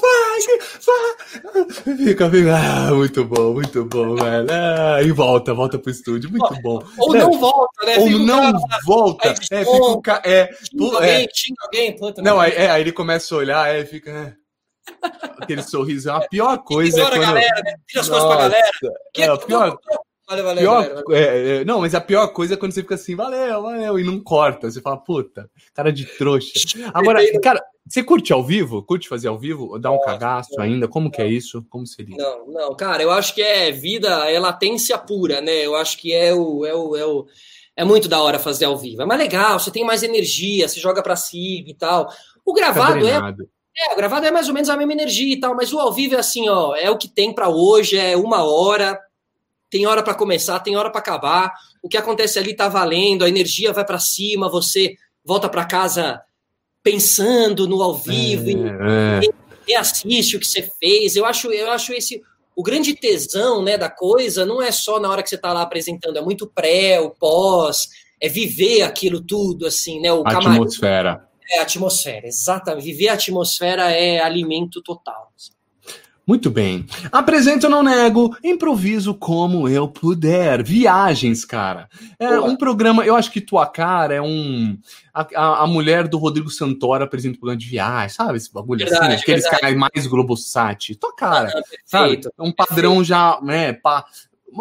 [1.96, 2.56] Fica, fica.
[2.56, 4.48] Ah, muito bom, muito bom, velho.
[4.50, 6.28] Ah, e volta, volta pro estúdio.
[6.28, 6.82] Muito bom.
[6.98, 7.20] Ou é.
[7.20, 7.98] não volta, né?
[7.98, 9.28] Ou fica não cara, volta.
[9.28, 10.22] É, fica o ca...
[10.24, 11.28] é, xinga alguém, é.
[11.32, 11.96] xinga alguém.
[11.96, 14.36] Puta, não, aí, é, aí ele começa a olhar, é, fica.
[15.02, 15.42] É.
[15.42, 17.00] Aquele sorriso é a pior coisa.
[17.00, 17.22] É quando...
[17.22, 17.74] a galera, né?
[17.86, 18.70] Tira as coisas pra galera.
[19.12, 19.78] Que é, a pior...
[20.28, 22.96] Valeu, valeu, pior, valeu, é, é, não, mas a pior coisa é quando você fica
[22.96, 24.68] assim, valeu, valeu, e não corta.
[24.68, 26.50] Você fala, puta, cara de trouxa.
[26.92, 28.82] Agora, cara, você curte ao vivo?
[28.82, 29.78] Curte fazer ao vivo?
[29.78, 30.88] Dá um cagaço ainda?
[30.88, 31.64] Como que é isso?
[31.70, 32.16] Como seria?
[32.16, 35.64] Não, não, cara, eu acho que é vida, é latência pura, né?
[35.64, 37.26] Eu acho que é o, é o, é o
[37.76, 39.02] é muito da hora fazer ao vivo.
[39.02, 42.08] É mais legal, você tem mais energia, você joga para cima e tal.
[42.44, 43.20] O gravado é
[43.78, 45.92] é, o gravado é mais ou menos a mesma energia e tal, mas o ao
[45.92, 48.98] vivo é assim, ó, é o que tem para hoje, é uma hora,
[49.68, 51.52] tem hora para começar, tem hora para acabar.
[51.82, 56.22] O que acontece ali tá valendo, a energia vai para cima, você volta para casa
[56.82, 59.30] pensando no ao vivo é, e, é.
[59.68, 61.16] e, assiste o que você fez.
[61.16, 62.22] Eu acho, eu acho esse
[62.54, 65.60] o grande tesão, né, da coisa não é só na hora que você tá lá
[65.60, 71.25] apresentando, é muito pré, o pós, é viver aquilo tudo assim, né, o a atmosfera.
[71.52, 72.84] É a atmosfera, exatamente.
[72.84, 75.32] Viver a atmosfera é alimento total.
[76.26, 76.84] Muito bem.
[77.12, 80.60] Apresento, não nego, improviso como eu puder.
[80.60, 81.88] Viagens, cara.
[82.18, 84.76] É um programa, eu acho que tua cara é um.
[85.14, 88.38] A, a, mulher do Rodrigo Santoro apresenta um programa de viagem, sabe?
[88.38, 90.96] Esse bagulho assim, verdade, assim, aqueles caras mais Globosat.
[90.96, 91.52] Tua cara.
[91.54, 92.20] Ah, sabe?
[92.40, 93.04] Um padrão perfeito.
[93.04, 93.72] já, né?
[93.74, 94.04] Pá.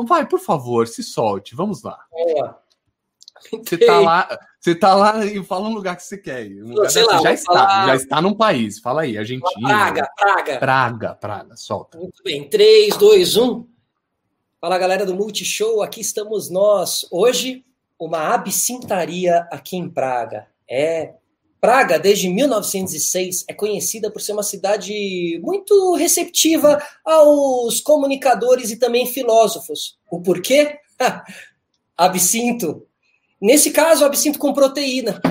[0.08, 1.56] Vai, por favor, se solte.
[1.56, 1.98] Vamos lá.
[2.12, 2.60] Boa.
[3.52, 6.48] Você tá lá, você tá lá e fala um lugar que você quer.
[6.48, 7.86] Um lá, já está, falar...
[7.86, 8.80] já está num país.
[8.80, 9.68] Fala aí, Argentina.
[9.68, 10.58] Praga, Praga.
[10.58, 12.00] Praga, Praga, solta.
[12.00, 13.68] Muito bem, 3, 2, 1.
[14.60, 17.06] Fala galera do Multishow, aqui estamos nós.
[17.12, 17.64] Hoje,
[18.00, 20.48] uma absintaria aqui em Praga.
[20.68, 21.14] É
[21.62, 29.06] Praga, desde 1906, é conhecida por ser uma cidade muito receptiva aos comunicadores e também
[29.06, 30.00] filósofos.
[30.10, 30.80] O porquê?
[31.96, 32.88] Absinto
[33.42, 35.22] Nesse caso, absinto com proteína.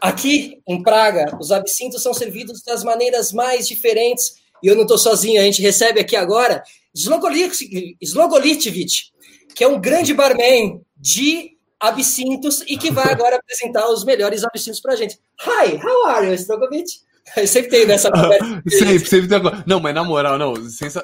[0.00, 4.34] Aqui, em Praga, os absintos são servidos das maneiras mais diferentes.
[4.62, 6.62] E eu não estou sozinho, a gente recebe aqui agora
[6.94, 9.12] Slogolitevich,
[9.54, 14.80] que é um grande barman de absintos e que vai agora apresentar os melhores absintos
[14.80, 15.18] para a gente.
[15.40, 17.00] Hi, how are you, Slogolitevich?
[17.36, 18.62] Eu sempre nessa conversa.
[18.68, 20.54] sempre, sempre tem Não, mas na moral, não,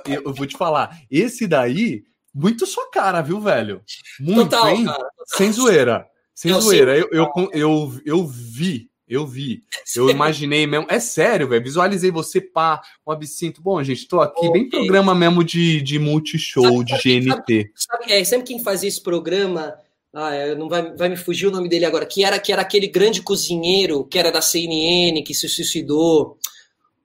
[0.07, 2.03] eu vou te falar, esse daí,
[2.35, 3.83] muito sua cara, viu, velho?
[4.19, 4.85] Muito, total, hein?
[4.85, 5.39] Cara, total.
[5.39, 6.07] Sem zoeira.
[6.37, 9.63] Sem não, zoeira, eu, eu, eu, eu vi, eu vi.
[9.97, 10.87] Eu imaginei mesmo.
[10.91, 11.65] É sério, velho.
[11.65, 13.63] Visualizei você, pá, um absinto.
[13.63, 17.31] Bom, gente, tô aqui, bem programa mesmo de, de multishow, de GNT.
[17.31, 19.79] Sabe, sabe, é, sempre quem fazia esse programa.
[20.13, 22.05] Ah, é, não vai, vai me fugir o nome dele agora.
[22.05, 26.37] Que era, que era aquele grande cozinheiro que era da CNN, que se suicidou.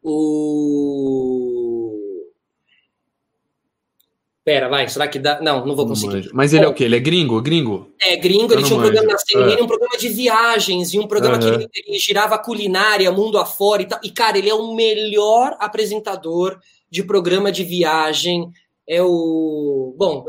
[0.03, 1.40] O.
[4.43, 5.39] Pera, vai, será que dá?
[5.39, 6.31] Não, não vou conseguir.
[6.33, 6.85] Mas ele Bom, é o quê?
[6.85, 7.39] Ele é gringo?
[7.41, 7.91] Gringo?
[8.01, 9.63] É, gringo, ele tinha um programa na CNN, é.
[9.63, 11.41] um programa de viagens, e um programa uhum.
[11.41, 13.99] que ele, ele, girava culinária, mundo afora e tal.
[14.03, 16.59] E, cara, ele é o melhor apresentador
[16.89, 18.51] de programa de viagem.
[18.87, 19.95] É o.
[19.95, 20.25] Bom,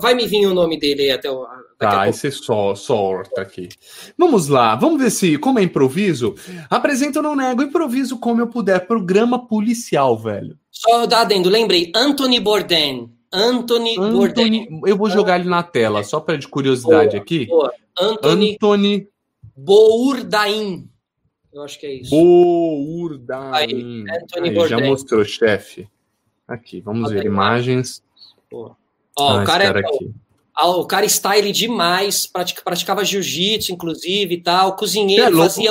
[0.00, 1.46] vai me vir o nome dele até o.
[1.78, 3.68] Tá, esse só sorta aqui.
[4.16, 6.34] Vamos lá, vamos ver se, como é improviso,
[6.70, 8.86] apresento não nego, improviso como eu puder.
[8.86, 10.56] Programa policial, velho.
[10.70, 16.18] Só dá adendo, lembrei, Anthony Bourdain Anthony, Anthony Eu vou jogar ele na tela, só
[16.18, 17.46] para de curiosidade boa, aqui.
[17.46, 17.72] Boa.
[17.98, 19.08] Anthony, Anthony
[19.56, 20.88] Bourdain.
[21.52, 22.10] Eu acho que é isso.
[22.10, 23.52] Bourdain.
[23.52, 24.04] Aí,
[24.68, 25.88] já mostrou, chefe.
[26.46, 28.02] Aqui, vamos ver imagens.
[28.52, 28.74] Ó,
[29.18, 30.10] ah, o cara, cara é, aqui.
[30.60, 34.74] O cara style demais, praticava jiu-jitsu, inclusive e tal.
[34.74, 35.70] Cozinheiro, é fazia.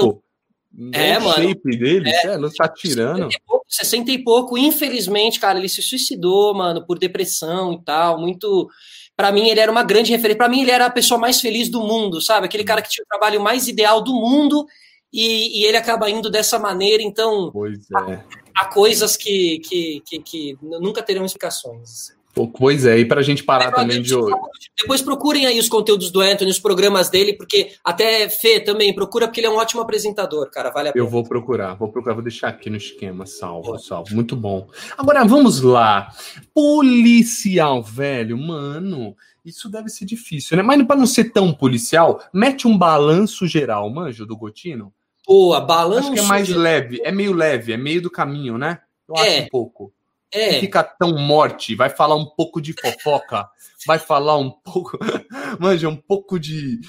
[0.94, 1.34] É, o mano.
[1.34, 3.30] shape dele, é, é, não tá tirando.
[3.68, 8.70] 60 e pouco, infelizmente, cara, ele se suicidou, mano, por depressão e tal, muito
[9.16, 10.38] para mim ele era uma grande referência.
[10.38, 12.46] Para mim ele era a pessoa mais feliz do mundo, sabe?
[12.46, 14.66] Aquele cara que tinha o trabalho mais ideal do mundo
[15.12, 17.02] e, e ele acaba indo dessa maneira.
[17.02, 18.14] Então, é.
[18.56, 22.16] há, há, coisas que, que, que, que, nunca terão explicações.
[22.46, 24.36] Pois é, e para a gente parar também de hoje.
[24.80, 29.28] Depois procurem aí os conteúdos do Anthony, os programas dele, porque até Fê também procura,
[29.28, 30.70] porque ele é um ótimo apresentador, cara.
[30.70, 31.04] Vale a pena.
[31.04, 34.14] Eu vou procurar, vou procurar, vou deixar aqui no esquema, salvo, salvo.
[34.14, 34.68] Muito bom.
[34.98, 36.10] Agora vamos lá.
[36.54, 39.16] Policial, velho, mano.
[39.44, 40.64] Isso deve ser difícil, né?
[40.64, 44.94] Mas para não ser tão policial, mete um balanço geral, manjo do Gotino.
[45.26, 46.08] Boa, balanço.
[46.10, 48.80] Acho que é mais leve, é meio leve, é meio do caminho, né?
[49.08, 49.22] Eu é.
[49.22, 49.94] acho um pouco.
[50.32, 50.60] É.
[50.60, 53.48] Fica tão morte, vai falar um pouco de fofoca,
[53.86, 54.98] vai falar um pouco,
[55.60, 56.80] manja, um pouco de,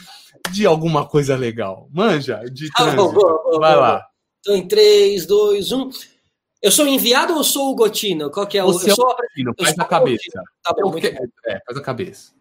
[0.52, 1.88] de alguma coisa legal.
[1.92, 2.94] Manja, de ah,
[3.58, 4.06] vai lá.
[4.40, 5.90] Então, em 3, 2, 1.
[6.60, 8.30] Eu sou enviado ou sou o Gotino?
[8.30, 8.72] Qual que é o.
[8.72, 10.42] Você eu é sou, Gotino, faz a cabeça.
[10.62, 10.98] Tá bom.
[10.98, 12.32] É, faz a cabeça.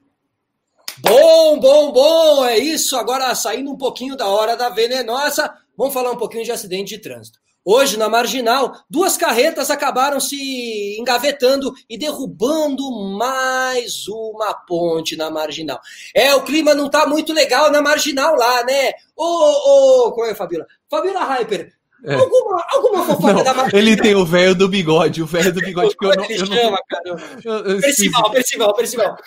[1.00, 2.98] Bom, bom, bom, é isso.
[2.98, 7.02] Agora, saindo um pouquinho da hora da venenosa, vamos falar um pouquinho de acidente de
[7.02, 7.38] trânsito.
[7.70, 15.78] Hoje, na marginal, duas carretas acabaram se engavetando e derrubando mais uma ponte na marginal.
[16.16, 18.94] É, o clima não tá muito legal na marginal lá, né?
[19.18, 20.66] Ô, ô, qual é, Fabiola?
[20.90, 21.74] Fabiola Hyper,
[22.06, 22.14] é.
[22.14, 23.82] Alguma, alguma fofoca não, da marginal?
[23.82, 26.24] Ele tem o velho do bigode, o velho do bigode que eu não.
[26.24, 26.78] Ele eu chama, não...
[26.88, 27.82] cara.
[27.82, 29.18] Percival, Percival, Percival.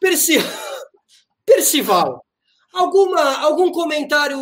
[0.00, 0.50] Percival.
[1.46, 2.26] Percival.
[2.72, 4.38] Alguma, algum comentário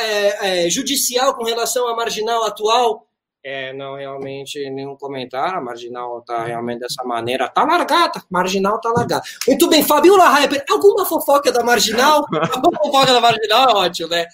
[0.00, 3.06] é, é, judicial com relação à marginal atual?
[3.46, 5.58] É, não, realmente nenhum comentário.
[5.58, 7.46] A marginal está realmente dessa maneira.
[7.46, 9.22] Tá largada, marginal tá largada.
[9.46, 12.24] Muito bem, Fabiola Hyper, alguma fofoca da marginal?
[12.54, 14.26] alguma fofoca da marginal é ótimo, né?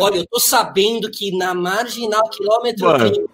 [0.00, 3.12] Olha, eu tô sabendo que na marginal, quilômetro Mano.
[3.12, 3.28] 30,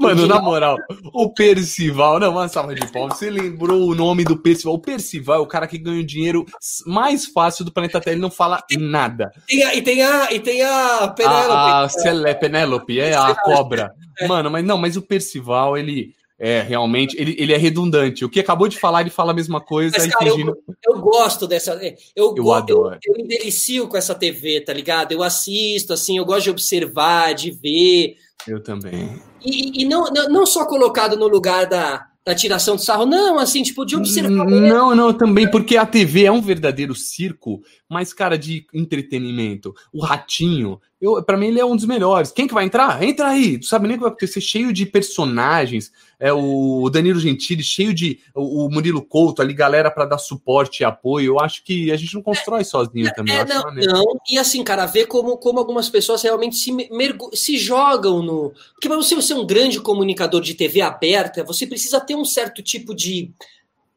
[0.00, 0.78] Mano, na moral,
[1.12, 3.18] o Percival, não, uma salva de palmas.
[3.18, 4.74] Você lembrou o nome do Percival?
[4.74, 6.46] O Percival é o cara que ganha o dinheiro
[6.86, 9.30] mais fácil do planeta Terra, ele não fala nada.
[9.46, 11.52] E tem a, e tem a, e tem a Penélope.
[11.52, 13.92] A, a Celé, Penélope, é a cobra.
[14.26, 18.24] Mano, mas não, mas o Percival, ele é realmente, ele, ele é redundante.
[18.24, 19.94] O que acabou de falar, ele fala a mesma coisa.
[19.98, 20.56] Mas, cara, fingindo...
[20.66, 21.74] eu, eu, gosto dessa.
[21.74, 22.98] É, eu, eu, adoro.
[23.04, 25.12] Eu, eu me delicio com essa TV, tá ligado?
[25.12, 28.14] Eu assisto, assim, eu gosto de observar, de ver.
[28.48, 29.20] Eu também.
[29.44, 33.62] E, e não, não só colocado no lugar da, da tiração de sarro, não, assim,
[33.62, 34.44] tipo, de observar.
[34.46, 39.74] Não, não, também, porque a TV é um verdadeiro circo, mas, cara, de entretenimento.
[39.92, 42.30] O Ratinho, eu, para mim, ele é um dos melhores.
[42.30, 43.02] Quem que vai entrar?
[43.02, 43.58] Entra aí.
[43.58, 44.40] Tu sabe nem o que vai acontecer.
[44.40, 45.90] Cheio de personagens.
[46.20, 48.20] É o Danilo Gentili, cheio de.
[48.32, 51.32] O, Murilo Couto ali, galera para dar suporte e apoio.
[51.32, 53.34] Eu acho que a gente não constrói é, sozinho é, também.
[53.34, 57.30] É, não, não, e assim, cara, ver como, como algumas pessoas realmente se, mergu...
[57.34, 58.52] se jogam no.
[58.74, 62.62] Porque para você ser um grande comunicador de TV aberta, você precisa ter um certo
[62.62, 63.32] tipo de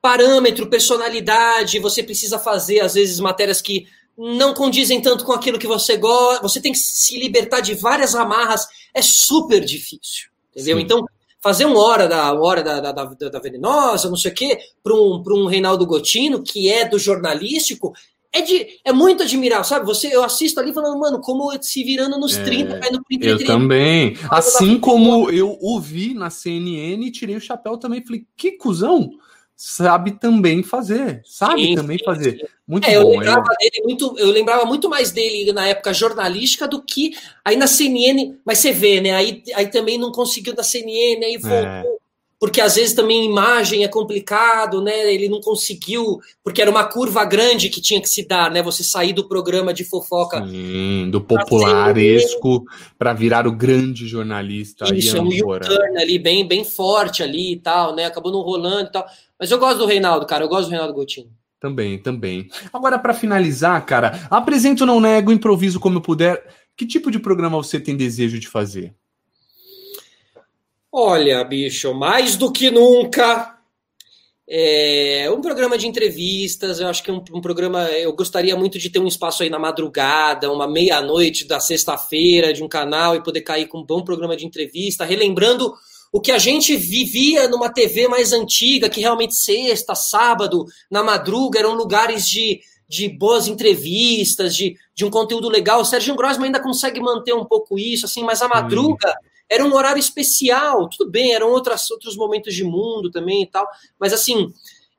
[0.03, 5.65] parâmetro, personalidade, você precisa fazer, às vezes, matérias que não condizem tanto com aquilo que
[5.65, 10.77] você gosta, você tem que se libertar de várias amarras, é super difícil, entendeu?
[10.77, 10.84] Sim.
[10.84, 11.05] Então,
[11.41, 14.93] fazer uma hora da hora da, da, da, da venenosa, não sei o quê, para
[14.93, 17.93] um, um Reinaldo Gotino, que é do jornalístico,
[18.34, 19.85] é, de, é muito admirável, sabe?
[19.85, 23.45] Você, eu assisto ali falando, mano, como se virando nos é, 30, caindo pro Eu
[23.45, 24.17] também.
[24.30, 28.05] Assim como eu ouvi na CNN e tirei o chapéu também.
[28.05, 29.11] Falei, que cuzão!
[29.55, 32.38] Sabe também fazer, sabe sim, também sim, fazer.
[32.38, 32.45] Sim.
[32.67, 33.13] Muito é, bom.
[33.13, 33.69] Eu lembrava, é.
[33.69, 37.13] dele muito, eu lembrava muito mais dele na época jornalística do que
[37.43, 39.11] aí na CNN, mas você vê, né?
[39.11, 41.57] Aí, aí também não conseguiu da CNN, aí voltou.
[41.57, 42.03] É.
[42.43, 45.13] Porque às vezes também imagem é complicado, né?
[45.13, 48.61] Ele não conseguiu, porque era uma curva grande que tinha que se dar, né?
[48.61, 50.45] Você sair do programa de fofoca.
[50.45, 52.65] Sim, do popularesco
[52.99, 54.93] para virar o grande jornalista.
[54.93, 58.03] Isso, um turn ali, bem, bem forte ali e tal, né?
[58.03, 59.05] Acabou não rolando e tal.
[59.44, 60.45] Mas eu gosto do Reinaldo, cara.
[60.45, 61.30] Eu gosto do Reinaldo Coutinho.
[61.60, 62.48] Também, também.
[62.72, 66.48] Agora, para finalizar, cara, apresento não nego, improviso como eu puder.
[66.78, 68.95] Que tipo de programa você tem desejo de fazer?
[70.90, 73.60] Olha, bicho, mais do que nunca.
[74.48, 76.80] É um programa de entrevistas.
[76.80, 77.84] Eu acho que é um, um programa.
[77.90, 82.64] Eu gostaria muito de ter um espaço aí na madrugada, uma meia-noite da sexta-feira de
[82.64, 85.74] um canal e poder cair com um bom programa de entrevista, relembrando
[86.14, 91.57] o que a gente vivia numa TV mais antiga, que realmente sexta, sábado, na madruga,
[91.57, 95.81] eram lugares de, de boas entrevistas, de, de um conteúdo legal.
[95.81, 99.27] O Sérgio Grossman ainda consegue manter um pouco isso, assim, mas a madruga hum.
[99.49, 100.88] era um horário especial.
[100.88, 103.68] Tudo bem, eram outras, outros momentos de mundo também e tal,
[103.99, 104.53] mas assim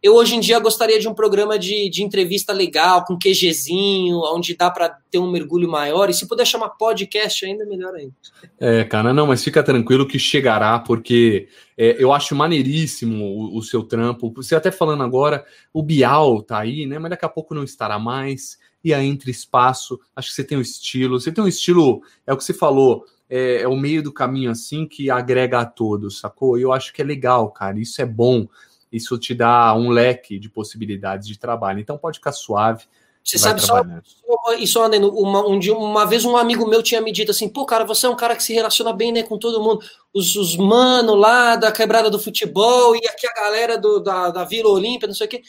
[0.04, 4.54] eu hoje em dia gostaria de um programa de, de entrevista legal, com QGzinho, onde
[4.54, 6.10] dá para ter um mergulho maior.
[6.10, 8.12] E se puder chamar podcast ainda, melhor ainda.
[8.60, 11.48] É, cara, não, mas fica tranquilo que chegará, porque
[11.78, 14.30] é, eu acho maneiríssimo o, o, seu trampo.
[14.36, 16.98] Você até falando agora, o Bial tá aí, né?
[16.98, 18.58] Mas daqui a pouco não estará mais.
[18.84, 21.18] E aí entre espaço, acho que você tem um estilo.
[21.18, 24.50] Você tem um estilo, é o que você falou, é, é o meio do caminho
[24.50, 26.58] assim que agrega a todos, sacou?
[26.58, 27.80] Eu acho que é legal, cara.
[27.80, 28.46] Isso é bom
[28.94, 31.80] isso te dá um leque de possibilidades de trabalho.
[31.80, 32.84] Então pode ficar suave.
[33.22, 33.82] Você sabe só,
[34.58, 37.64] isso, Andeno, uma, um dia, uma vez um amigo meu tinha me dito assim, pô,
[37.64, 40.56] cara, você é um cara que se relaciona bem, né, com todo mundo, os, os
[40.58, 45.08] mano lá da quebrada do futebol e aqui a galera do, da, da Vila Olímpia,
[45.08, 45.42] não sei o quê.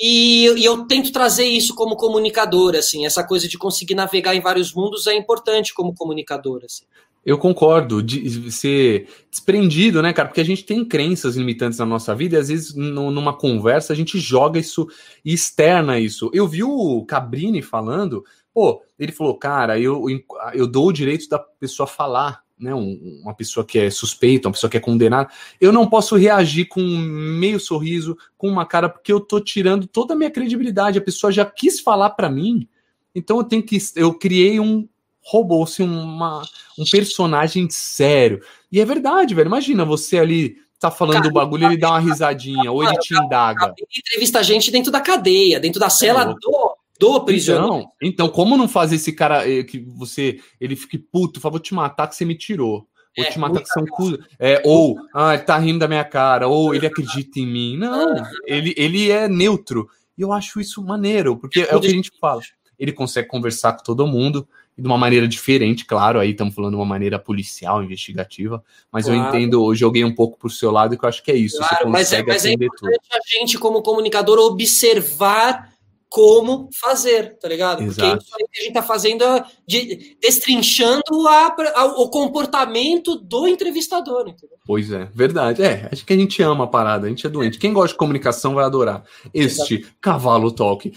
[0.00, 4.40] E, e, eu tento trazer isso como comunicador, assim, essa coisa de conseguir navegar em
[4.40, 6.84] vários mundos é importante como comunicador, assim.
[7.28, 10.28] Eu concordo, de ser desprendido, né, cara?
[10.28, 13.96] Porque a gente tem crenças limitantes na nossa vida e às vezes numa conversa a
[13.96, 14.88] gente joga isso
[15.22, 16.30] e externa isso.
[16.32, 18.24] Eu vi o Cabrini falando,
[18.54, 20.06] pô, ele falou, cara, eu,
[20.54, 22.74] eu dou o direito da pessoa falar, né?
[22.74, 25.28] Um, uma pessoa que é suspeita, uma pessoa que é condenada.
[25.60, 29.86] Eu não posso reagir com um meio sorriso, com uma cara, porque eu tô tirando
[29.86, 30.98] toda a minha credibilidade.
[30.98, 32.66] A pessoa já quis falar para mim,
[33.14, 33.76] então eu tenho que.
[33.94, 34.88] Eu criei um
[35.28, 36.42] roubou-se uma,
[36.78, 38.40] um personagem sério.
[38.72, 39.46] E é verdade, velho.
[39.46, 43.14] Imagina você ali tá falando cara, do bagulho, ele dá uma risadinha, ou ele te
[43.14, 43.74] indaga.
[43.76, 47.74] Ele entrevista a gente dentro da cadeia, dentro da cela é do, do prisioneiro.
[47.74, 51.60] Então, então, como não fazer esse cara eh, que você ele fique puto, fala, vou
[51.60, 52.86] te matar que você me tirou.
[53.14, 54.16] Vou é, te matar que são cu...
[54.38, 57.76] é, ou ah, ele tá rindo da minha cara, ou ele acredita em mim.
[57.76, 58.14] Não,
[58.46, 59.88] ele, ele é neutro.
[60.16, 62.40] E eu acho isso maneiro, porque é o que a gente fala.
[62.78, 64.48] Ele consegue conversar com todo mundo,
[64.78, 69.20] de uma maneira diferente, claro, aí estamos falando de uma maneira policial, investigativa, mas claro.
[69.20, 71.58] eu entendo, eu joguei um pouco por seu lado que eu acho que é isso.
[71.58, 73.12] Claro, mas é, mas é importante tudo.
[73.12, 75.68] a gente, como comunicador, observar
[76.08, 77.82] como fazer, tá ligado?
[77.82, 78.16] Exato.
[78.16, 83.16] Porque isso aí que a gente tá fazendo é de, destrinchando a, a, o comportamento
[83.16, 84.56] do entrevistador, entendeu?
[84.64, 85.62] Pois é, verdade.
[85.62, 87.58] É, acho que a gente ama a parada, a gente é doente.
[87.58, 89.96] Quem gosta de comunicação vai adorar este Exato.
[90.00, 90.90] cavalo talk.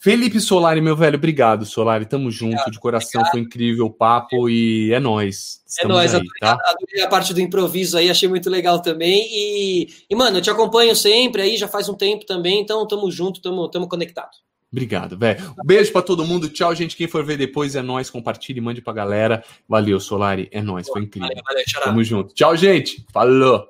[0.00, 2.06] Felipe Solari, meu velho, obrigado, Solari.
[2.06, 3.30] Tamo junto, obrigado, de coração, obrigado.
[3.32, 5.60] foi incrível o papo e é nóis.
[5.80, 6.58] é nóis, aí, adorei, tá?
[6.64, 9.26] adorei a parte do improviso aí, achei muito legal também.
[9.28, 13.10] E, e, mano, eu te acompanho sempre aí, já faz um tempo também, então tamo
[13.10, 14.30] junto, tamo, tamo conectado.
[14.70, 15.54] Obrigado, velho.
[15.58, 16.48] Um beijo para todo mundo.
[16.48, 16.94] Tchau, gente.
[16.94, 18.10] Quem for ver depois é nós.
[18.10, 19.42] Compartilhe, mande pra galera.
[19.66, 20.46] Valeu, Solari.
[20.52, 20.86] É nós.
[20.86, 21.28] Foi incrível.
[21.28, 22.34] Valeu, valeu, Tamo junto.
[22.34, 23.02] Tchau, gente.
[23.10, 23.66] Falou.